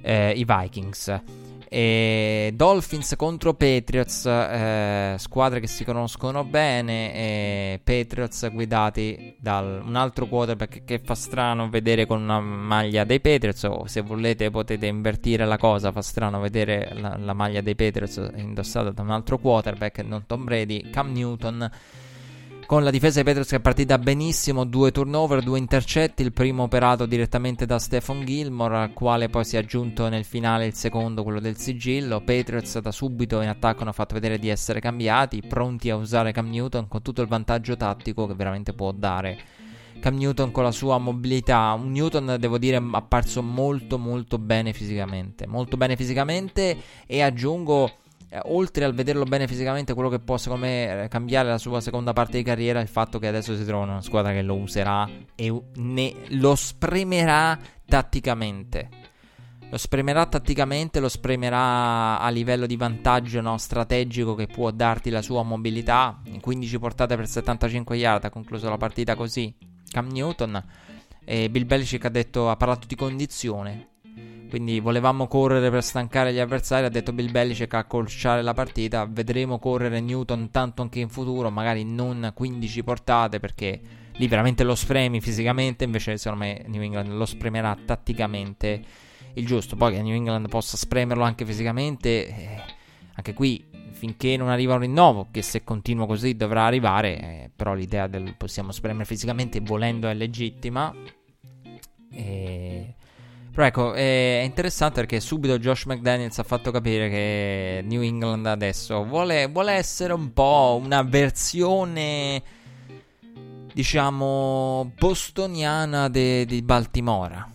Eh, 0.00 0.30
I 0.30 0.46
Vikings. 0.46 1.45
E 1.68 2.52
Dolphins 2.54 3.14
contro 3.16 3.54
Patriots, 3.54 4.26
eh, 4.26 5.16
squadre 5.18 5.60
che 5.60 5.66
si 5.66 5.84
conoscono 5.84 6.44
bene. 6.44 7.14
E 7.14 7.80
Patriots 7.82 8.50
guidati 8.50 9.36
da 9.38 9.60
un 9.60 9.96
altro 9.96 10.26
quarterback 10.26 10.84
che 10.84 10.98
fa 10.98 11.14
strano 11.14 11.68
vedere 11.68 12.06
con 12.06 12.22
una 12.22 12.40
maglia 12.40 13.04
dei 13.04 13.20
Patriots. 13.20 13.64
O 13.64 13.86
se 13.86 14.00
volete 14.00 14.50
potete 14.50 14.86
invertire 14.86 15.44
la 15.44 15.58
cosa. 15.58 15.92
Fa 15.92 16.02
strano 16.02 16.40
vedere 16.40 16.90
la, 16.94 17.16
la 17.18 17.32
maglia 17.32 17.60
dei 17.60 17.74
Patriots 17.74 18.30
indossata 18.36 18.90
da 18.90 19.02
un 19.02 19.10
altro 19.10 19.38
quarterback, 19.38 19.98
non 20.00 20.24
Tom 20.26 20.44
Brady. 20.44 20.90
Cam 20.90 21.12
Newton 21.12 21.70
con 22.66 22.82
la 22.82 22.90
difesa 22.90 23.20
di 23.20 23.24
Patriots 23.24 23.50
che 23.50 23.56
è 23.56 23.60
partita 23.60 23.96
benissimo, 23.96 24.64
due 24.64 24.90
turnover, 24.90 25.40
due 25.40 25.58
intercetti, 25.58 26.22
il 26.22 26.32
primo 26.32 26.64
operato 26.64 27.06
direttamente 27.06 27.64
da 27.64 27.78
Stephen 27.78 28.24
Gilmore, 28.24 28.76
al 28.78 28.92
quale 28.92 29.28
poi 29.28 29.44
si 29.44 29.54
è 29.54 29.60
aggiunto 29.60 30.08
nel 30.08 30.24
finale 30.24 30.66
il 30.66 30.74
secondo, 30.74 31.22
quello 31.22 31.38
del 31.38 31.56
sigillo. 31.56 32.20
Patriots 32.20 32.80
da 32.80 32.90
subito 32.90 33.40
in 33.40 33.48
attacco 33.48 33.82
hanno 33.82 33.92
fatto 33.92 34.14
vedere 34.14 34.40
di 34.40 34.48
essere 34.48 34.80
cambiati, 34.80 35.42
pronti 35.46 35.90
a 35.90 35.96
usare 35.96 36.32
Cam 36.32 36.50
Newton 36.50 36.88
con 36.88 37.02
tutto 37.02 37.22
il 37.22 37.28
vantaggio 37.28 37.76
tattico 37.76 38.26
che 38.26 38.34
veramente 38.34 38.72
può 38.72 38.90
dare. 38.90 39.38
Cam 40.00 40.16
Newton 40.16 40.50
con 40.50 40.64
la 40.64 40.72
sua 40.72 40.98
mobilità, 40.98 41.72
un 41.72 41.92
Newton 41.92 42.36
devo 42.38 42.58
dire 42.58 42.82
apparso 42.92 43.42
molto 43.42 43.96
molto 43.96 44.38
bene 44.38 44.72
fisicamente, 44.72 45.46
molto 45.46 45.76
bene 45.76 45.94
fisicamente 45.94 46.76
e 47.06 47.22
aggiungo 47.22 47.92
eh, 48.28 48.40
oltre 48.44 48.84
al 48.84 48.94
vederlo 48.94 49.24
bene 49.24 49.46
fisicamente, 49.46 49.94
quello 49.94 50.08
che 50.08 50.18
può 50.18 50.36
secondo 50.36 50.66
me 50.66 51.04
eh, 51.04 51.08
cambiare 51.08 51.48
la 51.48 51.58
sua 51.58 51.80
seconda 51.80 52.12
parte 52.12 52.38
di 52.38 52.42
carriera 52.42 52.80
è 52.80 52.82
il 52.82 52.88
fatto 52.88 53.18
che 53.18 53.28
adesso 53.28 53.56
si 53.56 53.64
trova 53.64 53.84
in 53.84 53.90
una 53.90 54.02
squadra 54.02 54.32
che 54.32 54.42
lo 54.42 54.56
userà 54.56 55.08
e 55.34 55.62
ne, 55.74 56.14
lo 56.30 56.54
spremerà 56.54 57.58
tatticamente. 57.86 58.88
Lo 59.68 59.78
spremerà 59.78 60.26
tatticamente, 60.26 61.00
lo 61.00 61.08
spremerà 61.08 62.20
a 62.20 62.28
livello 62.28 62.66
di 62.66 62.76
vantaggio 62.76 63.40
no, 63.40 63.58
strategico 63.58 64.36
che 64.36 64.46
può 64.46 64.70
darti 64.70 65.10
la 65.10 65.22
sua 65.22 65.42
mobilità. 65.42 66.20
In 66.26 66.40
15 66.40 66.78
portate 66.78 67.16
per 67.16 67.26
75 67.26 67.96
yard 67.96 68.24
ha 68.24 68.30
concluso 68.30 68.68
la 68.68 68.76
partita 68.76 69.16
così. 69.16 69.52
Cam 69.90 70.08
Newton. 70.08 70.64
E 71.24 71.50
Bill 71.50 71.66
Belichick 71.66 72.04
ha, 72.04 72.08
detto, 72.08 72.48
ha 72.48 72.56
parlato 72.56 72.86
di 72.86 72.94
condizione. 72.94 73.88
Quindi 74.48 74.80
volevamo 74.80 75.26
correre 75.26 75.70
per 75.70 75.82
stancare 75.82 76.32
gli 76.32 76.38
avversari. 76.38 76.86
Ha 76.86 76.88
detto 76.88 77.12
Bill 77.12 77.30
Belichick 77.30 77.74
a 77.74 77.78
accorciare 77.78 78.42
la 78.42 78.54
partita. 78.54 79.04
Vedremo 79.04 79.58
correre 79.58 80.00
Newton 80.00 80.50
tanto 80.50 80.82
anche 80.82 81.00
in 81.00 81.08
futuro. 81.08 81.50
Magari 81.50 81.84
non 81.84 82.32
15 82.34 82.82
portate 82.84 83.40
perché 83.40 83.80
lì 84.12 84.28
veramente 84.28 84.64
lo 84.64 84.74
spremi 84.74 85.20
fisicamente. 85.20 85.84
Invece, 85.84 86.16
secondo 86.16 86.44
me, 86.44 86.64
New 86.66 86.82
England 86.82 87.10
lo 87.12 87.26
spremerà 87.26 87.76
tatticamente 87.84 88.82
il 89.34 89.46
giusto. 89.46 89.76
Poi 89.76 89.94
che 89.94 90.02
New 90.02 90.14
England 90.14 90.48
possa 90.48 90.76
spremerlo 90.76 91.24
anche 91.24 91.44
fisicamente. 91.44 92.26
Eh, 92.28 92.62
anche 93.14 93.32
qui, 93.34 93.64
finché 93.92 94.36
non 94.36 94.48
arriva 94.48 94.74
un 94.74 94.80
rinnovo, 94.80 95.28
che 95.30 95.42
se 95.42 95.64
continua 95.64 96.06
così 96.06 96.36
dovrà 96.36 96.66
arrivare. 96.66 97.18
Eh, 97.18 97.50
però 97.54 97.74
l'idea 97.74 98.06
del 98.06 98.34
possiamo 98.36 98.70
spremere 98.70 99.04
fisicamente 99.04 99.60
volendo 99.60 100.08
è 100.08 100.14
legittima. 100.14 100.94
E 102.12 102.94
però 103.56 103.68
ecco, 103.68 103.94
è 103.94 104.42
interessante 104.44 105.00
perché 105.00 105.18
subito 105.18 105.58
Josh 105.58 105.86
McDaniels 105.86 106.38
ha 106.38 106.42
fatto 106.42 106.70
capire 106.70 107.08
che 107.08 107.82
New 107.86 108.02
England 108.02 108.44
adesso 108.44 109.02
vuole, 109.02 109.46
vuole 109.46 109.72
essere 109.72 110.12
un 110.12 110.34
po' 110.34 110.78
una 110.78 111.00
versione, 111.00 112.42
diciamo, 113.72 114.92
bostoniana 114.98 116.10
di 116.10 116.60
Baltimora. 116.62 117.50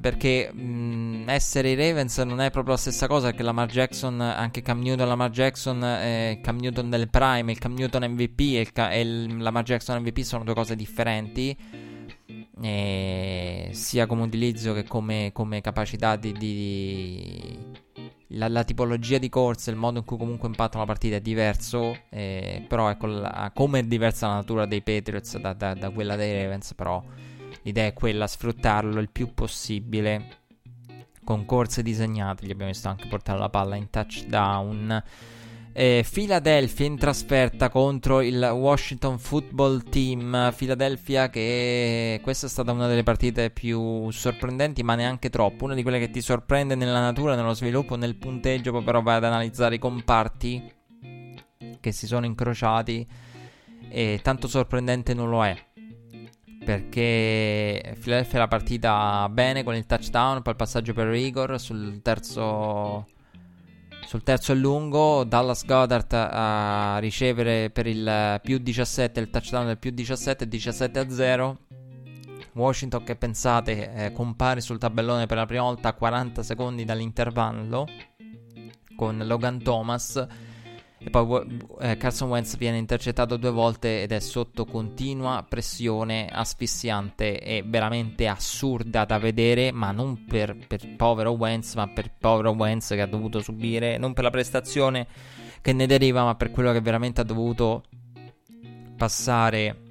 Perché 0.00 0.52
mh, 0.52 1.24
essere 1.26 1.70
i 1.70 1.74
Ravens 1.74 2.18
non 2.18 2.40
è 2.40 2.52
proprio 2.52 2.74
la 2.74 2.80
stessa 2.80 3.08
cosa 3.08 3.26
perché 3.26 3.42
Lamar 3.42 3.68
Jackson, 3.68 4.20
anche 4.20 4.62
Cam 4.62 4.80
Newton, 4.80 5.08
Lamar 5.08 5.30
Jackson, 5.30 5.82
eh, 5.82 6.38
Cam 6.44 6.58
Newton 6.58 6.90
del 6.90 7.10
Prime, 7.10 7.50
il 7.50 7.58
Cam 7.58 7.74
Newton 7.74 8.04
MVP 8.04 8.38
e 8.38 8.60
il, 8.60 8.70
e 8.72 9.00
il 9.00 9.36
Lamar 9.38 9.64
Jackson 9.64 10.00
MVP 10.00 10.20
sono 10.20 10.44
due 10.44 10.54
cose 10.54 10.76
differenti 10.76 11.56
eh, 12.60 13.70
sia 13.72 14.06
come 14.06 14.22
utilizzo 14.22 14.72
che 14.72 14.84
come, 14.84 15.30
come 15.32 15.60
capacità 15.60 16.16
di, 16.16 16.32
di 16.32 17.58
la, 18.28 18.48
la, 18.48 18.64
tipologia 18.64 19.18
di 19.18 19.28
corsa, 19.28 19.70
il 19.70 19.76
modo 19.76 19.98
in 19.98 20.04
cui 20.04 20.16
comunque 20.16 20.48
impattano 20.48 20.80
la 20.80 20.86
partita 20.86 21.16
è 21.16 21.20
diverso, 21.20 21.96
eh, 22.10 22.64
però 22.66 22.90
ecco 22.90 23.06
la, 23.06 23.50
come 23.54 23.80
è 23.80 23.82
diversa 23.84 24.28
la 24.28 24.34
natura 24.34 24.66
dei 24.66 24.82
Patriots 24.82 25.38
da, 25.38 25.52
da, 25.52 25.74
da, 25.74 25.90
quella 25.90 26.16
dei 26.16 26.42
Ravens, 26.42 26.74
però 26.74 27.02
l'idea 27.62 27.86
è 27.86 27.92
quella, 27.92 28.26
sfruttarlo 28.26 29.00
il 29.00 29.10
più 29.10 29.32
possibile. 29.34 30.36
Con 31.24 31.44
corse 31.44 31.82
disegnate, 31.82 32.46
gli 32.46 32.50
abbiamo 32.50 32.72
visto 32.72 32.88
anche 32.88 33.06
portare 33.06 33.38
la 33.38 33.50
palla 33.50 33.76
in 33.76 33.90
touchdown 33.90 35.02
eh, 35.78 36.04
Philadelphia 36.10 36.86
in 36.86 36.98
trasferta 36.98 37.68
contro 37.68 38.20
il 38.20 38.36
Washington 38.52 39.16
Football 39.16 39.88
Team. 39.88 40.52
Philadelphia 40.56 41.30
che 41.30 42.18
questa 42.20 42.46
è 42.46 42.48
stata 42.48 42.72
una 42.72 42.88
delle 42.88 43.04
partite 43.04 43.50
più 43.50 44.10
sorprendenti, 44.10 44.82
ma 44.82 44.96
neanche 44.96 45.30
troppo. 45.30 45.66
Una 45.66 45.74
di 45.74 45.82
quelle 45.82 46.00
che 46.00 46.10
ti 46.10 46.20
sorprende 46.20 46.74
nella 46.74 46.98
natura, 46.98 47.36
nello 47.36 47.54
sviluppo, 47.54 47.94
nel 47.94 48.16
punteggio, 48.16 48.72
poi 48.72 48.82
però 48.82 49.02
vai 49.02 49.18
ad 49.18 49.24
analizzare 49.24 49.76
i 49.76 49.78
comparti 49.78 50.72
che 51.78 51.92
si 51.92 52.08
sono 52.08 52.26
incrociati. 52.26 53.06
E 53.88 54.18
tanto 54.20 54.48
sorprendente 54.48 55.14
non 55.14 55.30
lo 55.30 55.44
è 55.44 55.56
perché 56.64 57.96
Philadelphia 58.00 58.40
la 58.40 58.48
partita 58.48 59.28
bene 59.30 59.62
con 59.62 59.76
il 59.76 59.86
touchdown, 59.86 60.42
poi 60.42 60.52
il 60.52 60.58
passaggio 60.58 60.92
per 60.92 61.14
Igor 61.14 61.58
sul 61.58 62.02
terzo 62.02 63.06
sul 64.08 64.22
terzo 64.22 64.52
e 64.52 64.54
lungo, 64.54 65.22
Dallas 65.24 65.66
Goddard 65.66 66.10
a 66.14 66.96
ricevere 66.98 67.68
per 67.68 67.86
il 67.86 68.40
più 68.42 68.56
17, 68.56 69.20
il 69.20 69.28
touchdown 69.28 69.66
del 69.66 69.76
più 69.76 69.90
17, 69.90 70.48
17 70.48 70.98
a 70.98 71.10
0. 71.10 71.58
Washington 72.54 73.04
che 73.04 73.16
pensate 73.16 73.92
eh, 73.92 74.12
compare 74.12 74.62
sul 74.62 74.78
tabellone 74.78 75.26
per 75.26 75.36
la 75.36 75.44
prima 75.44 75.64
volta 75.64 75.90
a 75.90 75.92
40 75.92 76.42
secondi 76.42 76.86
dall'intervallo 76.86 77.86
con 78.96 79.22
Logan 79.26 79.62
Thomas 79.62 80.26
e 81.00 81.10
poi 81.10 81.58
eh, 81.80 81.96
Carson 81.96 82.28
Wentz 82.28 82.56
viene 82.56 82.76
intercettato 82.76 83.36
due 83.36 83.52
volte 83.52 84.02
ed 84.02 84.10
è 84.10 84.18
sotto 84.18 84.64
continua 84.64 85.44
pressione 85.48 86.28
asfissiante. 86.30 87.40
E 87.40 87.62
veramente 87.64 88.26
assurda 88.26 89.04
da 89.04 89.18
vedere, 89.18 89.70
ma 89.70 89.92
non 89.92 90.24
per, 90.24 90.56
per 90.66 90.96
povero 90.96 91.30
Wentz, 91.30 91.74
ma 91.74 91.88
per 91.88 92.12
povero 92.18 92.50
Wentz 92.50 92.88
che 92.88 93.00
ha 93.00 93.06
dovuto 93.06 93.40
subire, 93.40 93.96
non 93.96 94.12
per 94.12 94.24
la 94.24 94.30
prestazione 94.30 95.06
che 95.60 95.72
ne 95.72 95.86
deriva, 95.86 96.24
ma 96.24 96.34
per 96.34 96.50
quello 96.50 96.72
che 96.72 96.80
veramente 96.80 97.20
ha 97.20 97.24
dovuto 97.24 97.84
passare 98.96 99.82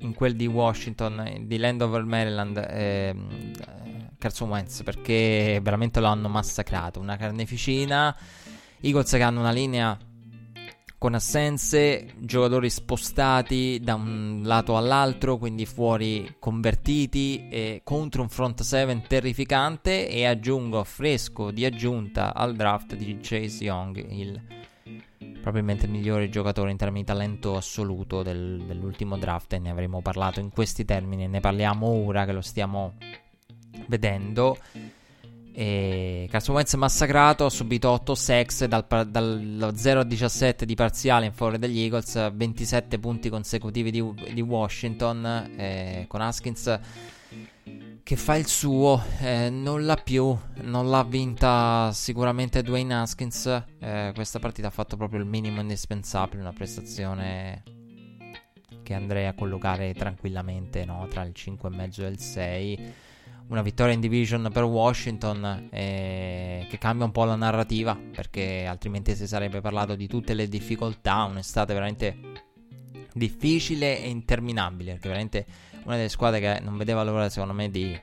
in 0.00 0.14
quel 0.14 0.36
di 0.36 0.46
Washington, 0.46 1.44
di 1.46 1.56
Landover, 1.56 2.04
Maryland, 2.04 2.58
eh, 2.58 3.14
Carson 4.18 4.50
Wentz, 4.50 4.82
perché 4.82 5.60
veramente 5.62 6.00
lo 6.00 6.08
hanno 6.08 6.28
massacrato, 6.28 7.00
una 7.00 7.16
carneficina 7.16 8.14
Eagles 8.84 9.10
che 9.12 9.22
hanno 9.22 9.40
una 9.40 9.50
linea 9.50 9.98
con 10.98 11.14
assenze, 11.14 12.14
giocatori 12.18 12.68
spostati 12.68 13.80
da 13.82 13.94
un 13.94 14.42
lato 14.44 14.76
all'altro, 14.76 15.38
quindi 15.38 15.64
fuori 15.64 16.36
convertiti 16.38 17.48
e 17.48 17.80
contro 17.82 18.22
un 18.22 18.28
front 18.28 18.62
7 18.62 19.04
terrificante 19.06 20.08
e 20.08 20.26
aggiungo 20.26 20.84
fresco 20.84 21.50
di 21.50 21.64
aggiunta 21.64 22.34
al 22.34 22.54
draft 22.54 22.94
di 22.94 23.18
Chase 23.22 23.64
Young, 23.64 24.06
il 24.10 24.42
probabilmente 25.40 25.86
il 25.86 25.92
migliore 25.92 26.28
giocatore 26.28 26.70
in 26.70 26.76
termini 26.76 27.00
di 27.00 27.06
talento 27.06 27.56
assoluto 27.56 28.22
del, 28.22 28.64
dell'ultimo 28.66 29.16
draft 29.16 29.52
e 29.54 29.58
ne 29.58 29.70
avremo 29.70 30.00
parlato 30.00 30.40
in 30.40 30.50
questi 30.50 30.84
termini, 30.84 31.26
ne 31.26 31.40
parliamo 31.40 31.86
ora 31.86 32.24
che 32.24 32.32
lo 32.32 32.40
stiamo 32.42 32.94
vedendo. 33.86 34.56
E 35.56 36.26
Carson 36.28 36.56
Wentz 36.56 36.74
massacrato, 36.74 37.44
ha 37.44 37.50
subito 37.50 37.88
8 37.88 38.14
sex 38.16 38.64
dal, 38.64 38.84
dallo 39.08 39.76
0 39.76 40.00
a 40.00 40.04
17 40.04 40.66
di 40.66 40.74
parziale 40.74 41.26
in 41.26 41.32
favore 41.32 41.58
degli 41.58 41.78
Eagles, 41.78 42.32
27 42.34 42.98
punti 42.98 43.28
consecutivi 43.28 43.92
di, 43.92 44.02
di 44.32 44.40
Washington 44.40 45.52
eh, 45.56 46.06
con 46.08 46.20
Haskins 46.22 46.80
che 48.02 48.16
fa 48.16 48.36
il 48.36 48.46
suo, 48.46 49.02
eh, 49.20 49.48
non 49.48 49.86
l'ha 49.86 49.96
più, 49.96 50.36
non 50.62 50.90
l'ha 50.90 51.02
vinta 51.04 51.90
sicuramente 51.94 52.62
Dwayne 52.62 52.96
Haskins, 52.96 53.46
eh, 53.78 54.10
questa 54.12 54.38
partita 54.38 54.68
ha 54.68 54.70
fatto 54.70 54.96
proprio 54.96 55.20
il 55.20 55.26
minimo 55.26 55.60
indispensabile, 55.60 56.42
una 56.42 56.52
prestazione 56.52 57.62
che 58.82 58.92
andrei 58.92 59.26
a 59.26 59.32
collocare 59.32 59.94
tranquillamente 59.94 60.84
no? 60.84 61.06
tra 61.08 61.22
il 61.22 61.32
5,5 61.34 62.02
e 62.02 62.06
il 62.06 62.18
6 62.20 62.94
una 63.48 63.62
vittoria 63.62 63.92
in 63.92 64.00
division 64.00 64.48
per 64.52 64.64
Washington 64.64 65.68
eh, 65.70 66.66
che 66.68 66.78
cambia 66.78 67.04
un 67.04 67.12
po' 67.12 67.24
la 67.24 67.36
narrativa 67.36 67.94
perché 67.94 68.64
altrimenti 68.66 69.14
si 69.14 69.26
sarebbe 69.26 69.60
parlato 69.60 69.94
di 69.94 70.06
tutte 70.06 70.34
le 70.34 70.48
difficoltà, 70.48 71.24
un'estate 71.24 71.72
veramente 71.72 72.18
difficile 73.12 74.00
e 74.02 74.08
interminabile, 74.08 74.92
perché 74.92 75.08
veramente 75.08 75.46
una 75.84 75.96
delle 75.96 76.08
squadre 76.08 76.40
che 76.40 76.60
non 76.60 76.76
vedeva 76.76 77.02
l'ora 77.04 77.28
secondo 77.28 77.54
me 77.54 77.70
di 77.70 77.98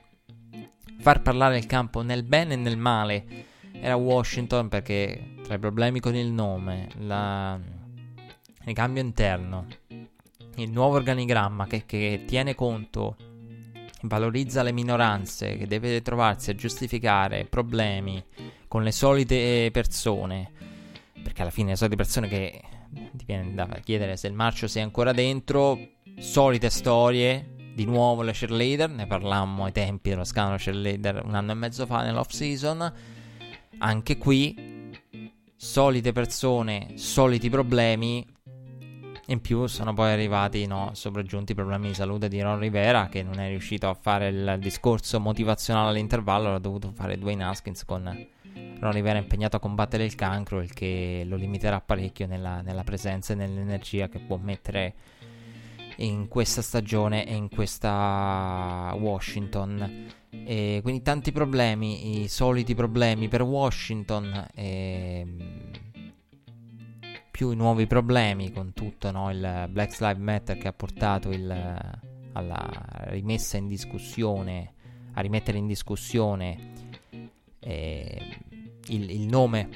far 0.98 1.20
parlare 1.20 1.58
il 1.58 1.66
campo 1.66 2.02
nel 2.02 2.22
bene 2.22 2.54
e 2.54 2.56
nel 2.56 2.76
male 2.76 3.24
era 3.72 3.96
Washington 3.96 4.68
perché 4.68 5.34
tra 5.42 5.54
i 5.54 5.58
problemi 5.58 5.98
con 5.98 6.14
il 6.14 6.30
nome, 6.30 6.88
la... 6.98 7.58
il 8.64 8.74
cambio 8.74 9.02
interno, 9.02 9.66
il 10.56 10.70
nuovo 10.70 10.96
organigramma 10.96 11.66
che, 11.66 11.84
che 11.84 12.22
tiene 12.26 12.54
conto 12.54 13.16
valorizza 14.02 14.62
le 14.62 14.72
minoranze, 14.72 15.56
che 15.56 15.66
deve 15.66 16.02
trovarsi 16.02 16.50
a 16.50 16.54
giustificare 16.54 17.44
problemi 17.44 18.22
con 18.68 18.82
le 18.82 18.92
solite 18.92 19.70
persone, 19.72 20.50
perché 21.22 21.42
alla 21.42 21.50
fine 21.50 21.70
le 21.70 21.76
solite 21.76 21.96
persone 21.96 22.28
che 22.28 22.62
ti 23.12 23.24
viene 23.24 23.54
da 23.54 23.66
chiedere 23.82 24.16
se 24.16 24.26
il 24.26 24.34
marcio 24.34 24.66
sia 24.68 24.82
ancora 24.82 25.12
dentro, 25.12 25.78
solite 26.18 26.70
storie, 26.70 27.54
di 27.74 27.84
nuovo 27.84 28.22
le 28.22 28.32
cheerleader, 28.32 28.90
ne 28.90 29.06
parlammo 29.06 29.64
ai 29.64 29.72
tempi 29.72 30.10
dello 30.10 30.24
scandalo 30.24 30.58
cheerleader 30.58 31.22
un 31.24 31.34
anno 31.34 31.52
e 31.52 31.54
mezzo 31.54 31.86
fa 31.86 32.02
nell'off 32.02 32.30
season, 32.30 32.92
anche 33.78 34.18
qui 34.18 34.90
solite 35.56 36.12
persone, 36.12 36.92
soliti 36.96 37.48
problemi, 37.48 38.26
in 39.26 39.40
più 39.40 39.66
sono 39.66 39.94
poi 39.94 40.10
arrivati, 40.10 40.66
no, 40.66 40.90
sopraggiunti 40.94 41.52
i 41.52 41.54
problemi 41.54 41.88
di 41.88 41.94
salute 41.94 42.28
di 42.28 42.40
Ron 42.40 42.58
Rivera 42.58 43.06
che 43.06 43.22
non 43.22 43.38
è 43.38 43.48
riuscito 43.48 43.88
a 43.88 43.94
fare 43.94 44.28
il 44.28 44.56
discorso 44.58 45.20
motivazionale 45.20 45.90
all'intervallo, 45.90 46.54
ha 46.54 46.58
dovuto 46.58 46.90
fare 46.92 47.16
Dwayne 47.16 47.44
Haskins 47.44 47.84
con 47.84 48.02
Ron 48.80 48.92
Rivera 48.92 49.18
impegnato 49.18 49.56
a 49.56 49.60
combattere 49.60 50.04
il 50.04 50.16
cancro, 50.16 50.60
il 50.60 50.72
che 50.72 51.24
lo 51.26 51.36
limiterà 51.36 51.80
parecchio 51.80 52.26
nella, 52.26 52.62
nella 52.62 52.82
presenza 52.82 53.32
e 53.32 53.36
nell'energia 53.36 54.08
che 54.08 54.18
può 54.18 54.36
mettere 54.36 54.94
in 55.96 56.26
questa 56.26 56.62
stagione 56.62 57.24
e 57.26 57.34
in 57.34 57.48
questa 57.48 58.92
Washington. 58.98 60.06
E 60.30 60.80
quindi 60.82 61.02
tanti 61.02 61.30
problemi, 61.30 62.22
i 62.22 62.28
soliti 62.28 62.74
problemi 62.74 63.28
per 63.28 63.42
Washington. 63.42 64.48
E 64.54 65.26
più 67.32 67.50
i 67.50 67.56
nuovi 67.56 67.86
problemi 67.86 68.52
con 68.52 68.74
tutto 68.74 69.10
no? 69.10 69.30
il 69.30 69.66
Black 69.70 69.98
Lives 70.00 70.22
Matter 70.22 70.58
che 70.58 70.68
ha 70.68 70.72
portato 70.72 71.30
il, 71.30 71.50
alla 72.32 72.70
rimessa 73.06 73.56
in 73.56 73.68
discussione, 73.68 74.74
a 75.14 75.20
rimettere 75.22 75.56
in 75.56 75.66
discussione 75.66 76.72
eh, 77.58 78.38
il, 78.88 79.10
il, 79.10 79.26
nome. 79.26 79.70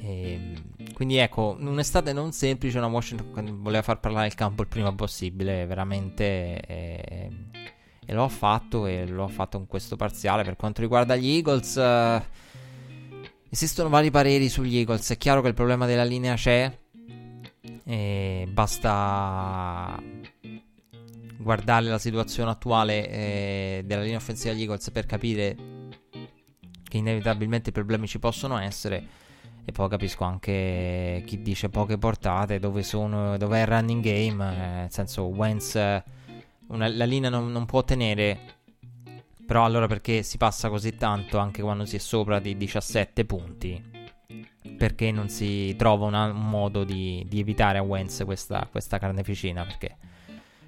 Eh, 0.00 0.52
quindi 0.92 1.18
ecco, 1.18 1.56
un'estate 1.56 2.12
non 2.12 2.32
semplice, 2.32 2.76
una 2.78 2.88
Washington 2.88 3.62
voleva 3.62 3.82
far 3.82 4.00
parlare 4.00 4.26
il 4.26 4.34
campo 4.34 4.62
il 4.62 4.68
prima 4.68 4.92
possibile, 4.92 5.66
veramente... 5.66 6.60
Eh, 6.60 7.30
e 8.10 8.14
lo 8.14 8.24
ha 8.24 8.28
fatto 8.28 8.86
e 8.86 9.06
lo 9.06 9.24
ha 9.24 9.28
fatto 9.28 9.58
con 9.58 9.66
questo 9.68 9.94
parziale. 9.94 10.42
Per 10.42 10.56
quanto 10.56 10.80
riguarda 10.80 11.14
gli 11.14 11.28
Eagles... 11.28 11.76
Eh, 11.76 12.46
Esistono 13.50 13.88
vari 13.88 14.10
pareri 14.10 14.48
sugli 14.48 14.76
Eagles. 14.76 15.10
È 15.10 15.16
chiaro 15.16 15.40
che 15.40 15.48
il 15.48 15.54
problema 15.54 15.86
della 15.86 16.04
linea 16.04 16.34
c'è. 16.34 16.76
E 17.84 18.46
basta 18.50 20.00
guardare 21.38 21.86
la 21.86 21.98
situazione 21.98 22.50
attuale 22.50 23.08
eh, 23.08 23.82
della 23.86 24.02
linea 24.02 24.18
offensiva 24.18 24.52
degli 24.52 24.62
Eagles 24.62 24.90
per 24.90 25.06
capire 25.06 25.56
che 26.82 26.96
inevitabilmente 26.96 27.70
i 27.70 27.72
problemi 27.72 28.06
ci 28.06 28.18
possono 28.18 28.58
essere. 28.58 29.26
E 29.64 29.72
poi 29.72 29.88
capisco 29.88 30.24
anche 30.24 31.22
chi 31.26 31.40
dice 31.40 31.70
poche 31.70 31.96
portate, 31.96 32.58
dove 32.58 32.82
sono, 32.82 33.38
dove 33.38 33.58
è 33.58 33.62
il 33.62 33.66
running 33.66 34.02
game. 34.02 34.54
Eh, 34.54 34.58
nel 34.80 34.92
senso, 34.92 35.24
Wentz, 35.24 35.74
una, 36.68 36.88
la 36.88 37.04
linea 37.04 37.30
non, 37.30 37.50
non 37.50 37.64
può 37.64 37.82
tenere 37.82 38.57
però 39.48 39.64
allora 39.64 39.86
perché 39.86 40.22
si 40.22 40.36
passa 40.36 40.68
così 40.68 40.94
tanto 40.94 41.38
anche 41.38 41.62
quando 41.62 41.86
si 41.86 41.96
è 41.96 41.98
sopra 41.98 42.38
di 42.38 42.54
17 42.54 43.24
punti? 43.24 43.82
Perché 44.76 45.10
non 45.10 45.30
si 45.30 45.74
trova 45.74 46.04
una, 46.04 46.24
un 46.26 46.50
modo 46.50 46.84
di, 46.84 47.24
di, 47.26 47.40
evitare 47.40 47.78
a 47.78 47.82
Wentz 47.82 48.24
questa, 48.26 48.68
questa 48.70 48.98
carneficina? 48.98 49.64
Perché 49.64 49.96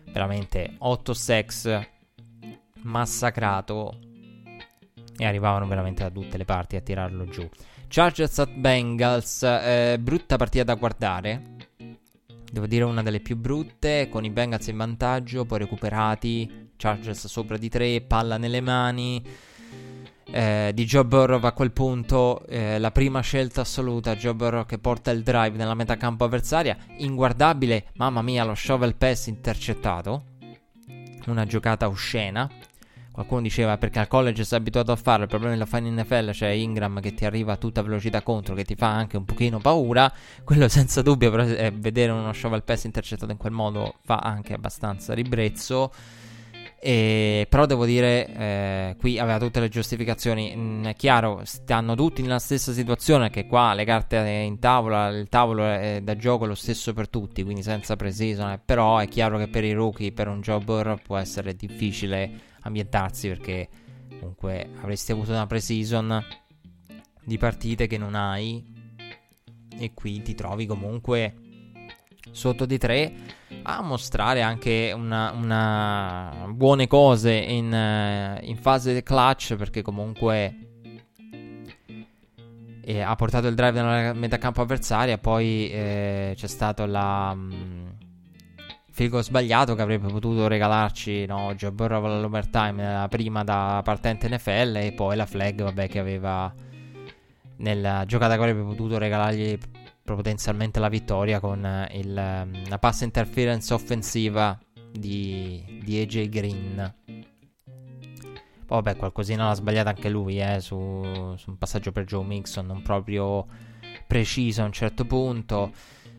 veramente 0.07 0.77
8 0.79 1.13
sex 1.13 1.89
massacrato 2.81 3.99
e 5.15 5.27
arrivavano 5.27 5.67
veramente 5.67 6.03
da 6.03 6.11
tutte 6.11 6.39
le 6.39 6.47
parti 6.47 6.77
a 6.77 6.81
tirarlo 6.81 7.27
giù. 7.27 7.47
Chargers 7.87 8.39
at 8.39 8.55
Bengals, 8.55 9.43
eh, 9.43 9.99
brutta 10.01 10.37
partita 10.37 10.65
da 10.65 10.75
guardare. 10.77 11.43
Devo 12.51 12.67
dire 12.67 12.85
una 12.85 13.03
delle 13.03 13.21
più 13.21 13.37
brutte, 13.37 14.09
con 14.09 14.25
i 14.25 14.31
Bengals 14.31 14.69
in 14.69 14.79
vantaggio, 14.79 15.45
poi 15.45 15.59
recuperati, 15.59 16.70
Chargers 16.81 17.27
sopra 17.27 17.59
di 17.59 17.69
3, 17.69 18.01
palla 18.01 18.39
nelle 18.39 18.63
mani. 18.63 19.23
Eh, 20.33 20.71
di 20.73 20.85
Joe 20.85 21.05
Burrow 21.05 21.45
a 21.45 21.53
quel 21.53 21.73
punto 21.73 22.47
eh, 22.47 22.79
la 22.79 22.93
prima 22.93 23.21
scelta 23.21 23.63
assoluta 23.63 24.15
Joe 24.15 24.35
Burrow 24.35 24.65
che 24.65 24.79
porta 24.79 25.11
il 25.11 25.25
drive 25.25 25.57
nella 25.57 25.75
metà 25.75 25.97
campo 25.97 26.23
avversaria 26.23 26.77
inguardabile 26.99 27.87
mamma 27.97 28.23
mia 28.23 28.45
lo 28.45 28.55
shovel 28.55 28.95
pass 28.95 29.27
intercettato. 29.27 30.25
Una 31.27 31.45
giocata 31.47 31.89
oscena. 31.89 32.49
Qualcuno 33.13 33.43
diceva 33.43 33.77
perché 33.77 33.99
al 33.99 34.07
college 34.07 34.45
sei 34.45 34.59
abituato 34.59 34.93
a 34.93 34.97
farlo 34.97 35.25
il 35.25 35.29
problema 35.29 35.53
della 35.53 35.67
fine 35.67 35.91
NFL 35.91 36.27
c'è 36.27 36.33
cioè 36.33 36.49
Ingram 36.51 37.01
che 37.01 37.13
ti 37.13 37.25
arriva 37.27 37.53
a 37.53 37.57
tutta 37.57 37.83
velocità 37.83 38.23
contro 38.23 38.55
che 38.55 38.65
ti 38.65 38.77
fa 38.77 38.89
anche 38.89 39.17
un 39.17 39.25
pochino 39.25 39.59
paura. 39.59 40.11
Quello 40.45 40.69
senza 40.71 41.03
dubbio 41.03 41.31
però, 41.31 41.43
eh, 41.43 41.73
vedere 41.75 42.13
uno 42.13 42.33
shovel 42.33 42.63
pass 42.63 42.85
intercettato 42.85 43.33
in 43.33 43.37
quel 43.37 43.53
modo 43.53 43.97
fa 44.05 44.19
anche 44.19 44.55
abbastanza 44.55 45.13
ribrezzo 45.13 45.93
e, 46.83 47.47
però 47.51 47.67
devo 47.67 47.85
dire, 47.85 48.27
eh, 48.27 48.97
qui 48.99 49.19
aveva 49.19 49.39
tutte 49.39 49.61
le 49.61 49.69
giustificazioni. 49.69 50.55
Mm, 50.57 50.85
è 50.87 50.95
chiaro, 50.95 51.43
stanno 51.45 51.95
tutti 51.95 52.23
nella 52.23 52.39
stessa 52.39 52.73
situazione. 52.73 53.29
Che 53.29 53.47
qua 53.47 53.75
le 53.75 53.85
carte 53.85 54.17
in 54.17 54.59
tavola, 54.59 55.09
il 55.09 55.29
tavolo 55.29 55.67
è 55.67 56.01
da 56.03 56.17
gioco 56.17 56.47
lo 56.47 56.55
stesso 56.55 56.95
per 56.95 57.11
tutti, 57.11 57.43
quindi 57.43 57.63
senza 57.63 57.97
precision. 57.97 58.63
Però 58.65 58.97
è 58.97 59.07
chiaro 59.09 59.37
che 59.37 59.49
per 59.49 59.63
i 59.65 59.73
rookie, 59.73 60.13
per 60.13 60.29
un 60.29 60.41
jobber, 60.41 61.03
può 61.05 61.19
essere 61.19 61.55
difficile 61.55 62.49
ambientarsi 62.63 63.29
perché 63.29 63.69
comunque 64.19 64.71
avresti 64.81 65.13
avuto 65.13 65.33
una 65.33 65.47
precision 65.47 66.25
di 67.23 67.37
partite 67.37 67.87
che 67.87 67.99
non 67.99 68.15
hai. 68.15 68.79
E 69.79 69.93
qui 69.93 70.23
ti 70.23 70.35
trovi 70.35 70.65
comunque 70.65 71.35
sotto 72.31 72.67
di 72.67 72.79
3 72.79 73.13
a 73.63 73.83
mostrare 73.83 74.43
anche 74.43 74.93
una, 74.95 75.33
una 75.33 76.47
buone 76.51 76.87
cose 76.87 77.33
in, 77.33 77.73
uh, 77.73 78.45
in, 78.45 78.57
fase 78.57 79.03
clutch 79.03 79.57
perché 79.57 79.83
comunque 79.83 80.57
eh, 82.83 83.01
ha 83.01 83.15
portato 83.17 83.47
il 83.49 83.55
drive 83.55 83.83
nella 83.83 84.13
metacampo 84.13 84.61
avversaria 84.61 85.19
poi 85.19 85.71
eh, 85.71 86.33
c'è 86.37 86.47
stato 86.47 86.87
la 86.87 87.31
um, 87.33 87.97
figo 88.91 89.23
sbagliato 89.23 89.75
che 89.75 89.83
avrebbe 89.83 90.09
potuto 90.09 90.47
regalarci 90.47 91.27
no, 91.27 91.55
Joe 91.55 91.73
Burrow 91.73 92.05
all'overtime 92.05 92.93
la 92.93 93.09
prima 93.09 93.45
da 93.45 93.81
partente 93.85 94.29
NFL 94.29 94.77
e 94.77 94.93
poi 94.93 95.17
la 95.17 95.27
flag 95.27 95.63
vabbè 95.63 95.89
che 95.89 95.99
aveva 95.99 96.53
nella 97.57 98.05
giocata 98.07 98.35
che 98.35 98.41
avrebbe 98.41 98.63
potuto 98.63 98.99
regalargli 98.99 99.59
potenzialmente 100.17 100.81
la 100.81 100.89
vittoria 100.89 101.41
con 101.41 101.89
il, 101.93 102.13
la 102.15 102.79
pass 102.79 103.03
interference 103.03 103.73
offensiva 103.73 104.59
di, 104.93 105.81
di 105.83 106.01
AJ 106.01 106.29
Green. 106.29 106.95
Vabbè, 108.67 108.97
qualcosina 108.97 109.49
l'ha 109.49 109.55
sbagliata 109.55 109.91
anche 109.91 110.09
lui 110.09 110.41
eh, 110.41 110.61
su, 110.61 111.35
su 111.37 111.51
un 111.51 111.59
passaggio 111.59 111.91
per 111.91 112.05
Joe 112.05 112.25
Mixon, 112.25 112.67
non 112.67 112.83
proprio 112.83 113.47
preciso 114.07 114.63
a 114.63 114.67
un 114.67 114.73
certo 114.73 115.05
punto. 115.05 115.73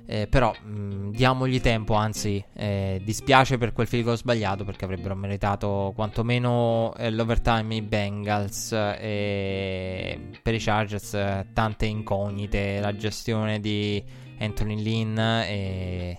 Eh, 0.05 0.27
però 0.27 0.53
mh, 0.53 0.69
mm, 0.69 1.09
diamogli 1.11 1.61
tempo, 1.61 1.93
anzi 1.93 2.43
eh, 2.53 3.01
dispiace 3.03 3.57
per 3.57 3.71
quel 3.71 3.87
field 3.87 4.13
sbagliato 4.13 4.63
perché 4.63 4.85
avrebbero 4.85 5.15
meritato 5.15 5.93
quantomeno 5.95 6.93
eh, 6.97 7.11
l'overtime 7.11 7.75
i 7.75 7.81
Bengals 7.81 8.71
e 8.73 10.19
per 10.41 10.53
i 10.53 10.59
Chargers 10.59 11.11
tante 11.53 11.85
incognite, 11.85 12.79
la 12.79 12.95
gestione 12.95 13.59
di 13.59 14.03
Anthony 14.39 14.81
Lynn 14.81 15.17
e 15.19 16.17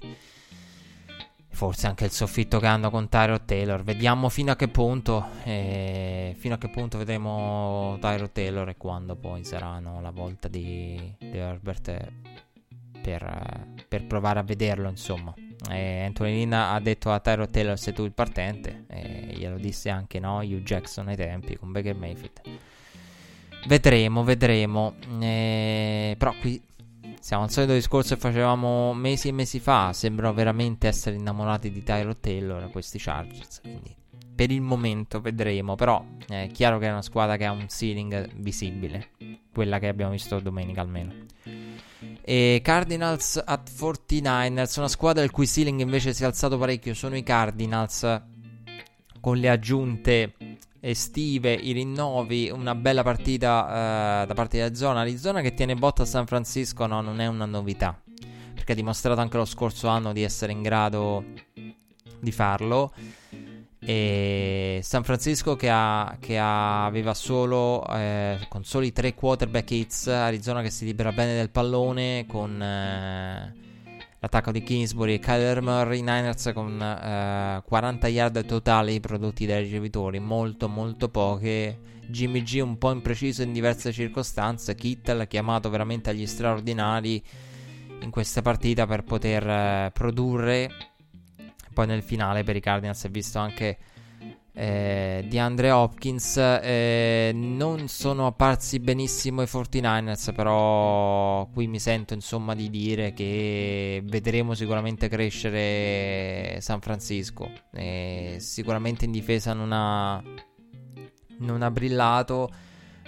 forse 1.52 1.86
anche 1.86 2.06
il 2.06 2.10
soffitto 2.10 2.58
che 2.58 2.66
hanno 2.66 2.90
con 2.90 3.08
Tyro 3.08 3.44
Taylor. 3.44 3.82
Vediamo 3.82 4.28
fino 4.28 4.50
a 4.52 4.56
che 4.56 4.68
punto, 4.68 5.28
eh, 5.44 6.34
fino 6.38 6.54
a 6.54 6.58
che 6.58 6.68
punto 6.68 6.98
vedremo 6.98 7.98
Tyro 8.00 8.30
Taylor 8.30 8.68
e 8.68 8.76
quando 8.76 9.14
poi 9.16 9.44
saranno 9.44 10.00
la 10.00 10.10
volta 10.10 10.48
di, 10.48 11.14
di 11.18 11.36
Herbert 11.36 12.10
per, 13.02 13.66
per, 13.88 14.06
provare 14.06 14.38
a 14.38 14.42
vederlo, 14.42 14.88
insomma. 14.88 15.34
Anthony 15.68 16.38
Lynn 16.38 16.52
ha 16.52 16.80
detto 16.80 17.12
a 17.12 17.20
Tyro 17.20 17.48
Taylor 17.48 17.78
sei 17.78 17.92
tu 17.92 18.04
il 18.04 18.12
partente, 18.12 18.84
e 18.88 19.34
glielo 19.36 19.58
disse 19.58 19.90
anche 19.90 20.18
no, 20.18 20.38
Hugh 20.38 20.62
Jackson 20.62 21.08
ai 21.08 21.16
tempi 21.16 21.56
con 21.56 21.72
Baker 21.72 21.94
Mayfield. 21.94 22.40
Vedremo, 23.66 24.24
vedremo. 24.24 24.94
Eh, 25.20 26.16
però 26.18 26.34
qui 26.40 26.60
siamo 27.20 27.44
al 27.44 27.50
solito 27.50 27.72
discorso 27.72 28.14
che 28.14 28.20
facevamo 28.20 28.92
mesi 28.94 29.28
e 29.28 29.32
mesi 29.32 29.60
fa. 29.60 29.92
Sembrano 29.92 30.34
veramente 30.34 30.88
essere 30.88 31.16
innamorati 31.16 31.70
di 31.70 31.82
Tyro 31.82 32.16
Taylor 32.16 32.70
questi 32.70 32.98
Chargers. 32.98 33.60
Quindi 33.60 33.94
per 34.34 34.50
il 34.50 34.60
momento 34.60 35.20
vedremo. 35.20 35.76
Però 35.76 36.04
è 36.28 36.48
chiaro 36.52 36.78
che 36.78 36.86
è 36.86 36.90
una 36.90 37.02
squadra 37.02 37.36
che 37.36 37.44
ha 37.44 37.52
un 37.52 37.68
ceiling 37.68 38.30
visibile. 38.36 39.10
Quella 39.52 39.78
che 39.78 39.88
abbiamo 39.88 40.12
visto 40.12 40.40
domenica 40.40 40.80
almeno. 40.80 41.14
E 42.24 42.60
Cardinals 42.62 43.42
at 43.44 43.68
49ers, 43.70 44.78
una 44.78 44.88
squadra 44.88 45.24
il 45.24 45.30
cui 45.30 45.46
ceiling 45.46 45.80
invece 45.80 46.14
si 46.14 46.22
è 46.22 46.26
alzato 46.26 46.56
parecchio. 46.56 46.94
Sono 46.94 47.16
i 47.16 47.22
Cardinals 47.22 48.22
con 49.20 49.36
le 49.38 49.48
aggiunte 49.48 50.34
estive, 50.80 51.52
i 51.52 51.72
rinnovi, 51.72 52.50
una 52.50 52.74
bella 52.74 53.02
partita 53.02 54.22
eh, 54.22 54.26
da 54.26 54.34
parte 54.34 54.56
di 54.56 54.62
Arizona. 54.62 55.00
Arizona 55.00 55.40
che 55.40 55.54
tiene 55.54 55.74
botta 55.74 56.02
a 56.02 56.06
San 56.06 56.26
Francisco 56.26 56.86
no, 56.86 57.00
non 57.00 57.20
è 57.20 57.26
una 57.26 57.46
novità, 57.46 58.00
perché 58.54 58.72
ha 58.72 58.74
dimostrato 58.74 59.20
anche 59.20 59.36
lo 59.36 59.44
scorso 59.44 59.88
anno 59.88 60.12
di 60.12 60.22
essere 60.22 60.52
in 60.52 60.62
grado 60.62 61.24
di 62.20 62.32
farlo. 62.32 62.92
E 63.84 64.78
San 64.82 65.02
Francisco 65.02 65.56
che, 65.56 65.68
ha, 65.68 66.16
che 66.20 66.38
ha, 66.38 66.84
aveva 66.84 67.14
solo 67.14 67.84
eh, 67.88 68.38
con 68.48 68.64
soli 68.64 68.92
tre 68.92 69.14
quarterback 69.14 69.70
hits, 69.72 70.06
Arizona 70.06 70.62
che 70.62 70.70
si 70.70 70.84
libera 70.84 71.10
bene 71.10 71.34
del 71.34 71.50
pallone 71.50 72.24
con 72.28 72.62
eh, 72.62 73.52
l'attacco 74.20 74.52
di 74.52 74.62
Kingsbury 74.62 75.14
e 75.14 75.18
Kyler 75.18 75.62
Murray, 75.62 75.98
Niners 75.98 76.52
con 76.54 76.80
eh, 76.80 77.60
40 77.66 78.06
yard 78.06 78.44
totali 78.46 79.00
prodotti 79.00 79.46
dai 79.46 79.64
ricevitori, 79.64 80.20
molto 80.20 80.68
molto 80.68 81.08
poche. 81.08 81.90
Jimmy 82.06 82.42
G 82.42 82.60
un 82.62 82.78
po' 82.78 82.92
impreciso 82.92 83.42
in 83.42 83.52
diverse 83.52 83.90
circostanze, 83.90 84.76
Kittel 84.76 85.26
chiamato 85.26 85.70
veramente 85.70 86.10
agli 86.10 86.26
straordinari 86.26 87.22
in 88.00 88.10
questa 88.10 88.42
partita 88.42 88.86
per 88.86 89.02
poter 89.02 89.48
eh, 89.48 89.90
produrre. 89.92 90.91
Poi 91.72 91.86
nel 91.86 92.02
finale 92.02 92.42
per 92.42 92.56
i 92.56 92.60
Cardinals 92.60 93.00
si 93.00 93.06
è 93.06 93.10
visto 93.10 93.38
anche 93.38 93.78
eh, 94.54 95.24
di 95.26 95.38
Andre 95.38 95.70
Hopkins 95.70 96.36
eh, 96.36 97.30
non 97.32 97.88
sono 97.88 98.26
apparsi 98.26 98.80
benissimo 98.80 99.40
i 99.40 99.46
49ers 99.46 100.34
però 100.34 101.46
qui 101.54 101.66
mi 101.68 101.78
sento 101.78 102.12
insomma 102.12 102.54
di 102.54 102.68
dire 102.68 103.14
che 103.14 104.02
vedremo 104.04 104.52
sicuramente 104.52 105.08
crescere 105.08 106.60
San 106.60 106.80
Francisco. 106.80 107.50
Eh, 107.72 108.36
sicuramente 108.40 109.06
in 109.06 109.12
difesa 109.12 109.54
non 109.54 109.70
ha 109.72 110.22
non 111.38 111.62
ha 111.62 111.70
brillato 111.70 112.50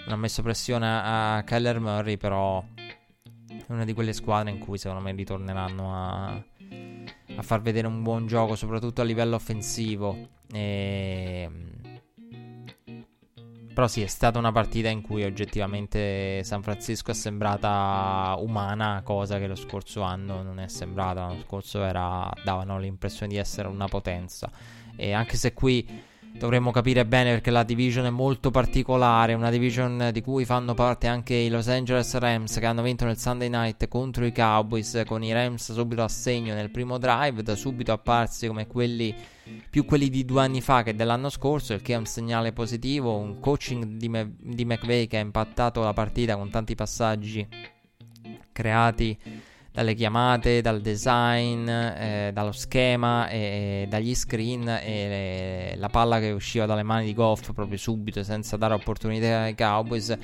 non 0.05 0.13
ha 0.13 0.17
messo 0.17 0.41
pressione 0.41 0.87
a 0.87 1.43
Kyler 1.45 1.79
Murray 1.79 2.17
però 2.17 2.63
è 3.47 3.71
una 3.71 3.85
di 3.85 3.93
quelle 3.93 4.13
squadre 4.13 4.49
in 4.49 4.57
cui 4.57 4.79
secondo 4.79 5.03
me 5.03 5.11
ritorneranno 5.11 5.93
a 5.93 6.43
a 7.35 7.41
far 7.41 7.61
vedere 7.61 7.87
un 7.87 8.01
buon 8.01 8.27
gioco, 8.27 8.55
soprattutto 8.55 9.01
a 9.01 9.03
livello 9.03 9.35
offensivo. 9.35 10.29
E... 10.51 11.49
Però 13.73 13.87
sì, 13.87 14.01
è 14.01 14.07
stata 14.07 14.39
una 14.39 14.53
partita 14.53 14.87
in 14.87 15.01
cui 15.01 15.23
oggettivamente 15.23 16.41
San 16.45 16.63
Francisco 16.63 17.11
è 17.11 17.13
sembrata 17.13 18.35
umana, 18.39 19.01
cosa 19.03 19.37
che 19.37 19.47
lo 19.47 19.55
scorso 19.55 20.01
anno 20.01 20.41
non 20.43 20.59
è 20.59 20.69
sembrata. 20.69 21.21
L'anno 21.21 21.41
scorso 21.41 21.83
era, 21.83 22.31
davano 22.43 22.79
l'impressione 22.79 23.33
di 23.33 23.37
essere 23.37 23.67
una 23.67 23.87
potenza. 23.89 24.49
E 24.95 25.11
anche 25.11 25.35
se 25.35 25.53
qui 25.53 25.85
dovremmo 26.37 26.71
capire 26.71 27.05
bene 27.05 27.31
perché 27.31 27.49
la 27.49 27.63
division 27.63 28.05
è 28.05 28.09
molto 28.09 28.51
particolare, 28.51 29.33
una 29.33 29.49
division 29.49 30.09
di 30.11 30.21
cui 30.21 30.43
fanno 30.45 30.73
parte 30.73 31.07
anche 31.07 31.33
i 31.33 31.49
Los 31.49 31.67
Angeles 31.69 32.15
Rams 32.17 32.59
che 32.59 32.65
hanno 32.65 32.81
vinto 32.81 33.05
nel 33.05 33.17
Sunday 33.17 33.49
Night 33.49 33.87
contro 33.87 34.25
i 34.25 34.33
Cowboys 34.33 35.03
con 35.05 35.23
i 35.23 35.31
Rams 35.31 35.73
subito 35.73 36.03
a 36.03 36.07
segno 36.09 36.53
nel 36.53 36.71
primo 36.71 36.97
drive, 36.97 37.41
da 37.41 37.55
subito 37.55 37.91
apparsi 37.93 38.47
come 38.47 38.67
quelli 38.67 39.15
più 39.69 39.85
quelli 39.85 40.09
di 40.09 40.25
due 40.25 40.41
anni 40.41 40.61
fa 40.61 40.83
che 40.83 40.95
dell'anno 40.95 41.29
scorso, 41.29 41.73
il 41.73 41.81
che 41.81 41.93
è 41.93 41.97
un 41.97 42.05
segnale 42.05 42.51
positivo, 42.51 43.15
un 43.15 43.39
coaching 43.39 43.83
di, 43.83 44.09
Me- 44.09 44.35
di 44.37 44.65
McVay 44.65 45.07
che 45.07 45.17
ha 45.17 45.21
impattato 45.21 45.81
la 45.81 45.93
partita 45.93 46.35
con 46.35 46.49
tanti 46.49 46.75
passaggi 46.75 47.47
creati 48.51 49.17
dalle 49.75 49.93
chiamate, 49.93 50.61
dal 50.61 50.79
design, 50.79 51.67
eh, 51.67 52.31
dallo 52.33 52.53
schema, 52.53 53.27
e, 53.27 53.85
dagli 53.89 54.15
screen 54.15 54.65
e 54.69 55.73
le, 55.73 55.75
la 55.77 55.89
palla 55.89 56.17
che 56.19 56.31
usciva 56.31 56.65
dalle 56.65 56.81
mani 56.81 57.05
di 57.05 57.13
Goff 57.13 57.51
proprio 57.51 57.77
subito 57.77 58.23
senza 58.23 58.55
dare 58.55 58.73
opportunità 58.73 59.41
ai 59.41 59.55
Cowboys. 59.55 60.17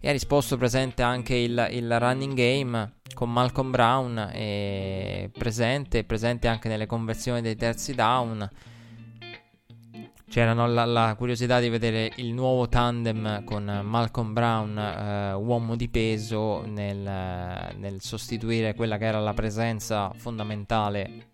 E 0.00 0.08
ha 0.08 0.10
risposto 0.10 0.56
presente 0.56 1.02
anche 1.02 1.36
il, 1.36 1.68
il 1.70 2.00
running 2.00 2.34
game 2.34 2.94
con 3.14 3.32
Malcolm 3.32 3.70
Brown 3.70 4.28
presente, 5.38 6.02
presente 6.02 6.48
anche 6.48 6.68
nelle 6.68 6.86
conversioni 6.86 7.40
dei 7.40 7.54
terzi 7.54 7.94
down 7.94 8.50
C'era 10.28 10.52
la, 10.52 10.84
la, 10.84 11.14
curiosità 11.16 11.60
di 11.60 11.68
vedere 11.68 12.12
il 12.16 12.32
nuovo 12.32 12.68
tandem 12.68 13.44
con 13.44 13.64
Malcolm 13.84 14.32
Brown, 14.32 14.76
eh, 14.76 15.32
uomo 15.34 15.76
di 15.76 15.88
peso, 15.88 16.64
nel, 16.66 16.98
nel, 17.76 18.00
sostituire 18.00 18.74
quella 18.74 18.98
che 18.98 19.04
era 19.04 19.20
la 19.20 19.34
presenza 19.34 20.12
fondamentale 20.16 21.28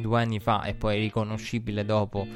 due 0.00 0.20
anni 0.20 0.40
fa 0.40 0.62
e 0.62 0.74
poi 0.74 0.98
riconoscibile 0.98 1.84
dopo 1.84 2.26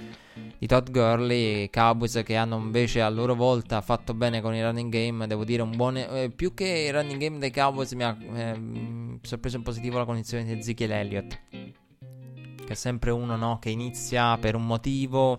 di 0.59 0.67
Todd 0.67 0.91
Gurley. 0.91 1.71
Cowboys 1.71 2.21
che 2.25 2.37
hanno 2.37 2.57
invece 2.57 3.01
a 3.01 3.09
loro 3.09 3.35
volta 3.35 3.81
fatto 3.81 4.13
bene 4.13 4.41
con 4.41 4.55
i 4.55 4.63
running 4.63 4.93
game. 4.93 5.27
Devo 5.27 5.45
dire, 5.45 5.63
un 5.63 5.75
buon. 5.75 5.97
Eh, 5.97 6.31
più 6.35 6.53
che 6.53 6.67
i 6.67 6.91
running 6.91 7.19
game 7.19 7.39
dei 7.39 7.51
Cowboys, 7.51 7.93
mi 7.93 8.05
ha 8.05 8.17
eh, 8.35 9.19
sorpreso 9.23 9.57
in 9.57 9.63
positivo 9.63 9.99
la 9.99 10.05
condizione 10.05 10.45
di 10.45 10.53
Ezekiel 10.53 10.91
Elliott. 10.91 11.41
Che 11.51 12.67
è 12.67 12.75
sempre 12.75 13.11
uno 13.11 13.37
no, 13.37 13.59
che 13.59 13.71
inizia 13.71 14.37
per 14.37 14.55
un 14.55 14.67
motivo 14.67 15.39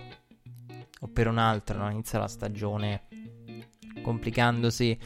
o 1.03 1.07
per 1.07 1.27
un 1.27 1.37
altro, 1.37 1.77
no? 1.77 1.89
inizia 1.89 2.19
la 2.19 2.27
stagione 2.27 3.03
complicandosi 4.01 4.97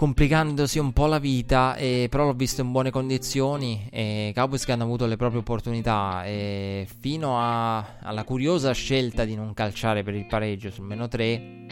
complicandosi 0.00 0.78
un 0.78 0.94
po' 0.94 1.04
la 1.04 1.18
vita, 1.18 1.76
e, 1.76 2.06
però 2.08 2.24
l'ho 2.24 2.32
visto 2.32 2.62
in 2.62 2.72
buone 2.72 2.90
condizioni 2.90 3.86
e 3.90 4.32
Cowboys 4.34 4.64
che 4.64 4.72
hanno 4.72 4.84
avuto 4.84 5.04
le 5.04 5.16
proprie 5.16 5.40
opportunità 5.40 6.24
e 6.24 6.88
fino 7.00 7.38
a, 7.38 7.98
alla 8.00 8.24
curiosa 8.24 8.72
scelta 8.72 9.26
di 9.26 9.34
non 9.34 9.52
calciare 9.52 10.02
per 10.02 10.14
il 10.14 10.24
pareggio 10.24 10.70
sul 10.70 10.86
meno 10.86 11.06
3, 11.06 11.66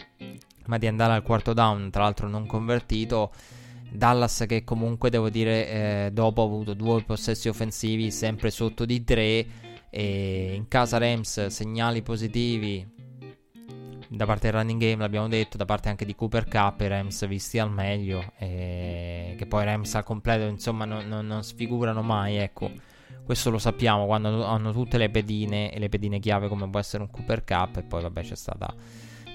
ma 0.67 0.77
di 0.77 0.85
andare 0.85 1.13
al 1.13 1.23
quarto 1.23 1.53
down, 1.53 1.89
tra 1.89 2.03
l'altro 2.03 2.27
non 2.27 2.45
convertito. 2.45 3.31
Dallas 3.91 4.45
che 4.47 4.63
comunque 4.63 5.09
devo 5.09 5.31
dire 5.31 5.67
eh, 5.67 6.09
dopo 6.13 6.43
ha 6.43 6.45
avuto 6.45 6.75
due 6.75 7.01
possessi 7.01 7.49
offensivi 7.49 8.11
sempre 8.11 8.51
sotto 8.51 8.85
di 8.85 9.03
3 9.03 9.47
e 9.89 10.53
in 10.53 10.67
casa 10.67 10.97
Rams 10.97 11.47
segnali 11.47 12.01
positivi 12.01 12.97
da 14.11 14.25
parte 14.25 14.49
del 14.49 14.59
running 14.59 14.81
game, 14.81 14.97
l'abbiamo 14.97 15.27
detto, 15.27 15.55
da 15.55 15.65
parte 15.65 15.89
anche 15.89 16.03
di 16.03 16.15
Cooper 16.15 16.47
Cup, 16.47 16.81
i 16.81 16.87
Rams 16.87 17.27
visti 17.27 17.59
al 17.59 17.71
meglio, 17.71 18.33
e 18.37 19.35
che 19.37 19.45
poi 19.45 19.65
Rams 19.65 19.93
al 19.95 20.03
completo 20.03 20.45
insomma 20.45 20.85
non, 20.85 21.07
non, 21.07 21.27
non 21.27 21.43
sfigurano 21.43 22.01
mai, 22.01 22.37
ecco. 22.37 22.71
Questo 23.23 23.51
lo 23.51 23.59
sappiamo 23.59 24.07
quando 24.07 24.43
hanno 24.43 24.71
tutte 24.71 24.97
le 24.97 25.11
pedine 25.11 25.71
e 25.71 25.77
le 25.77 25.89
pedine 25.89 26.17
chiave 26.17 26.47
come 26.47 26.67
può 26.67 26.79
essere 26.79 27.03
un 27.03 27.11
Cooper 27.11 27.43
Cup 27.43 27.77
e 27.77 27.83
poi 27.83 28.01
vabbè 28.01 28.23
c'è 28.23 28.35
stata 28.35 28.73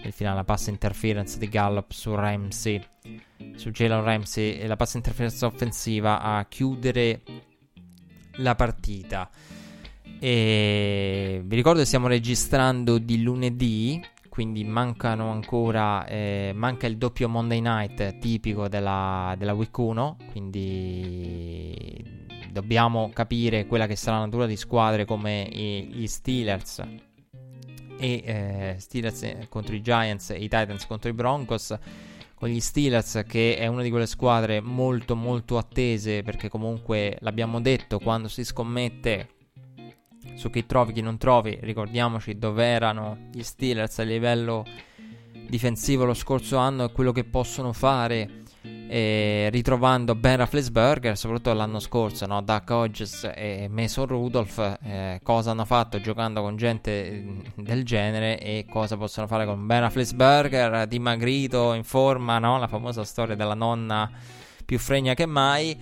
il 0.02 0.12
finale, 0.12 0.36
la 0.36 0.44
pass 0.44 0.66
interference 0.66 1.38
di 1.38 1.48
Gallup 1.48 1.92
su 1.92 2.12
Ramsey, 2.12 2.84
su 3.54 3.70
Jalen 3.70 4.02
Ramsey 4.02 4.58
e 4.58 4.66
la 4.66 4.74
pass 4.74 4.94
interference 4.94 5.44
offensiva 5.44 6.20
a 6.20 6.44
chiudere 6.46 7.22
la 8.38 8.56
partita. 8.56 9.30
E 10.26 11.42
vi 11.44 11.54
ricordo 11.54 11.80
che 11.80 11.84
stiamo 11.84 12.06
registrando 12.06 12.96
di 12.96 13.20
lunedì, 13.20 14.02
quindi 14.30 14.64
mancano 14.64 15.30
ancora, 15.30 16.06
eh, 16.06 16.52
manca 16.54 16.86
il 16.86 16.96
doppio 16.96 17.28
Monday 17.28 17.60
Night 17.60 18.20
tipico 18.20 18.66
della, 18.66 19.34
della 19.36 19.52
Week 19.52 19.76
1, 19.76 20.16
quindi 20.30 22.02
dobbiamo 22.50 23.10
capire 23.12 23.66
quella 23.66 23.86
che 23.86 23.96
sarà 23.96 24.16
la 24.16 24.24
natura 24.24 24.46
di 24.46 24.56
squadre 24.56 25.04
come 25.04 25.46
gli 25.52 26.06
Steelers. 26.06 26.82
E 27.98 28.22
eh, 28.24 28.76
Steelers 28.78 29.46
contro 29.50 29.74
i 29.74 29.82
Giants 29.82 30.30
e 30.30 30.38
i 30.38 30.48
Titans 30.48 30.86
contro 30.86 31.10
i 31.10 31.12
Broncos 31.12 31.76
con 32.34 32.48
gli 32.48 32.60
Steelers 32.60 33.24
che 33.28 33.58
è 33.58 33.66
una 33.66 33.82
di 33.82 33.90
quelle 33.90 34.06
squadre 34.06 34.62
molto 34.62 35.16
molto 35.16 35.58
attese 35.58 36.22
perché 36.22 36.48
comunque 36.48 37.18
l'abbiamo 37.20 37.60
detto 37.60 37.98
quando 37.98 38.28
si 38.28 38.42
scommette 38.42 39.33
su 40.34 40.50
chi 40.50 40.66
trovi 40.66 40.92
chi 40.92 41.00
non 41.00 41.18
trovi 41.18 41.58
ricordiamoci 41.60 42.38
dove 42.38 42.64
erano 42.64 43.28
gli 43.32 43.42
Steelers 43.42 43.98
a 43.98 44.02
livello 44.02 44.64
difensivo 45.48 46.04
lo 46.04 46.14
scorso 46.14 46.56
anno 46.56 46.84
e 46.84 46.92
quello 46.92 47.12
che 47.12 47.24
possono 47.24 47.72
fare 47.72 48.42
eh, 48.88 49.48
ritrovando 49.50 50.14
Ben 50.14 50.36
Rafflesberger, 50.36 51.16
soprattutto 51.16 51.52
l'anno 51.52 51.80
scorso, 51.80 52.26
no? 52.26 52.42
Duck 52.42 52.70
Hodges 52.70 53.30
e 53.34 53.68
Mason 53.70 54.06
Rudolph, 54.06 54.78
eh, 54.82 55.20
cosa 55.22 55.50
hanno 55.50 55.64
fatto 55.64 56.00
giocando 56.00 56.40
con 56.42 56.56
gente 56.56 57.10
mm, 57.12 57.40
del 57.56 57.84
genere 57.84 58.38
e 58.38 58.66
cosa 58.68 58.96
possono 58.96 59.26
fare 59.26 59.46
con 59.46 59.66
Ben 59.66 59.80
Rafflesberger, 59.80 60.86
dimagrito, 60.86 61.72
in 61.72 61.84
forma, 61.84 62.38
no? 62.38 62.58
La 62.58 62.68
famosa 62.68 63.04
storia 63.04 63.34
della 63.34 63.54
nonna 63.54 64.10
più 64.64 64.78
fregna 64.78 65.14
che 65.14 65.26
mai. 65.26 65.76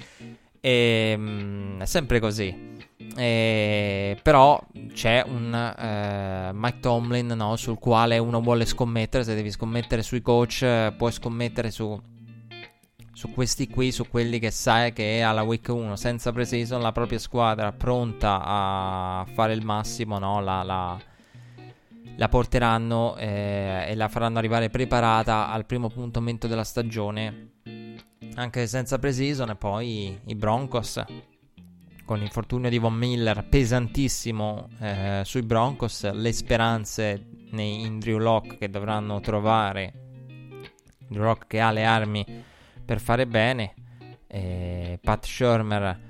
E, 0.65 1.15
mm, 1.19 1.81
è 1.81 1.87
sempre 1.87 2.21
così. 2.21 2.71
Eh, 3.17 4.17
però 4.23 4.65
c'è 4.93 5.25
un 5.27 5.53
eh, 5.53 6.51
Mike 6.55 6.79
Tomlin 6.79 7.27
no, 7.27 7.57
sul 7.57 7.79
quale 7.79 8.19
uno 8.19 8.41
vuole 8.41 8.65
scommettere. 8.65 9.25
Se 9.25 9.35
devi 9.35 9.51
scommettere 9.51 10.03
sui 10.03 10.23
coach, 10.23 10.93
puoi 10.97 11.11
scommettere 11.11 11.73
su 11.73 12.01
su 13.15 13.31
questi 13.31 13.69
qui, 13.69 13.93
su 13.93 14.09
quelli 14.09 14.39
che 14.39 14.51
sai 14.51 14.93
che 14.93 15.23
alla 15.23 15.43
week 15.43 15.69
1 15.69 15.97
senza 15.97 16.33
pre-season 16.33 16.81
la 16.81 16.93
propria 16.93 17.19
squadra 17.19 17.71
pronta 17.71 18.41
a 18.43 19.27
fare 19.35 19.53
il 19.53 19.65
massimo, 19.65 20.19
no? 20.19 20.41
la, 20.41 20.63
la, 20.63 20.99
la 22.17 22.29
porteranno 22.29 23.15
eh, 23.17 23.85
e 23.89 23.95
la 23.95 24.09
faranno 24.09 24.39
arrivare 24.39 24.71
preparata 24.71 25.51
al 25.51 25.67
primo 25.67 25.89
puntamento 25.89 26.47
della 26.47 26.65
stagione, 26.65 27.52
anche 28.35 28.67
senza 28.67 28.99
pre-season. 28.99 29.51
E 29.51 29.57
poi 29.57 30.19
i 30.27 30.35
Broncos, 30.35 31.03
con 32.05 32.19
l'infortunio 32.19 32.69
di 32.69 32.79
Von 32.79 32.95
Miller 32.95 33.47
pesantissimo 33.49 34.69
eh, 34.81 35.23
sui 35.25 35.43
Broncos, 35.43 36.11
le 36.11 36.33
speranze 36.33 37.27
in 37.53 37.99
Drew 37.99 38.19
Locke 38.19 38.57
che 38.57 38.71
dovranno 38.71 39.21
trovare, 39.21 39.93
Drew 41.09 41.25
Locke 41.25 41.47
che 41.47 41.61
ha 41.61 41.71
le 41.71 41.85
armi 41.85 42.25
per 42.85 43.01
fare 43.01 43.27
bene. 43.27 43.75
Pat 44.33 45.27
Shermer 45.27 46.01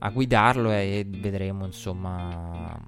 a 0.00 0.10
guidarlo 0.10 0.72
e 0.72 1.06
vedremo 1.06 1.64
insomma 1.64 2.84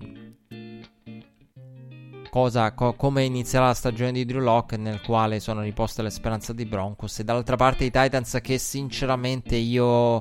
cosa, 2.34 2.72
co- 2.72 2.94
come 2.94 3.22
inizierà 3.22 3.66
la 3.66 3.74
stagione 3.74 4.10
di 4.10 4.24
Drew 4.24 4.40
Locke 4.40 4.76
nel 4.76 5.00
quale 5.02 5.38
sono 5.38 5.60
riposte 5.60 6.02
le 6.02 6.10
speranze 6.10 6.52
di 6.52 6.64
Broncos. 6.64 7.20
E 7.20 7.22
dall'altra 7.22 7.54
parte 7.54 7.84
i 7.84 7.92
Titans 7.92 8.40
che 8.42 8.58
sinceramente 8.58 9.54
io 9.54 10.20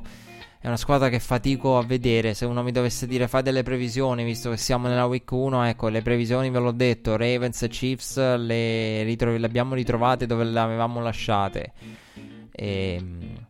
è 0.59 0.67
una 0.67 0.77
squadra 0.77 1.09
che 1.09 1.19
fatico 1.19 1.75
a 1.75 1.83
vedere. 1.83 2.35
Se 2.35 2.45
uno 2.45 2.61
mi 2.61 2.71
dovesse 2.71 3.07
dire 3.07 3.27
fai 3.27 3.41
delle 3.41 3.63
previsioni 3.63 4.23
visto 4.23 4.51
che 4.51 4.57
siamo 4.57 4.87
nella 4.87 5.07
week 5.07 5.31
1 5.31 5.63
ecco 5.63 5.87
le 5.87 6.03
previsioni 6.03 6.51
ve 6.51 6.59
l'ho 6.59 6.71
detto. 6.71 7.17
Ravens 7.17 7.63
e 7.63 7.67
Chiefs 7.69 8.17
le, 8.17 9.01
ritro- 9.01 9.35
le 9.35 9.45
abbiamo 9.47 9.73
ritrovate 9.73 10.27
dove 10.27 10.43
le 10.43 10.59
avevamo 10.59 11.01
lasciate. 11.01 11.73
E, 12.51 12.95
ehm, 12.95 13.47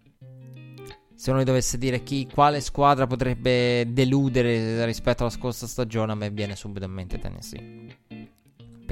se 1.14 1.32
uno 1.32 1.43
dovesse 1.43 1.78
dire 1.78 2.01
chi, 2.01 2.30
quale 2.34 2.61
squadra 2.61 3.07
potrebbe 3.07 3.91
deludere 3.91 4.86
rispetto 4.86 5.24
alla 5.24 5.32
scorsa 5.32 5.68
stagione, 5.68 6.14
a 6.14 6.16
me 6.16 6.30
viene 6.30 6.55
subito 6.55 6.86
in 6.86 6.91
mente 6.91 7.20
Tennessee. 7.20 7.83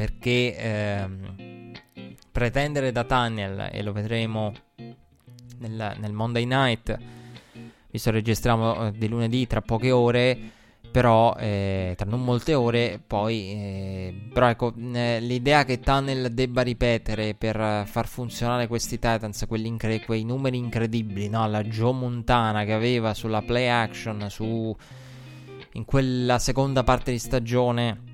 Perché 0.02 0.56
ehm, 0.58 1.72
pretendere 2.32 2.92
da 2.92 3.04
Tunnel, 3.04 3.70
e 3.72 3.84
lo 3.84 3.92
vedremo 3.92 4.52
nel, 5.60 5.96
nel 5.96 6.12
Monday 6.12 6.44
Night, 6.44 6.98
visto 7.92 8.10
che 8.10 8.16
registriamo 8.16 8.88
eh, 8.88 8.92
di 8.94 9.08
lunedì 9.08 9.46
tra 9.46 9.62
poche 9.62 9.92
ore, 9.92 10.40
però 10.90 11.36
eh, 11.38 11.94
tra 11.96 12.10
non 12.10 12.24
molte 12.24 12.56
ore 12.56 13.00
poi 13.06 13.52
eh, 13.52 14.30
però 14.34 14.50
ecco 14.50 14.74
eh, 14.76 15.20
l'idea 15.22 15.66
che 15.66 15.80
Tunnel 15.80 16.34
debba 16.34 16.64
ripetere 16.64 17.36
per 17.36 17.86
far 17.86 18.08
funzionare 18.08 18.68
questi 18.68 18.98
Titans 18.98 19.46
incre- 19.48 20.02
quei 20.02 20.26
numeri 20.26 20.58
incredibili 20.58 21.30
no? 21.30 21.48
la 21.48 21.64
Joe 21.64 21.94
Montana 21.94 22.66
che 22.66 22.74
aveva 22.74 23.14
sulla 23.14 23.42
play 23.42 23.68
action 23.68 24.26
su 24.30 24.76
in 25.74 25.86
quella 25.86 26.40
seconda 26.40 26.84
parte 26.84 27.12
di 27.12 27.20
stagione 27.20 28.11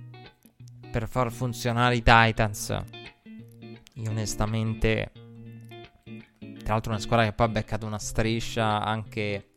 per 0.91 1.07
far 1.07 1.31
funzionare 1.31 1.95
i 1.95 2.03
Titans 2.03 2.83
io 3.93 4.09
onestamente 4.09 5.11
tra 6.63 6.73
l'altro 6.73 6.91
una 6.91 6.99
squadra 6.99 7.25
che 7.25 7.33
poi 7.33 7.47
ha 7.47 7.49
beccato 7.49 7.85
una 7.85 7.97
striscia 7.97 8.83
anche 8.83 9.51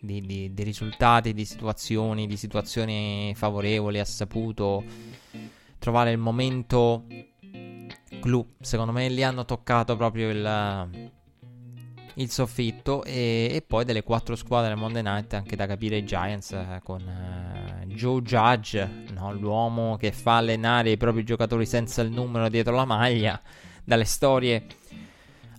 di, 0.00 0.20
di, 0.20 0.52
di 0.52 0.62
risultati, 0.62 1.32
di 1.32 1.44
situazioni, 1.44 2.26
di 2.26 2.36
situazioni 2.36 3.32
favorevoli, 3.36 4.00
ha 4.00 4.04
saputo 4.04 4.82
trovare 5.78 6.10
il 6.10 6.18
momento 6.18 7.06
clou. 8.20 8.54
Secondo 8.60 8.92
me 8.92 9.08
lì 9.08 9.22
hanno 9.22 9.44
toccato 9.44 9.96
proprio 9.96 10.30
il, 10.30 11.10
il 12.14 12.30
soffitto 12.30 13.04
e, 13.04 13.48
e, 13.52 13.62
poi 13.62 13.84
delle 13.84 14.02
quattro 14.02 14.34
squadre 14.34 14.70
del 14.70 14.78
Monday 14.78 15.02
Night 15.02 15.32
anche 15.34 15.54
da 15.54 15.66
capire 15.66 15.98
i 15.98 16.04
Giants 16.04 16.52
eh, 16.52 16.80
con 16.82 17.00
eh, 17.00 17.86
Joe 17.86 18.20
Judge, 18.22 19.04
no? 19.20 19.32
l'uomo 19.32 19.96
che 19.96 20.12
fa 20.12 20.38
allenare 20.38 20.90
i 20.90 20.96
propri 20.96 21.24
giocatori 21.24 21.66
senza 21.66 22.02
il 22.02 22.10
numero 22.10 22.48
dietro 22.48 22.74
la 22.74 22.84
maglia, 22.84 23.40
dalle 23.84 24.04
storie 24.04 24.66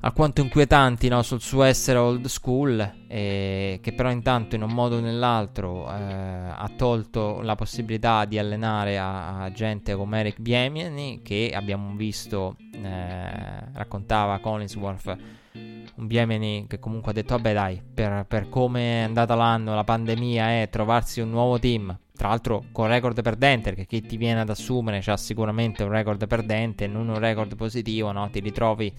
alquanto 0.02 0.42
inquietanti 0.42 1.08
no, 1.08 1.22
sul 1.22 1.42
suo 1.42 1.64
essere 1.64 1.98
old 2.00 2.26
school, 2.26 2.94
eh, 3.08 3.80
che 3.82 3.94
però 3.94 4.10
intanto 4.10 4.56
in 4.56 4.64
un 4.64 4.72
modo 4.72 4.98
o 4.98 5.00
nell'altro 5.00 5.88
eh, 5.88 5.94
ha 5.94 6.72
tolto 6.76 7.42
la 7.42 7.56
possibilità 7.56 8.26
di 8.26 8.38
allenare 8.40 8.98
a, 8.98 9.44
a 9.44 9.52
gente 9.52 9.96
come 9.96 10.20
Eric 10.20 10.40
Biemiani, 10.40 11.22
che 11.24 11.52
abbiamo 11.54 11.96
visto, 11.96 12.56
eh, 12.74 13.72
raccontava 13.74 14.40
Collinsworth, 14.40 15.18
un 15.54 16.08
Biemiani 16.08 16.66
che 16.68 16.80
comunque 16.80 17.12
ha 17.12 17.14
detto, 17.14 17.36
vabbè 17.36 17.54
dai, 17.54 17.82
per, 17.94 18.26
per 18.28 18.50
come 18.50 19.02
è 19.02 19.04
andata 19.04 19.36
l'anno, 19.36 19.76
la 19.76 19.84
pandemia 19.84 20.62
è 20.62 20.70
trovarsi 20.70 21.22
un 21.22 21.30
nuovo 21.30 21.60
team, 21.60 21.96
tra 22.16 22.30
l'altro 22.30 22.66
con 22.72 22.88
record 22.88 23.22
perdente, 23.22 23.74
perché 23.74 23.86
chi 23.86 24.02
ti 24.02 24.18
viene 24.18 24.42
ad 24.42 24.50
assumere 24.50 25.02
ha 25.06 25.18
sicuramente 25.18 25.84
un 25.84 25.90
record 25.90 26.28
perdente, 26.28 26.88
non 26.88 27.08
un 27.08 27.20
record 27.20 27.56
positivo, 27.56 28.12
no? 28.12 28.30
ti 28.30 28.40
ritrovi 28.40 28.94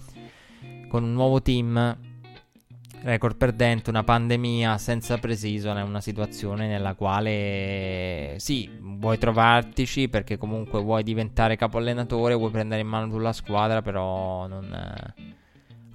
con 0.87 1.03
un 1.03 1.13
nuovo 1.13 1.41
team, 1.41 1.97
record 3.03 3.35
perdente, 3.35 3.89
una 3.89 4.03
pandemia 4.03 4.77
senza 4.77 5.17
precision, 5.17 5.77
è 5.77 5.81
una 5.81 6.01
situazione 6.01 6.67
nella 6.67 6.93
quale 6.95 8.35
sì, 8.37 8.69
vuoi 8.79 9.17
trovartici 9.17 10.07
perché 10.07 10.37
comunque 10.37 10.81
vuoi 10.81 11.03
diventare 11.03 11.55
capo 11.55 11.77
allenatore, 11.77 12.35
vuoi 12.35 12.51
prendere 12.51 12.81
in 12.81 12.87
mano 12.87 13.17
la 13.19 13.33
squadra, 13.33 13.81
però 13.81 14.47
non, 14.47 14.71
eh, 14.71 15.13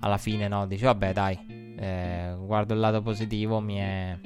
alla 0.00 0.18
fine 0.18 0.48
no, 0.48 0.66
dici 0.66 0.84
vabbè 0.84 1.12
dai, 1.12 1.74
eh, 1.78 2.34
guardo 2.38 2.74
il 2.74 2.80
lato 2.80 3.00
positivo, 3.00 3.60
mi 3.60 3.76
è, 3.76 4.18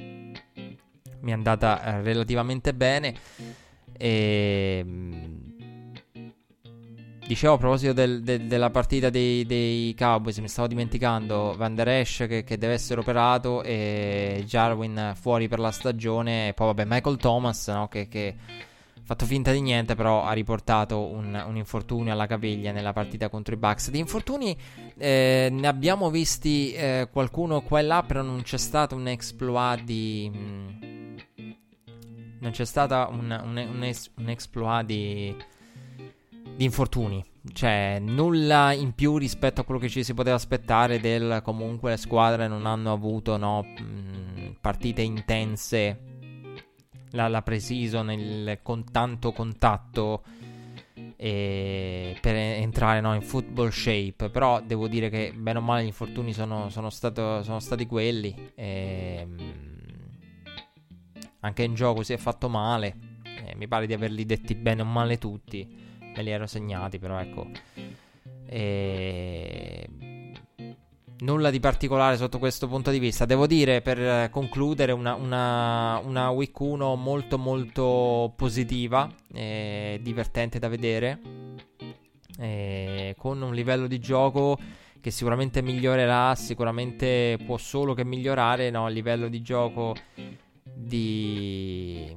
mi 1.23 1.31
è 1.31 1.33
andata 1.33 1.83
eh, 1.83 2.01
relativamente 2.01 2.73
bene 2.73 3.15
e 3.97 4.85
Dicevo 7.25 7.53
a 7.53 7.57
proposito 7.57 7.93
del, 7.93 8.21
del, 8.21 8.47
della 8.47 8.69
partita 8.69 9.09
dei, 9.09 9.45
dei, 9.45 9.95
Cowboys, 9.97 10.39
mi 10.39 10.49
stavo 10.49 10.67
dimenticando 10.67 11.55
Van 11.55 11.73
Der 11.73 11.87
Esch 11.87 12.27
che, 12.27 12.43
che, 12.43 12.57
deve 12.57 12.73
essere 12.73 12.99
operato 12.99 13.63
e 13.63 14.43
Jarwin 14.45 15.13
fuori 15.15 15.47
per 15.47 15.59
la 15.59 15.71
stagione 15.71 16.49
e 16.49 16.53
poi 16.53 16.67
vabbè 16.67 16.83
Michael 16.85 17.15
Thomas 17.15 17.69
no, 17.69 17.87
che, 17.87 18.07
ha 18.17 19.01
fatto 19.05 19.25
finta 19.25 19.53
di 19.53 19.61
niente 19.61 19.95
però 19.95 20.23
ha 20.23 20.33
riportato 20.33 20.99
un, 20.99 21.41
un, 21.47 21.55
infortunio 21.55 22.11
alla 22.11 22.27
caviglia 22.27 22.73
nella 22.73 22.91
partita 22.91 23.29
contro 23.29 23.53
i 23.53 23.57
Bucks. 23.57 23.89
Di 23.89 23.99
infortuni 23.99 24.55
eh, 24.97 25.47
ne 25.49 25.67
abbiamo 25.67 26.09
visti 26.09 26.73
eh, 26.73 27.07
qualcuno 27.09 27.61
qua 27.61 27.79
e 27.79 27.83
là 27.83 28.03
però 28.05 28.21
non 28.21 28.41
c'è 28.41 28.57
stato 28.57 28.95
un 28.95 29.07
exploit 29.07 29.81
di... 29.81 30.92
Non 32.43 32.51
c'è 32.51 32.65
stata 32.65 33.07
un, 33.09 33.31
un, 33.43 33.57
un, 33.57 33.93
un 34.17 34.29
exploit 34.29 34.85
di 34.85 35.35
di 36.55 36.65
infortuni. 36.65 37.23
cioè 37.51 37.99
nulla 37.99 38.73
in 38.73 38.93
più 38.93 39.17
rispetto 39.17 39.61
a 39.61 39.63
quello 39.63 39.79
che 39.79 39.89
ci 39.89 40.03
si 40.03 40.13
poteva 40.13 40.35
aspettare 40.35 40.99
del 40.99 41.41
comunque 41.43 41.91
le 41.91 41.97
squadre 41.97 42.47
non 42.47 42.65
hanno 42.65 42.93
avuto 42.93 43.37
no, 43.37 43.65
partite 44.61 45.01
intense 45.01 45.99
la, 47.11 47.27
la 47.27 47.43
il, 47.45 48.59
con 48.61 48.83
tanto 48.91 49.31
contatto 49.31 50.23
per 51.15 52.35
entrare 52.35 52.99
no, 53.01 53.13
in 53.13 53.21
football 53.21 53.69
shape. 53.69 54.29
Però 54.29 54.61
devo 54.61 54.87
dire 54.87 55.09
che 55.09 55.33
bene 55.35 55.59
o 55.59 55.61
male 55.61 55.83
gli 55.83 55.87
infortuni 55.87 56.33
sono, 56.33 56.69
sono, 56.69 56.89
stato, 56.89 57.43
sono 57.43 57.59
stati 57.59 57.85
quelli. 57.85 58.51
E, 58.55 59.27
anche 61.43 61.63
in 61.63 61.73
gioco 61.73 62.03
si 62.03 62.13
è 62.13 62.17
fatto 62.17 62.49
male. 62.49 63.11
E 63.23 63.55
mi 63.55 63.67
pare 63.67 63.85
di 63.85 63.93
averli 63.93 64.25
detti 64.25 64.55
bene 64.55 64.81
o 64.81 64.85
male 64.85 65.17
tutti. 65.17 65.67
Me 65.99 66.23
li 66.23 66.29
ero 66.29 66.47
segnati, 66.47 66.99
però 66.99 67.19
ecco. 67.19 67.47
E 68.45 69.87
nulla 71.19 71.49
di 71.49 71.59
particolare 71.59 72.17
sotto 72.17 72.39
questo 72.39 72.67
punto 72.67 72.91
di 72.91 72.99
vista. 72.99 73.25
Devo 73.25 73.47
dire, 73.47 73.81
per 73.81 74.29
concludere, 74.29 74.91
una, 74.91 75.15
una, 75.15 75.99
una 76.03 76.29
week 76.29 76.57
1 76.59 76.95
molto 76.95 77.37
molto 77.37 78.33
positiva, 78.35 79.09
eh, 79.33 79.99
divertente 80.01 80.59
da 80.59 80.67
vedere, 80.67 81.19
eh, 82.39 83.15
con 83.17 83.41
un 83.41 83.53
livello 83.53 83.87
di 83.87 83.99
gioco 83.99 84.57
che 85.01 85.11
sicuramente 85.11 85.61
migliorerà, 85.61 86.33
sicuramente 86.35 87.37
può 87.45 87.57
solo 87.57 87.93
che 87.93 88.05
migliorare, 88.05 88.69
no? 88.69 88.87
Il 88.87 88.93
livello 88.93 89.27
di 89.27 89.41
gioco 89.41 89.93
di 90.75 92.15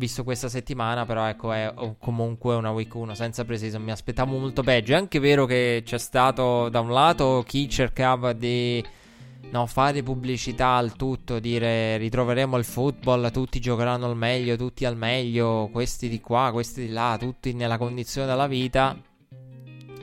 visto 0.00 0.24
questa 0.24 0.48
settimana, 0.48 1.04
però 1.04 1.26
ecco, 1.26 1.52
è 1.52 1.72
comunque 1.98 2.54
una 2.54 2.70
week 2.70 2.94
1 2.94 3.14
senza 3.14 3.44
precision. 3.44 3.82
Mi 3.82 3.90
aspettavo 3.90 4.38
molto 4.38 4.62
peggio. 4.62 4.94
È 4.94 4.96
anche 4.96 5.18
vero 5.18 5.44
che 5.44 5.82
c'è 5.84 5.98
stato 5.98 6.70
da 6.70 6.80
un 6.80 6.90
lato 6.90 7.44
chi 7.46 7.68
cercava 7.68 8.32
di 8.32 8.82
no, 9.50 9.66
fare 9.66 10.02
pubblicità 10.02 10.76
al 10.76 10.96
tutto, 10.96 11.38
dire 11.38 11.98
ritroveremo 11.98 12.56
il 12.56 12.64
football, 12.64 13.30
tutti 13.30 13.60
giocheranno 13.60 14.06
al 14.06 14.16
meglio, 14.16 14.56
tutti 14.56 14.86
al 14.86 14.96
meglio, 14.96 15.68
questi 15.70 16.08
di 16.08 16.20
qua, 16.20 16.50
questi 16.50 16.86
di 16.86 16.92
là, 16.92 17.16
tutti 17.18 17.52
nella 17.52 17.76
condizione 17.76 18.26
della 18.26 18.46
vita. 18.46 18.96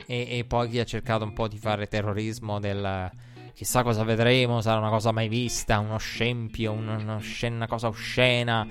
E, 0.06 0.38
e 0.38 0.44
poi 0.44 0.68
chi 0.68 0.78
ha 0.78 0.84
cercato 0.84 1.24
un 1.24 1.32
po' 1.32 1.48
di 1.48 1.58
fare 1.58 1.88
terrorismo 1.88 2.60
del 2.60 3.10
chissà 3.58 3.82
cosa 3.82 4.04
vedremo, 4.04 4.60
sarà 4.60 4.78
una 4.78 4.88
cosa 4.88 5.10
mai 5.10 5.26
vista, 5.26 5.80
uno 5.80 5.98
scempio, 5.98 6.70
una, 6.70 6.94
una, 6.94 7.66
cosa 7.66 7.88
oscena. 7.88 8.64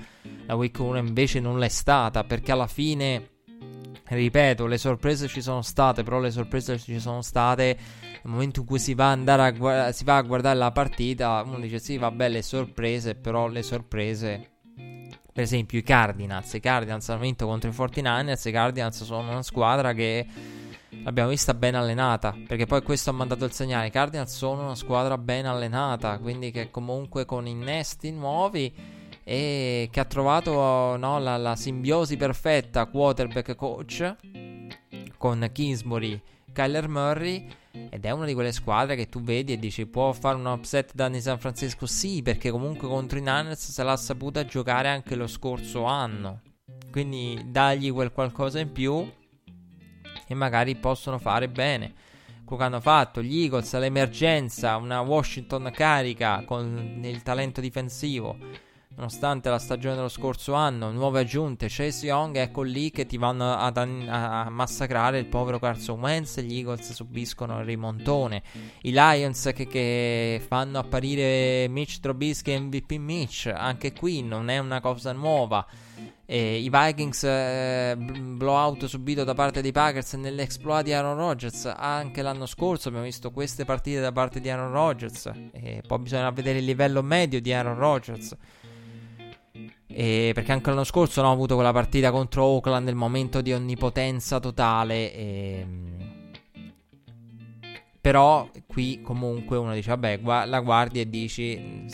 La 0.46 0.54
Week 0.54 0.78
1 0.78 0.96
invece 0.96 1.40
non 1.40 1.58
l'è 1.58 1.68
stata, 1.68 2.24
perché 2.24 2.52
alla 2.52 2.66
fine, 2.66 3.32
ripeto, 4.06 4.64
le 4.64 4.78
sorprese 4.78 5.28
ci 5.28 5.42
sono 5.42 5.60
state, 5.60 6.04
però 6.04 6.20
le 6.20 6.30
sorprese 6.30 6.78
ci 6.78 6.98
sono 7.00 7.20
state 7.20 7.76
nel 8.22 8.32
momento 8.32 8.60
in 8.60 8.66
cui 8.66 8.78
si 8.78 8.94
va, 8.94 9.12
a, 9.12 9.50
guarda- 9.50 9.92
si 9.92 10.04
va 10.04 10.16
a 10.16 10.22
guardare 10.22 10.56
la 10.56 10.72
partita, 10.72 11.42
uno 11.44 11.60
dice 11.60 11.78
sì, 11.80 11.98
vabbè, 11.98 12.30
le 12.30 12.40
sorprese, 12.40 13.14
però 13.14 13.46
le 13.46 13.62
sorprese... 13.62 14.52
Per 14.74 15.42
esempio 15.46 15.78
i 15.78 15.82
Cardinals, 15.82 16.54
i 16.54 16.60
Cardinals 16.60 17.06
hanno 17.10 17.20
vinto 17.20 17.46
contro 17.46 17.68
i 17.68 17.74
49ers, 17.74 18.48
i 18.48 18.52
Cardinals 18.52 19.04
sono 19.04 19.30
una 19.30 19.42
squadra 19.42 19.92
che 19.92 20.26
l'abbiamo 21.02 21.30
vista 21.30 21.54
ben 21.54 21.74
allenata. 21.74 22.34
Perché 22.46 22.66
poi 22.66 22.82
questo 22.82 23.10
ha 23.10 23.12
mandato 23.12 23.44
il 23.44 23.52
segnale. 23.52 23.86
I 23.86 23.90
Cardinals 23.90 24.34
sono 24.34 24.62
una 24.62 24.74
squadra 24.74 25.18
ben 25.18 25.46
allenata. 25.46 26.18
Quindi 26.18 26.50
che 26.50 26.70
comunque 26.70 27.24
con 27.24 27.46
innesti 27.46 28.10
nuovi 28.10 28.72
e 29.24 29.88
che 29.92 30.00
ha 30.00 30.04
trovato 30.04 30.96
no, 30.96 31.18
la, 31.18 31.36
la, 31.36 31.54
simbiosi 31.54 32.16
perfetta 32.16 32.86
quarterback 32.86 33.54
coach 33.56 34.16
con 35.18 35.46
Kingsbury, 35.52 36.20
Kyler 36.52 36.88
Murray. 36.88 37.46
Ed 37.90 38.04
è 38.04 38.10
una 38.10 38.24
di 38.24 38.34
quelle 38.34 38.52
squadre 38.52 38.96
che 38.96 39.08
tu 39.08 39.20
vedi 39.20 39.52
e 39.52 39.58
dici 39.58 39.86
può 39.86 40.12
fare 40.12 40.36
un 40.36 40.46
upset 40.46 40.94
da 40.94 41.12
San 41.20 41.38
Francisco? 41.38 41.86
Sì, 41.86 42.22
perché 42.22 42.50
comunque 42.50 42.88
contro 42.88 43.18
i 43.18 43.20
Niners 43.20 43.70
se 43.70 43.82
l'ha 43.82 43.96
saputa 43.96 44.44
giocare 44.44 44.88
anche 44.88 45.14
lo 45.14 45.26
scorso 45.26 45.84
anno. 45.84 46.40
Quindi 46.90 47.40
dagli 47.46 47.92
quel 47.92 48.12
qualcosa 48.12 48.58
in 48.60 48.72
più 48.72 49.06
e 50.28 50.34
magari 50.34 50.76
possono 50.76 51.18
fare 51.18 51.48
bene. 51.48 51.92
Quello 52.44 52.62
che 52.62 52.68
hanno 52.68 52.80
fatto 52.80 53.22
gli 53.22 53.42
Eagles 53.42 53.74
all'emergenza, 53.74 54.76
una 54.76 55.00
Washington 55.00 55.70
carica 55.74 56.44
con 56.46 57.00
il 57.02 57.22
talento 57.22 57.60
difensivo. 57.60 58.36
Nonostante 58.98 59.48
la 59.48 59.60
stagione 59.60 59.94
dello 59.94 60.08
scorso 60.08 60.54
anno, 60.54 60.90
nuove 60.90 61.20
aggiunte, 61.20 61.68
Chase 61.68 62.06
Young, 62.06 62.34
ecco 62.34 62.62
lì 62.62 62.90
che 62.90 63.06
ti 63.06 63.16
vanno 63.16 63.54
ad, 63.54 63.76
a, 63.76 64.40
a 64.40 64.50
massacrare 64.50 65.20
il 65.20 65.26
povero 65.26 65.60
Carson 65.60 66.00
Wentz. 66.00 66.40
Gli 66.40 66.56
Eagles 66.56 66.92
subiscono 66.92 67.60
il 67.60 67.64
rimontone. 67.64 68.42
I 68.82 68.90
Lions 68.90 69.50
che, 69.54 69.68
che 69.68 70.42
fanno 70.44 70.80
apparire 70.80 71.68
Mitch 71.68 72.00
Trubisky 72.00 72.58
MVP 72.58 72.92
Mitch. 72.94 73.52
Anche 73.54 73.92
qui 73.92 74.22
non 74.22 74.48
è 74.48 74.58
una 74.58 74.80
cosa 74.80 75.12
nuova. 75.12 75.64
E 76.30 76.58
I 76.58 76.68
Vikings 76.68 77.24
eh, 77.24 77.96
blowout 77.96 78.84
subito 78.84 79.24
da 79.24 79.32
parte 79.32 79.62
dei 79.62 79.72
Packers 79.72 80.12
nell'exploit 80.12 80.84
di 80.84 80.92
Aaron 80.92 81.16
Rodgers. 81.16 81.72
Anche 81.74 82.20
l'anno 82.20 82.44
scorso 82.44 82.88
abbiamo 82.88 83.06
visto 83.06 83.30
queste 83.30 83.64
partite 83.64 84.02
da 84.02 84.12
parte 84.12 84.38
di 84.38 84.50
Aaron 84.50 84.70
Rodgers. 84.70 85.32
E 85.52 85.82
poi 85.86 85.98
bisogna 86.00 86.28
vedere 86.30 86.58
il 86.58 86.66
livello 86.66 87.02
medio 87.02 87.40
di 87.40 87.50
Aaron 87.50 87.76
Rodgers. 87.76 88.36
E 89.86 90.32
perché 90.34 90.52
anche 90.52 90.68
l'anno 90.68 90.84
scorso 90.84 91.22
no, 91.22 91.28
ho 91.28 91.32
avuto 91.32 91.54
quella 91.54 91.72
partita 91.72 92.10
contro 92.10 92.44
Oakland 92.44 92.84
nel 92.84 92.94
momento 92.94 93.40
di 93.40 93.54
onnipotenza 93.54 94.38
totale. 94.38 95.14
E 95.14 95.66
però 98.08 98.48
qui 98.66 99.02
comunque 99.02 99.58
uno 99.58 99.74
dice, 99.74 99.90
vabbè, 99.90 100.20
gu- 100.20 100.46
la 100.46 100.60
guardi 100.60 100.98
e 100.98 101.10
dici, 101.10 101.84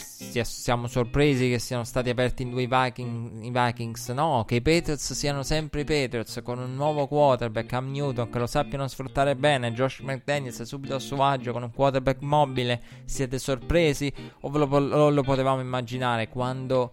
siamo 0.45 0.87
sorpresi 0.87 1.49
che 1.49 1.59
siano 1.59 1.83
stati 1.83 2.09
aperti 2.09 2.45
in 2.45 2.51
due 2.51 2.63
i, 2.63 2.69
Viking, 2.69 3.43
i 3.43 3.51
Vikings. 3.51 4.11
No, 4.11 4.45
che 4.47 4.55
i 4.55 4.63
Patriots 4.63 5.13
siano 5.13 5.43
sempre 5.43 5.81
i 5.81 5.85
Patriots 5.85 6.41
con 6.45 6.61
un 6.61 6.77
nuovo 6.77 7.09
quarterback, 7.09 7.67
Cam 7.67 7.91
Newton, 7.91 8.31
che 8.31 8.39
lo 8.39 8.47
sappiano 8.47 8.87
sfruttare 8.87 9.35
bene. 9.35 9.73
Josh 9.73 10.03
McDaniels 10.03 10.61
è 10.61 10.65
subito 10.65 10.95
a 10.95 11.01
suo 11.01 11.21
agio 11.21 11.51
con 11.51 11.65
un 11.65 11.73
quarterback 11.73 12.21
mobile. 12.21 12.81
Siete 13.05 13.41
sorpresi 13.41 14.13
o 14.43 14.57
lo, 14.57 14.67
lo, 14.79 15.11
lo 15.11 15.23
potevamo 15.25 15.63
immaginare 15.63 16.29
quando 16.29 16.93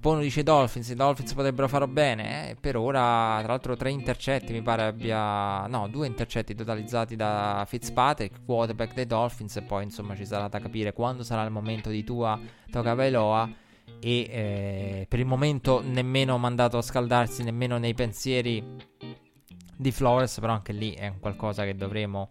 poi 0.00 0.14
uno 0.14 0.22
dice 0.22 0.42
Dolphins, 0.42 0.88
i 0.88 0.94
Dolphins 0.94 1.34
potrebbero 1.34 1.68
farlo 1.68 1.86
bene. 1.86 2.50
Eh, 2.50 2.56
per 2.56 2.76
ora, 2.76 3.38
tra 3.40 3.48
l'altro, 3.48 3.76
tre 3.76 3.90
intercetti 3.90 4.52
mi 4.52 4.62
pare 4.62 4.84
abbia. 4.84 5.66
No, 5.66 5.88
due 5.88 6.06
intercetti 6.06 6.54
totalizzati 6.54 7.16
da 7.16 7.64
Fitzpatrick, 7.68 8.44
quarterback 8.46 8.94
dei 8.94 9.06
Dolphins. 9.06 9.56
E 9.56 9.62
poi, 9.62 9.84
insomma, 9.84 10.16
ci 10.16 10.24
sarà 10.24 10.48
da 10.48 10.58
capire 10.58 10.94
quando 10.94 11.22
sarà 11.22 11.42
il 11.42 11.50
momento 11.50 11.90
di 11.90 12.02
tua 12.02 12.40
Togavailoa. 12.70 13.50
E 14.00 14.20
eh, 14.30 15.06
per 15.06 15.18
il 15.18 15.26
momento 15.26 15.82
nemmeno 15.84 16.38
mandato 16.38 16.78
a 16.78 16.82
scaldarsi, 16.82 17.42
nemmeno 17.42 17.76
nei 17.76 17.92
pensieri 17.92 18.64
di 19.76 19.92
Flores. 19.92 20.40
Però 20.40 20.52
anche 20.54 20.72
lì 20.72 20.92
è 20.92 21.12
qualcosa 21.20 21.64
che 21.64 21.76
dovremo 21.76 22.28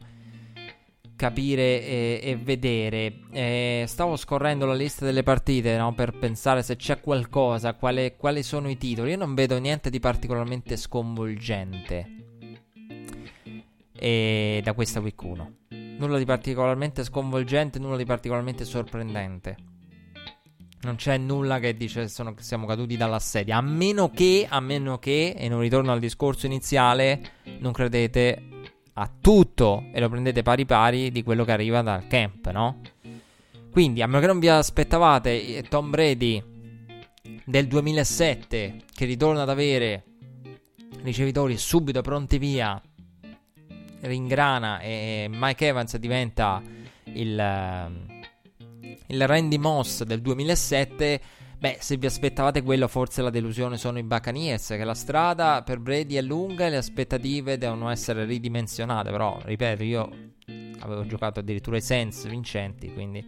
capire 1.19 1.85
e, 1.85 2.19
e 2.23 2.37
vedere. 2.37 3.13
Eh, 3.31 3.83
stavo 3.87 4.15
scorrendo 4.15 4.65
la 4.65 4.73
lista 4.73 5.03
delle 5.03 5.21
partite 5.21 5.75
no, 5.75 5.93
per 5.93 6.17
pensare 6.17 6.63
se 6.63 6.77
c'è 6.77 7.01
qualcosa, 7.01 7.73
quale, 7.73 8.15
quali 8.15 8.41
sono 8.41 8.69
i 8.69 8.77
titoli. 8.77 9.11
Io 9.11 9.17
non 9.17 9.33
vedo 9.33 9.57
niente 9.57 9.89
di 9.89 9.99
particolarmente 9.99 10.77
sconvolgente 10.77 12.15
e 13.91 14.61
da 14.63 14.71
questa 14.71 15.01
week 15.01 15.21
1. 15.21 15.53
Nulla 15.97 16.17
di 16.17 16.23
particolarmente 16.23 17.03
sconvolgente, 17.03 17.79
nulla 17.79 17.97
di 17.97 18.05
particolarmente 18.05 18.63
sorprendente. 18.63 19.57
Non 20.83 20.95
c'è 20.95 21.17
nulla 21.17 21.59
che 21.59 21.75
dice 21.75 22.07
sono, 22.07 22.33
siamo 22.39 22.65
caduti 22.65 22.95
dalla 22.95 23.19
sedia. 23.19 23.57
A 23.57 23.61
meno 23.61 24.09
che, 24.09 24.47
a 24.49 24.61
meno 24.61 24.99
che, 24.99 25.35
e 25.37 25.49
non 25.49 25.59
ritorno 25.59 25.91
al 25.91 25.99
discorso 25.99 26.45
iniziale, 26.45 27.33
non 27.59 27.73
credete 27.73 28.48
a 28.99 29.09
tutto 29.19 29.85
e 29.93 29.99
lo 29.99 30.09
prendete 30.09 30.43
pari 30.43 30.65
pari 30.65 31.09
di 31.09 31.23
quello 31.23 31.45
che 31.45 31.53
arriva 31.53 31.81
dal 31.81 32.07
camp, 32.07 32.49
no? 32.51 32.81
Quindi, 33.71 34.01
a 34.01 34.07
meno 34.07 34.19
che 34.19 34.27
non 34.27 34.39
vi 34.39 34.49
aspettavate 34.49 35.57
eh, 35.57 35.63
Tom 35.63 35.89
Brady 35.89 36.43
del 37.45 37.67
2007 37.67 38.81
che 38.93 39.05
ritorna 39.05 39.43
ad 39.43 39.49
avere 39.49 40.03
ricevitori 41.03 41.57
subito 41.57 42.01
pronti 42.01 42.38
via, 42.38 42.81
ringrana 44.01 44.80
e 44.80 45.27
Mike 45.31 45.67
Evans 45.67 45.95
diventa 45.95 46.61
il, 47.05 47.39
eh, 47.39 48.97
il 49.07 49.27
Randy 49.27 49.57
Moss 49.57 50.03
del 50.03 50.21
2007 50.21 51.21
Beh, 51.60 51.77
se 51.81 51.98
vi 51.98 52.06
aspettavate 52.06 52.61
quello, 52.61 52.88
forse 52.88 53.22
la 53.22 53.30
delusione 53.30 53.77
sono 53.77 53.99
i 53.99 54.03
Buccaneers, 54.03 54.68
che 54.68 54.84
la 54.86 54.94
strada 54.94 55.61
per 55.61 55.80
Brady 55.80 56.15
è 56.15 56.22
lunga 56.22 56.65
e 56.65 56.69
le 56.69 56.77
aspettative 56.77 57.57
devono 57.57 57.90
essere 57.90 58.23
ridimensionate, 58.23 59.11
però, 59.11 59.38
ripeto, 59.44 59.84
io 59.84 60.10
avevo 60.80 61.06
giocato 61.06 61.41
addirittura 61.41 61.76
i 61.76 61.81
Saints 61.81 62.26
vincenti, 62.30 62.94
quindi 62.94 63.27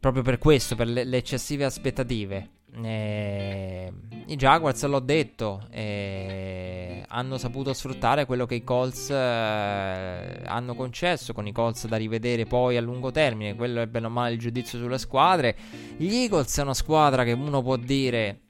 proprio 0.00 0.24
per 0.24 0.38
questo, 0.38 0.74
per 0.74 0.88
le, 0.88 1.04
le 1.04 1.16
eccessive 1.18 1.64
aspettative. 1.64 2.50
Eh, 2.80 3.92
i 4.26 4.36
Jaguars, 4.36 4.82
l'ho 4.86 5.00
detto, 5.00 5.66
eh, 5.70 7.04
hanno 7.08 7.36
saputo 7.36 7.72
sfruttare 7.74 8.24
quello 8.24 8.46
che 8.46 8.54
i 8.54 8.64
Colts 8.64 9.10
eh, 9.10 10.42
hanno 10.44 10.74
concesso, 10.74 11.34
con 11.34 11.46
i 11.46 11.52
Colts 11.52 11.86
da 11.86 11.96
rivedere 11.96 12.44
poi 12.46 12.76
a 12.76 12.80
lungo 12.80 13.10
termine, 13.10 13.54
quello 13.54 13.82
è 13.82 13.86
bene 13.86 14.06
o 14.06 14.10
male 14.10 14.34
il 14.34 14.38
giudizio 14.38 14.78
sulle 14.78 14.98
squadre. 14.98 15.56
Gli 15.96 16.14
Eagles 16.14 16.58
è 16.58 16.62
una 16.62 16.74
squadra 16.74 17.24
che 17.24 17.32
uno 17.32 17.62
può 17.62 17.76
dire 17.76 18.40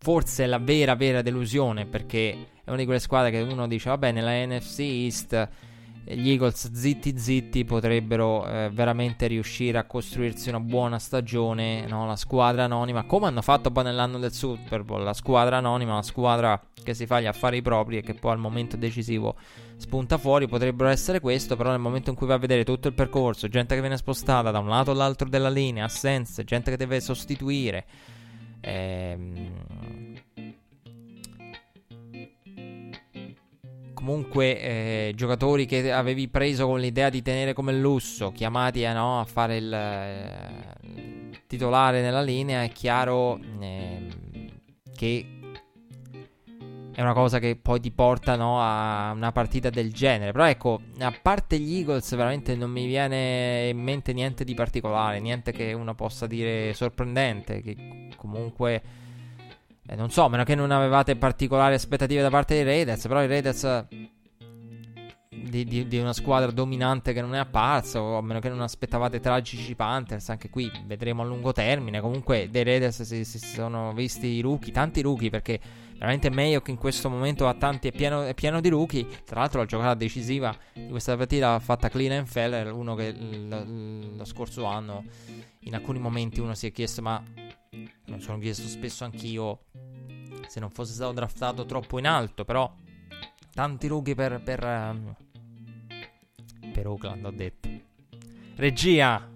forse 0.00 0.44
è 0.44 0.46
la 0.46 0.58
vera 0.58 0.94
vera 0.94 1.22
delusione 1.22 1.84
perché 1.84 2.30
è 2.64 2.68
una 2.68 2.76
di 2.76 2.84
quelle 2.84 3.00
squadre 3.00 3.30
che 3.30 3.40
uno 3.40 3.66
dice 3.66 3.88
vabbè 3.88 4.12
nella 4.12 4.30
NFC 4.46 4.78
East 4.78 5.48
gli 6.14 6.30
Eagles 6.30 6.72
zitti 6.72 7.18
zitti 7.18 7.64
potrebbero 7.64 8.46
eh, 8.46 8.70
veramente 8.72 9.26
riuscire 9.26 9.76
a 9.76 9.84
costruirsi 9.84 10.48
una 10.48 10.60
buona 10.60 10.98
stagione, 10.98 11.86
no? 11.86 12.06
la 12.06 12.16
squadra 12.16 12.64
anonima, 12.64 13.04
come 13.04 13.26
hanno 13.26 13.42
fatto 13.42 13.70
poi 13.70 13.84
nell'anno 13.84 14.18
del 14.18 14.32
Super 14.32 14.84
Bowl, 14.84 15.02
la 15.02 15.12
squadra 15.12 15.58
anonima, 15.58 15.96
la 15.96 16.02
squadra 16.02 16.60
che 16.82 16.94
si 16.94 17.04
fa 17.04 17.20
gli 17.20 17.26
affari 17.26 17.60
propri 17.60 17.98
e 17.98 18.02
che 18.02 18.14
poi 18.14 18.32
al 18.32 18.38
momento 18.38 18.76
decisivo 18.76 19.36
spunta 19.76 20.16
fuori, 20.16 20.48
potrebbero 20.48 20.88
essere 20.88 21.20
questo, 21.20 21.56
però 21.56 21.70
nel 21.70 21.80
momento 21.80 22.08
in 22.10 22.16
cui 22.16 22.26
va 22.26 22.34
a 22.34 22.38
vedere 22.38 22.64
tutto 22.64 22.88
il 22.88 22.94
percorso, 22.94 23.48
gente 23.48 23.74
che 23.74 23.80
viene 23.80 23.98
spostata 23.98 24.50
da 24.50 24.60
un 24.60 24.68
lato 24.68 24.90
all'altro 24.92 25.28
della 25.28 25.50
linea, 25.50 25.84
assenze, 25.84 26.44
gente 26.44 26.70
che 26.70 26.76
deve 26.78 27.00
sostituire, 27.00 27.84
ehm 28.60 30.07
comunque 33.98 34.60
eh, 34.60 35.12
giocatori 35.16 35.66
che 35.66 35.90
avevi 35.90 36.28
preso 36.28 36.68
con 36.68 36.78
l'idea 36.78 37.10
di 37.10 37.20
tenere 37.20 37.52
come 37.52 37.72
lusso, 37.74 38.30
chiamati 38.30 38.84
eh, 38.84 38.92
no, 38.92 39.18
a 39.18 39.24
fare 39.24 39.56
il 39.56 39.72
eh, 39.72 41.40
titolare 41.48 42.00
nella 42.00 42.22
linea, 42.22 42.62
è 42.62 42.68
chiaro 42.68 43.40
ehm, 43.58 44.08
che 44.94 45.26
è 46.92 47.02
una 47.02 47.12
cosa 47.12 47.40
che 47.40 47.56
poi 47.60 47.80
ti 47.80 47.90
porta 47.90 48.36
no, 48.36 48.62
a 48.62 49.10
una 49.10 49.32
partita 49.32 49.68
del 49.68 49.92
genere. 49.92 50.30
Però 50.30 50.46
ecco, 50.46 50.80
a 51.00 51.12
parte 51.20 51.58
gli 51.58 51.78
Eagles, 51.78 52.14
veramente 52.14 52.54
non 52.54 52.70
mi 52.70 52.86
viene 52.86 53.70
in 53.70 53.82
mente 53.82 54.12
niente 54.12 54.44
di 54.44 54.54
particolare, 54.54 55.18
niente 55.18 55.50
che 55.50 55.72
uno 55.72 55.96
possa 55.96 56.28
dire 56.28 56.72
sorprendente, 56.72 57.62
che 57.62 58.10
comunque 58.14 58.80
eh, 59.90 59.96
non 59.96 60.10
so, 60.10 60.24
a 60.24 60.28
meno 60.28 60.44
che 60.44 60.54
non 60.54 60.70
avevate 60.70 61.16
particolari 61.16 61.74
aspettative 61.74 62.20
da 62.20 62.28
parte 62.28 62.54
dei 62.54 62.64
Raiders, 62.64 63.06
però 63.06 63.22
i 63.22 63.26
Raiders 63.26 63.86
di, 65.30 65.64
di, 65.64 65.86
di, 65.86 65.98
una 65.98 66.12
squadra 66.12 66.50
dominante 66.50 67.14
che 67.14 67.22
non 67.22 67.34
è 67.34 67.38
apparsa, 67.38 68.02
o 68.02 68.18
a 68.18 68.22
meno 68.22 68.38
che 68.38 68.50
non 68.50 68.60
aspettavate 68.60 69.18
tragici 69.18 69.74
Panthers, 69.74 70.28
anche 70.28 70.50
qui 70.50 70.70
vedremo 70.84 71.22
a 71.22 71.24
lungo 71.24 71.52
termine. 71.52 72.00
Comunque 72.00 72.48
dei 72.50 72.64
Raiders 72.64 73.02
si, 73.02 73.24
si 73.24 73.38
sono 73.38 73.94
visti 73.94 74.26
i 74.26 74.40
rookie, 74.42 74.72
tanti 74.72 75.00
rookie, 75.00 75.30
perché 75.30 75.58
veramente 75.94 76.28
Mayock 76.28 76.68
in 76.68 76.76
questo 76.76 77.08
momento 77.08 77.48
ha 77.48 77.54
tanti, 77.54 77.88
è 77.88 77.92
pieno, 77.92 78.24
è 78.24 78.34
pieno 78.34 78.60
di 78.60 78.68
rookie. 78.68 79.06
Tra 79.24 79.40
l'altro 79.40 79.60
la 79.60 79.66
giocata 79.66 79.94
decisiva 79.94 80.54
di 80.74 80.88
questa 80.88 81.16
partita 81.16 81.52
l'ha 81.52 81.60
fatta 81.60 81.88
Clean 81.88 82.26
Feller, 82.26 82.70
uno 82.72 82.94
che 82.94 83.14
lo, 83.16 83.64
lo 84.16 84.24
scorso 84.26 84.64
anno 84.64 85.04
in 85.60 85.74
alcuni 85.74 85.98
momenti 85.98 86.40
uno 86.40 86.54
si 86.54 86.66
è 86.66 86.72
chiesto 86.72 87.02
ma 87.02 87.22
non 88.06 88.20
sono 88.20 88.38
chiesto 88.38 88.66
spesso 88.66 89.04
anch'io 89.04 89.64
se 90.48 90.60
non 90.60 90.70
fosse 90.70 90.92
stato 90.94 91.12
draftato 91.12 91.66
troppo 91.66 91.98
in 91.98 92.06
alto, 92.06 92.44
però 92.44 92.72
tanti 93.54 93.86
rookie 93.86 94.14
per, 94.14 94.40
per, 94.42 94.64
um, 94.64 95.14
per 96.72 96.86
Oakland, 96.86 97.24
ho 97.24 97.30
detto. 97.30 97.68
Regia, 98.56 99.28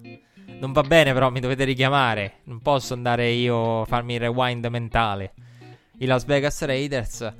non 0.59 0.73
va 0.73 0.83
bene 0.83 1.13
però, 1.13 1.31
mi 1.31 1.41
dovete 1.41 1.65
richiamare, 1.65 2.41
non 2.45 2.61
posso 2.61 2.95
andare 2.95 3.31
io 3.31 3.83
a 3.83 3.85
farmi 3.85 4.15
il 4.15 4.21
rewind 4.21 4.65
mentale. 4.67 5.35
I 5.99 6.07
Las 6.07 6.25
Vegas 6.25 6.65
Raiders. 6.65 7.33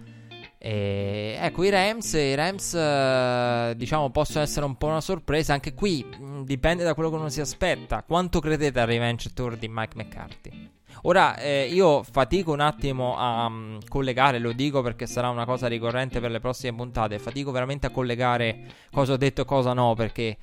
E 0.59 1.37
ecco, 1.41 1.65
i 1.65 1.71
Rams, 1.71 2.13
i 2.13 2.37
Rams 2.37 2.75
eh, 2.75 3.75
diciamo 3.77 4.11
possono 4.11 4.45
essere 4.45 4.65
un 4.65 4.77
po' 4.77 4.87
una 4.87 5.01
sorpresa. 5.01 5.55
Anche 5.55 5.75
qui 5.75 6.05
mm, 6.05 6.43
dipende 6.43 6.85
da 6.85 6.95
quello 6.95 7.11
che 7.11 7.17
uno 7.17 7.29
si 7.29 7.41
aspetta. 7.41 8.05
Quanto 8.05 8.39
credete 8.39 8.79
al 8.79 8.87
revenge 8.87 9.33
tour 9.33 9.57
di 9.57 9.67
Mike 9.69 9.97
McCarthy? 9.97 10.71
Ora 11.03 11.37
eh, 11.37 11.69
io 11.73 12.03
fatico 12.03 12.53
un 12.53 12.61
attimo 12.61 13.17
a 13.17 13.47
um, 13.47 13.79
collegare, 13.89 14.39
lo 14.39 14.53
dico 14.53 14.83
perché 14.83 15.07
sarà 15.07 15.29
una 15.31 15.45
cosa 15.45 15.67
ricorrente 15.67 16.21
per 16.21 16.31
le 16.31 16.41
prossime 16.41 16.77
puntate, 16.77 17.19
fatico 17.19 17.51
veramente 17.51 17.87
a 17.87 17.91
collegare 17.91 18.61
cosa 18.93 19.15
ho 19.15 19.17
detto 19.17 19.43
e 19.43 19.45
cosa 19.45 19.73
no, 19.73 19.95
perché 19.95 20.37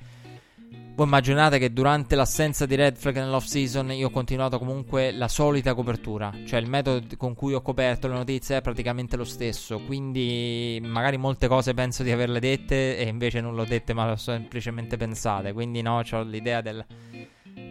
voi 0.94 1.06
immaginate 1.06 1.58
che 1.58 1.72
durante 1.72 2.14
l'assenza 2.14 2.66
di 2.66 2.74
Red 2.74 2.96
Flag 2.96 3.16
nell'off 3.16 3.46
season 3.46 3.90
io 3.90 4.08
ho 4.08 4.10
continuato 4.10 4.58
comunque 4.58 5.12
la 5.12 5.28
solita 5.28 5.72
copertura, 5.72 6.30
cioè 6.44 6.60
il 6.60 6.68
metodo 6.68 7.16
con 7.16 7.34
cui 7.34 7.54
ho 7.54 7.62
coperto 7.62 8.06
le 8.06 8.14
notizie 8.14 8.58
è 8.58 8.60
praticamente 8.60 9.16
lo 9.16 9.24
stesso, 9.24 9.80
quindi 9.86 10.78
magari 10.82 11.16
molte 11.16 11.48
cose 11.48 11.72
penso 11.72 12.02
di 12.02 12.10
averle 12.10 12.38
dette 12.38 12.98
e 12.98 13.08
invece 13.08 13.40
non 13.40 13.54
l'ho 13.54 13.64
dette 13.64 13.94
ma 13.94 14.04
le 14.04 14.12
ho 14.12 14.16
semplicemente 14.16 14.98
pensate, 14.98 15.54
quindi 15.54 15.80
no, 15.80 16.02
ho 16.04 16.22
l'idea 16.22 16.60
del 16.60 16.84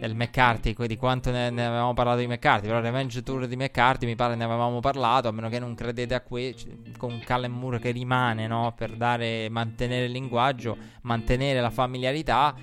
del 0.00 0.14
McCarthy, 0.14 0.74
di 0.86 0.96
quanto 0.96 1.30
ne, 1.30 1.50
ne, 1.50 1.66
avevamo 1.66 1.92
parlato 1.92 2.20
di 2.20 2.26
McCarthy, 2.26 2.66
però 2.66 2.80
Revenge 2.80 3.22
Tour 3.22 3.46
di 3.46 3.54
McCarthy 3.54 4.06
mi 4.06 4.16
pare 4.16 4.34
ne 4.34 4.44
avevamo 4.44 4.80
parlato, 4.80 5.28
a 5.28 5.30
meno 5.30 5.50
che 5.50 5.58
non 5.58 5.74
credete 5.74 6.14
a 6.14 6.22
questo, 6.22 6.68
con 6.96 7.20
Callum 7.24 7.52
Moore 7.52 7.78
che 7.78 7.90
rimane, 7.90 8.46
no? 8.46 8.72
per 8.74 8.96
dare, 8.96 9.48
mantenere 9.50 10.06
il 10.06 10.12
linguaggio, 10.12 10.76
mantenere 11.02 11.60
la 11.60 11.70
familiarità. 11.70 12.56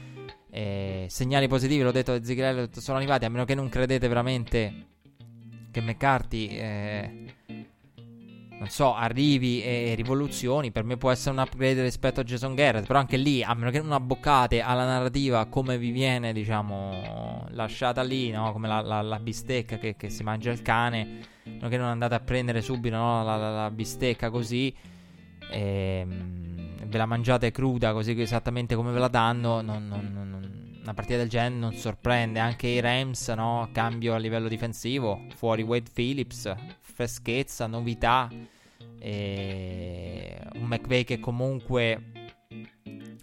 Eh, 0.49 1.05
segnali 1.09 1.47
positivi, 1.47 1.83
l'ho 1.83 1.91
detto 1.91 2.17
da 2.17 2.25
Zigrello, 2.25 2.69
sono 2.71 2.97
arrivati, 2.97 3.25
a 3.25 3.29
meno 3.29 3.45
che 3.45 3.53
non 3.53 3.69
credete 3.69 4.07
veramente 4.07 4.85
che 5.71 5.81
McCarthy... 5.81 6.47
Eh, 6.47 7.25
non 8.59 8.69
so, 8.69 8.95
arrivi 8.95 9.61
e 9.61 9.93
rivoluzioni, 9.95 10.71
per 10.71 10.83
me 10.83 10.97
può 10.97 11.11
essere 11.11 11.35
un 11.35 11.41
upgrade 11.41 11.83
rispetto 11.83 12.21
a 12.21 12.23
Jason 12.23 12.55
Garrett, 12.55 12.87
però 12.87 12.97
anche 12.97 13.17
lì, 13.17 13.43
a 13.43 13.53
meno 13.53 13.69
che 13.69 13.79
non 13.81 13.91
abboccate 13.91 14.61
alla 14.61 14.85
narrativa 14.85 15.45
come 15.45 15.77
vi 15.77 15.91
viene, 15.91 16.33
diciamo, 16.33 17.45
lasciata 17.51 18.01
lì, 18.01 18.31
no? 18.31 18.51
Come 18.53 18.67
la, 18.67 18.81
la, 18.81 19.01
la 19.01 19.19
bistecca 19.19 19.77
che, 19.77 19.95
che, 19.95 20.09
si 20.09 20.23
mangia 20.23 20.51
il 20.51 20.63
cane, 20.63 21.19
a 21.45 21.49
meno 21.49 21.67
che 21.67 21.77
non 21.77 21.87
andate 21.87 22.15
a 22.15 22.19
prendere 22.19 22.61
subito 22.61 22.95
no? 22.95 23.23
la, 23.23 23.35
la, 23.35 23.69
bistecca 23.69 24.31
così, 24.31 24.73
e, 25.51 25.59
ehm, 25.59 26.87
ve 26.87 26.97
la 26.97 27.05
mangiate 27.05 27.51
cruda 27.51 27.93
così 27.93 28.19
esattamente 28.19 28.75
come 28.75 28.91
ve 28.91 28.99
la 28.99 29.07
danno, 29.07 29.61
non, 29.61 29.87
non, 29.87 30.11
non, 30.11 30.77
una 30.81 30.93
partita 30.95 31.17
del 31.19 31.29
genere 31.29 31.53
non 31.53 31.73
sorprende, 31.73 32.39
anche 32.39 32.67
i 32.67 32.79
Rams, 32.79 33.27
no? 33.29 33.69
Cambio 33.71 34.15
a 34.15 34.17
livello 34.17 34.47
difensivo, 34.47 35.25
fuori 35.35 35.61
Wade 35.61 35.91
Phillips, 35.93 36.55
freschezza, 36.97 37.67
novità. 37.67 38.27
E 38.99 40.39
un 40.55 40.65
McVay 40.65 41.03
che 41.03 41.19
comunque 41.19 42.11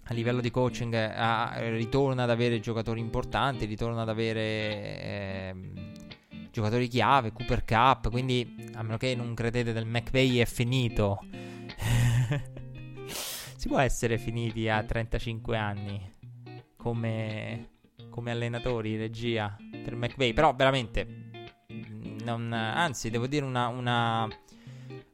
a 0.07 0.13
livello 0.13 0.39
di 0.39 0.49
coaching 0.49 0.93
ha, 0.93 1.55
ritorna 1.71 2.23
ad 2.23 2.29
avere 2.29 2.61
giocatori 2.61 3.01
importanti, 3.01 3.65
ritorna 3.65 4.03
ad 4.03 4.09
avere 4.09 4.41
eh, 4.41 5.55
giocatori 6.51 6.87
chiave, 6.87 7.33
Cooper 7.33 7.65
Cup, 7.65 8.09
quindi 8.09 8.69
a 8.75 8.83
meno 8.83 8.95
che 8.95 9.13
non 9.13 9.33
credete 9.33 9.73
del 9.73 9.85
McVay 9.85 10.37
è 10.37 10.45
finito. 10.45 11.19
si 13.57 13.67
può 13.67 13.79
essere 13.79 14.17
finiti 14.17 14.69
a 14.69 14.81
35 14.83 15.57
anni 15.57 16.13
come, 16.77 17.71
come 18.09 18.31
allenatori, 18.31 18.95
regia 18.95 19.57
per 19.83 19.95
McVay, 19.95 20.31
però 20.33 20.53
veramente 20.53 21.24
non, 22.25 22.51
anzi, 22.51 23.09
devo 23.09 23.27
dire 23.27 23.45
una, 23.45 23.67
una, 23.67 24.27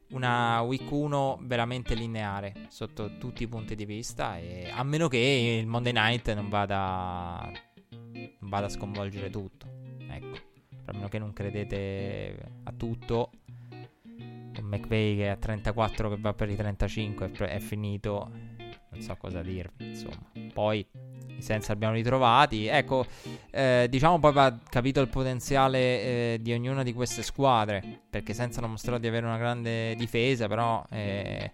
una 0.08 0.60
week 0.62 0.90
1 0.90 1.40
veramente 1.42 1.94
lineare 1.94 2.66
sotto 2.68 3.18
tutti 3.18 3.44
i 3.44 3.48
punti 3.48 3.76
di 3.76 3.84
vista. 3.84 4.38
E, 4.38 4.68
a 4.74 4.82
meno 4.82 5.06
che 5.08 5.58
il 5.60 5.66
Monday 5.66 5.92
night 5.92 6.32
non 6.32 6.48
vada, 6.48 7.50
non 8.10 8.48
vada 8.48 8.66
a 8.66 8.70
sconvolgere 8.70 9.30
tutto. 9.30 9.66
Ecco, 10.08 10.38
a 10.86 10.92
meno 10.92 11.08
che 11.08 11.18
non 11.18 11.32
credete 11.32 12.60
a 12.64 12.72
tutto. 12.72 13.30
Con 14.54 14.64
McVeigh 14.64 15.16
che 15.16 15.24
è 15.26 15.28
a 15.28 15.36
34 15.36 16.08
che 16.10 16.16
va 16.18 16.32
per 16.32 16.50
i 16.50 16.56
35 16.56 17.30
è, 17.30 17.58
finito. 17.60 18.30
Non 18.90 19.00
so 19.00 19.16
cosa 19.16 19.42
dirvi, 19.42 19.88
insomma. 19.88 20.30
Poi 20.52 20.86
Saints 21.42 21.68
abbiamo 21.70 21.94
ritrovati. 21.94 22.66
Ecco, 22.66 23.06
eh, 23.50 23.86
diciamo 23.90 24.18
poi 24.18 24.32
va 24.32 24.58
capito 24.68 25.00
il 25.00 25.08
potenziale 25.08 25.78
eh, 25.78 26.38
di 26.40 26.52
ognuna 26.52 26.82
di 26.82 26.92
queste 26.92 27.22
squadre, 27.22 28.00
perché 28.08 28.32
senza 28.32 28.60
non 28.60 28.70
mostrò 28.70 28.98
di 28.98 29.06
avere 29.06 29.26
una 29.26 29.38
grande 29.38 29.94
difesa, 29.96 30.48
però 30.48 30.84
eh, 30.90 31.52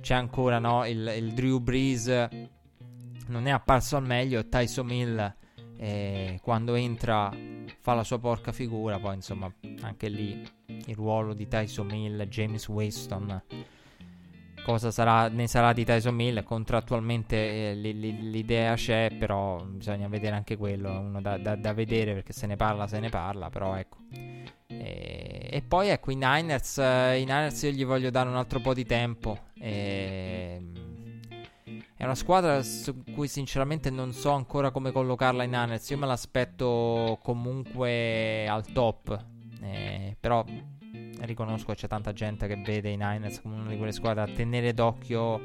c'è 0.00 0.14
ancora 0.14 0.58
no, 0.58 0.86
il, 0.86 1.12
il, 1.16 1.32
Drew 1.32 1.58
Brees 1.58 2.06
non 3.28 3.46
è 3.46 3.50
apparso 3.50 3.96
al 3.96 4.04
meglio, 4.04 4.48
Tyson 4.48 4.86
Mill 4.86 5.34
eh, 5.78 6.38
quando 6.42 6.74
entra 6.74 7.32
fa 7.78 7.94
la 7.94 8.04
sua 8.04 8.18
porca 8.18 8.52
figura, 8.52 8.98
poi 8.98 9.14
insomma 9.14 9.50
anche 9.82 10.08
lì 10.08 10.42
il 10.66 10.94
ruolo 10.94 11.32
di 11.32 11.48
Tyson 11.48 11.86
Mill, 11.86 12.22
James 12.24 12.66
Waston 12.68 13.42
cosa 14.70 14.90
sarà, 14.90 15.28
ne 15.28 15.46
sarà 15.46 15.72
di 15.72 15.84
Tyson 15.84 16.14
Mill. 16.14 16.42
Contrattualmente 16.42 17.70
eh, 17.70 17.74
l'idea 17.74 18.74
c'è, 18.74 19.14
però 19.18 19.62
bisogna 19.64 20.08
vedere 20.08 20.36
anche 20.36 20.56
quello. 20.56 20.90
Uno 20.98 21.20
da, 21.20 21.36
da, 21.38 21.56
da, 21.56 21.72
vedere 21.72 22.14
perché 22.14 22.32
se 22.32 22.46
ne 22.46 22.56
parla, 22.56 22.86
se 22.86 23.00
ne 23.00 23.08
parla. 23.08 23.50
Però 23.50 23.74
ecco, 23.76 23.98
eh, 24.66 25.48
e 25.50 25.62
poi 25.62 25.88
ecco 25.88 26.10
i 26.10 26.16
Niners, 26.16 26.76
uh, 26.76 27.14
i 27.14 27.24
Niners 27.24 27.62
io 27.62 27.70
gli 27.70 27.84
voglio 27.84 28.10
dare 28.10 28.28
un 28.28 28.36
altro 28.36 28.60
po' 28.60 28.74
di 28.74 28.84
tempo. 28.84 29.38
E, 29.58 30.60
è 31.96 32.04
una 32.04 32.14
squadra 32.14 32.62
su 32.62 33.04
cui 33.12 33.28
sinceramente 33.28 33.90
non 33.90 34.12
so 34.12 34.30
ancora 34.30 34.70
come 34.70 34.90
collocarla 34.90 35.42
in 35.42 35.50
Niners. 35.50 35.90
Io 35.90 35.98
me 35.98 36.06
l'aspetto 36.06 37.18
comunque 37.22 38.48
al 38.48 38.72
top. 38.72 39.24
Eh, 39.62 40.16
però 40.18 40.44
riconosco 41.26 41.74
c'è 41.74 41.86
tanta 41.86 42.12
gente 42.12 42.46
che 42.46 42.56
vede 42.56 42.90
i 42.90 42.96
Niners 42.96 43.40
come 43.40 43.56
una 43.56 43.68
di 43.68 43.76
quelle 43.76 43.92
squadre 43.92 44.26
da 44.26 44.32
tenere 44.32 44.72
d'occhio. 44.72 45.40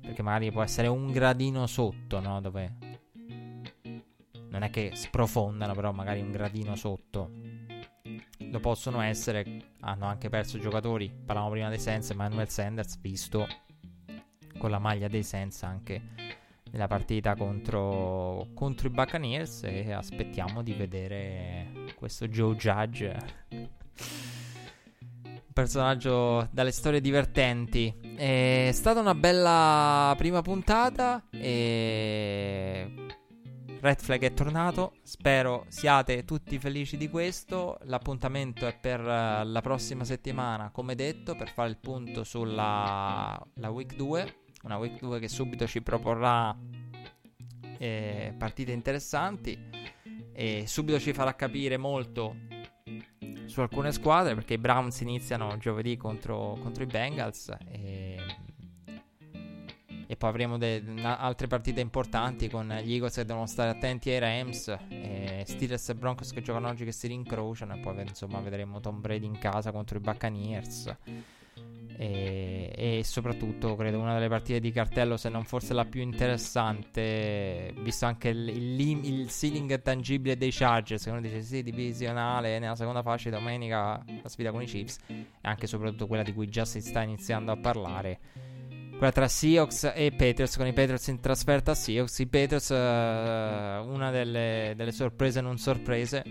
Perché 0.00 0.22
magari 0.22 0.50
può 0.50 0.62
essere 0.62 0.88
un 0.88 1.10
gradino 1.12 1.66
sotto, 1.66 2.20
no? 2.20 2.40
Dove 2.40 2.76
non 4.48 4.62
è 4.62 4.70
che 4.70 4.92
sprofondano, 4.94 5.74
però 5.74 5.92
magari 5.92 6.20
un 6.20 6.30
gradino 6.30 6.74
sotto. 6.74 7.30
Lo 8.38 8.60
possono 8.60 9.00
essere. 9.00 9.74
Hanno 9.80 10.06
anche 10.06 10.28
perso 10.28 10.58
giocatori. 10.58 11.10
Parlavamo 11.10 11.52
prima 11.52 11.68
dei 11.68 11.78
Sense. 11.78 12.14
Manuel 12.14 12.48
Sanders, 12.48 12.98
visto 13.00 13.46
con 14.58 14.70
la 14.70 14.78
maglia 14.78 15.08
dei 15.08 15.22
Sens 15.22 15.62
anche 15.62 16.02
nella 16.70 16.86
partita 16.86 17.34
contro, 17.34 18.48
contro 18.54 18.88
i 18.88 18.90
Buccaneers 18.90 19.64
e 19.64 19.92
aspettiamo 19.92 20.62
di 20.62 20.72
vedere 20.72 21.92
questo 21.96 22.28
Joe 22.28 22.54
Judge 22.54 23.16
personaggio 25.52 26.48
dalle 26.50 26.72
storie 26.72 27.00
divertenti. 27.00 27.94
È 28.16 28.70
stata 28.72 29.00
una 29.00 29.14
bella 29.14 30.14
prima 30.16 30.42
puntata 30.42 31.24
e 31.30 32.92
Red 33.80 34.00
Flag 34.00 34.22
è 34.22 34.34
tornato. 34.34 34.94
Spero 35.02 35.64
siate 35.68 36.24
tutti 36.24 36.58
felici 36.58 36.96
di 36.96 37.08
questo. 37.08 37.78
L'appuntamento 37.84 38.66
è 38.66 38.76
per 38.78 39.00
la 39.00 39.60
prossima 39.62 40.04
settimana 40.04 40.70
come 40.70 40.94
detto 40.94 41.34
per 41.34 41.50
fare 41.50 41.70
il 41.70 41.78
punto 41.78 42.24
sulla 42.24 43.40
week 43.68 43.94
2 43.96 44.34
una 44.62 44.76
week 44.76 45.00
2 45.00 45.18
che 45.20 45.28
subito 45.28 45.66
ci 45.66 45.80
proporrà 45.80 46.54
eh, 47.78 48.34
partite 48.36 48.72
interessanti 48.72 49.58
e 50.32 50.64
subito 50.66 50.98
ci 51.00 51.12
farà 51.12 51.34
capire 51.34 51.76
molto 51.76 52.36
su 53.46 53.60
alcune 53.60 53.92
squadre 53.92 54.34
perché 54.34 54.54
i 54.54 54.58
Browns 54.58 55.00
iniziano 55.00 55.56
giovedì 55.58 55.96
contro, 55.96 56.56
contro 56.62 56.82
i 56.82 56.86
Bengals 56.86 57.52
e, 57.68 58.16
e 60.06 60.16
poi 60.16 60.28
avremo 60.28 60.56
de- 60.56 60.82
altre 61.02 61.46
partite 61.46 61.80
importanti 61.80 62.48
con 62.48 62.66
gli 62.82 62.92
Eagles 62.92 63.14
che 63.14 63.24
devono 63.24 63.46
stare 63.46 63.70
attenti 63.70 64.10
ai 64.10 64.18
Rams 64.18 64.68
e 64.88 65.44
Steelers 65.46 65.88
e 65.88 65.94
Broncos 65.94 66.32
che 66.32 66.42
giocano 66.42 66.68
oggi 66.68 66.84
che 66.84 66.92
si 66.92 67.08
rincrociano 67.08 67.74
e 67.74 67.78
poi 67.78 68.00
insomma 68.02 68.40
vedremo 68.40 68.80
Tom 68.80 69.00
Brady 69.00 69.26
in 69.26 69.38
casa 69.38 69.72
contro 69.72 69.98
i 69.98 70.00
Buccaneers 70.00 70.96
e, 71.96 72.72
e, 72.74 73.04
soprattutto 73.04 73.76
credo 73.76 73.98
una 73.98 74.14
delle 74.14 74.28
partite 74.28 74.60
di 74.60 74.70
cartello, 74.70 75.16
se 75.16 75.28
non 75.28 75.44
forse 75.44 75.74
la 75.74 75.84
più 75.84 76.00
interessante, 76.00 77.72
visto 77.80 78.06
anche 78.06 78.28
il, 78.28 78.48
il, 78.48 79.04
il 79.04 79.28
ceiling 79.28 79.80
tangibile 79.82 80.36
dei 80.36 80.50
Chargers, 80.50 81.04
che 81.04 81.10
uno 81.10 81.20
dice 81.20 81.42
sì, 81.42 81.62
divisionale 81.62 82.58
nella 82.58 82.76
seconda 82.76 83.02
fascia 83.02 83.30
domenica 83.30 84.02
la 84.22 84.28
sfida 84.28 84.50
con 84.50 84.62
i 84.62 84.66
Chiefs, 84.66 84.98
e 85.08 85.26
anche 85.42 85.66
soprattutto 85.66 86.06
quella 86.06 86.22
di 86.22 86.32
cui 86.32 86.48
già 86.48 86.64
si 86.64 86.80
sta 86.80 87.02
iniziando 87.02 87.52
a 87.52 87.56
parlare. 87.56 88.18
Quella 89.00 89.12
tra 89.14 89.28
Seahawks 89.28 89.92
e 89.94 90.10
Patriots, 90.10 90.58
con 90.58 90.66
i 90.66 90.74
Patriots 90.74 91.06
in 91.06 91.20
trasferta 91.20 91.70
a 91.70 91.74
Seahawks. 91.74 92.18
I 92.18 92.26
Patriots, 92.26 92.68
uh, 92.68 92.74
una 92.74 94.10
delle, 94.10 94.74
delle 94.76 94.92
sorprese 94.92 95.40
non 95.40 95.56
sorprese, 95.56 96.22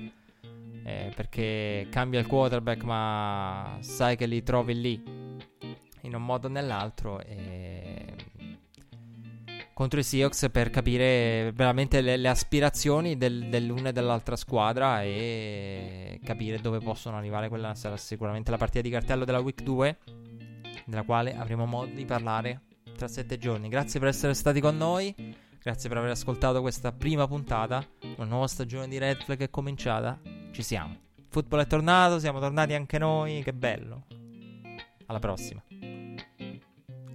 eh, 0.90 1.12
perché 1.16 1.88
cambia 1.92 2.20
il 2.20 2.26
quarterback, 2.26 2.84
ma 2.84 3.78
sai 3.82 4.16
che 4.16 4.26
li 4.26 4.42
trovi 4.42 4.80
lì 4.80 5.04
in 6.02 6.16
un 6.16 6.24
modo 6.24 6.48
o 6.48 6.50
nell'altro. 6.50 7.22
E... 7.22 8.16
Contro 9.74 10.00
i 10.00 10.04
Seahawks 10.04 10.50
per 10.52 10.72
capire 10.72 11.52
veramente 11.54 12.02
le, 12.02 12.18
le 12.18 12.28
aspirazioni 12.28 13.18
del, 13.18 13.48
dell'una 13.50 13.90
e 13.90 13.92
dell'altra 13.94 14.36
squadra 14.36 15.04
e 15.04 16.20
capire 16.24 16.60
dove 16.60 16.80
possono 16.80 17.16
arrivare. 17.16 17.48
Quella 17.48 17.76
sarà 17.76 17.96
sicuramente 17.96 18.52
la 18.52 18.58
partita 18.58 18.82
di 18.82 18.90
cartello 18.90 19.24
della 19.24 19.40
week 19.40 19.62
2, 19.62 19.98
della 20.86 21.04
quale 21.04 21.38
avremo 21.38 21.66
modo 21.66 21.94
di 21.94 22.04
parlare 22.04 22.62
tra 22.98 23.08
sette 23.08 23.38
giorni. 23.38 23.70
Grazie 23.70 24.00
per 24.00 24.10
essere 24.10 24.34
stati 24.34 24.60
con 24.60 24.76
noi. 24.76 25.16
Grazie 25.62 25.90
per 25.90 25.98
aver 25.98 26.12
ascoltato 26.12 26.62
questa 26.62 26.94
prima 26.94 27.28
puntata. 27.28 27.86
Una 28.16 28.28
nuova 28.28 28.48
stagione 28.48 28.88
di 28.88 28.98
Red 28.98 29.24
Flag 29.24 29.42
è 29.42 29.50
cominciata. 29.50 30.18
Ci 30.52 30.64
siamo. 30.64 30.96
Football 31.28 31.62
è 31.62 31.68
tornato, 31.68 32.18
siamo 32.18 32.40
tornati 32.40 32.74
anche 32.74 32.98
noi. 32.98 33.44
Che 33.44 33.54
bello. 33.54 34.06
Alla 35.08 35.20
prossima. 35.20 35.62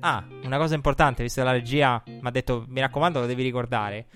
Ah, 0.01 0.23
una 0.43 0.59
cosa 0.59 0.75
importante, 0.75 1.23
visto 1.23 1.41
che 1.41 1.47
la 1.47 1.53
regia 1.53 2.03
mi 2.05 2.21
ha 2.23 2.31
detto, 2.31 2.67
mi 2.69 2.81
raccomando, 2.81 3.21
lo 3.21 3.27
devi 3.27 3.43
ricordare. 3.43 4.07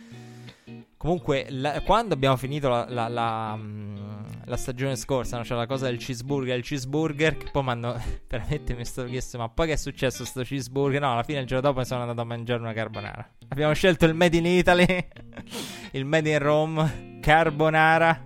Comunque, 0.99 1.47
la, 1.51 1.81
quando 1.83 2.15
abbiamo 2.15 2.37
finito 2.37 2.69
la, 2.69 2.85
la, 2.89 3.07
la, 3.07 3.55
mm, 3.57 3.97
la 4.47 4.57
stagione 4.57 4.97
scorsa, 4.97 5.37
no? 5.37 5.45
c'era 5.45 5.61
la 5.61 5.67
cosa 5.67 5.87
del 5.87 5.97
cheeseburger, 5.97 6.57
il 6.57 6.65
cheeseburger, 6.65 7.37
che 7.37 7.47
poi 7.53 7.63
mi 7.63 7.71
hanno 7.71 8.03
veramente 8.27 8.75
mi 8.75 8.85
stato 8.85 9.07
chiesto, 9.07 9.39
ma 9.39 9.49
poi 9.49 9.69
che 9.69 9.73
è 9.75 9.77
successo 9.77 10.25
sto 10.25 10.43
cheeseburger? 10.43 11.01
No, 11.01 11.13
alla 11.13 11.23
fine 11.23 11.39
il 11.39 11.47
giorno 11.47 11.69
dopo 11.69 11.85
sono 11.85 12.01
andato 12.01 12.21
a 12.21 12.25
mangiare 12.25 12.61
una 12.61 12.73
carbonara. 12.73 13.31
Abbiamo 13.47 13.73
scelto 13.75 14.07
il 14.07 14.15
Made 14.15 14.37
in 14.37 14.47
Italy, 14.47 14.87
il 15.93 16.05
Made 16.05 16.31
in 16.31 16.39
Rome, 16.41 17.19
carbonara 17.23 18.25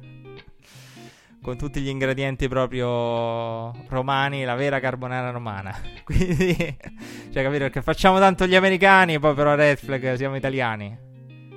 con 1.42 1.58
tutti 1.58 1.80
gli 1.80 1.88
ingredienti 1.88 2.48
proprio 2.48 3.70
romani, 3.88 4.44
la 4.44 4.54
vera 4.54 4.80
carbonara 4.80 5.28
romana. 5.28 5.76
Quindi, 6.04 6.56
cioè, 6.56 7.42
capito? 7.42 7.64
Perché 7.64 7.82
facciamo 7.82 8.18
tanto 8.18 8.46
gli 8.46 8.54
americani, 8.54 9.18
poi 9.18 9.34
però 9.34 9.54
Red 9.54 9.76
Flag 9.76 10.14
siamo 10.14 10.36
italiani. 10.36 11.10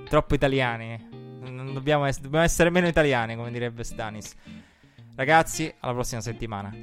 Troppo 0.08 0.36
italiani. 0.36 1.10
Non 1.50 1.74
dobbiamo, 1.74 2.06
ess- 2.06 2.20
dobbiamo 2.20 2.46
essere 2.46 2.70
meno 2.70 2.88
italiani, 2.88 3.36
come 3.36 3.52
direbbe 3.52 3.84
Stanis. 3.84 4.34
Ragazzi, 5.16 5.74
alla 5.80 5.94
prossima 5.94 6.22
settimana. 6.22 6.74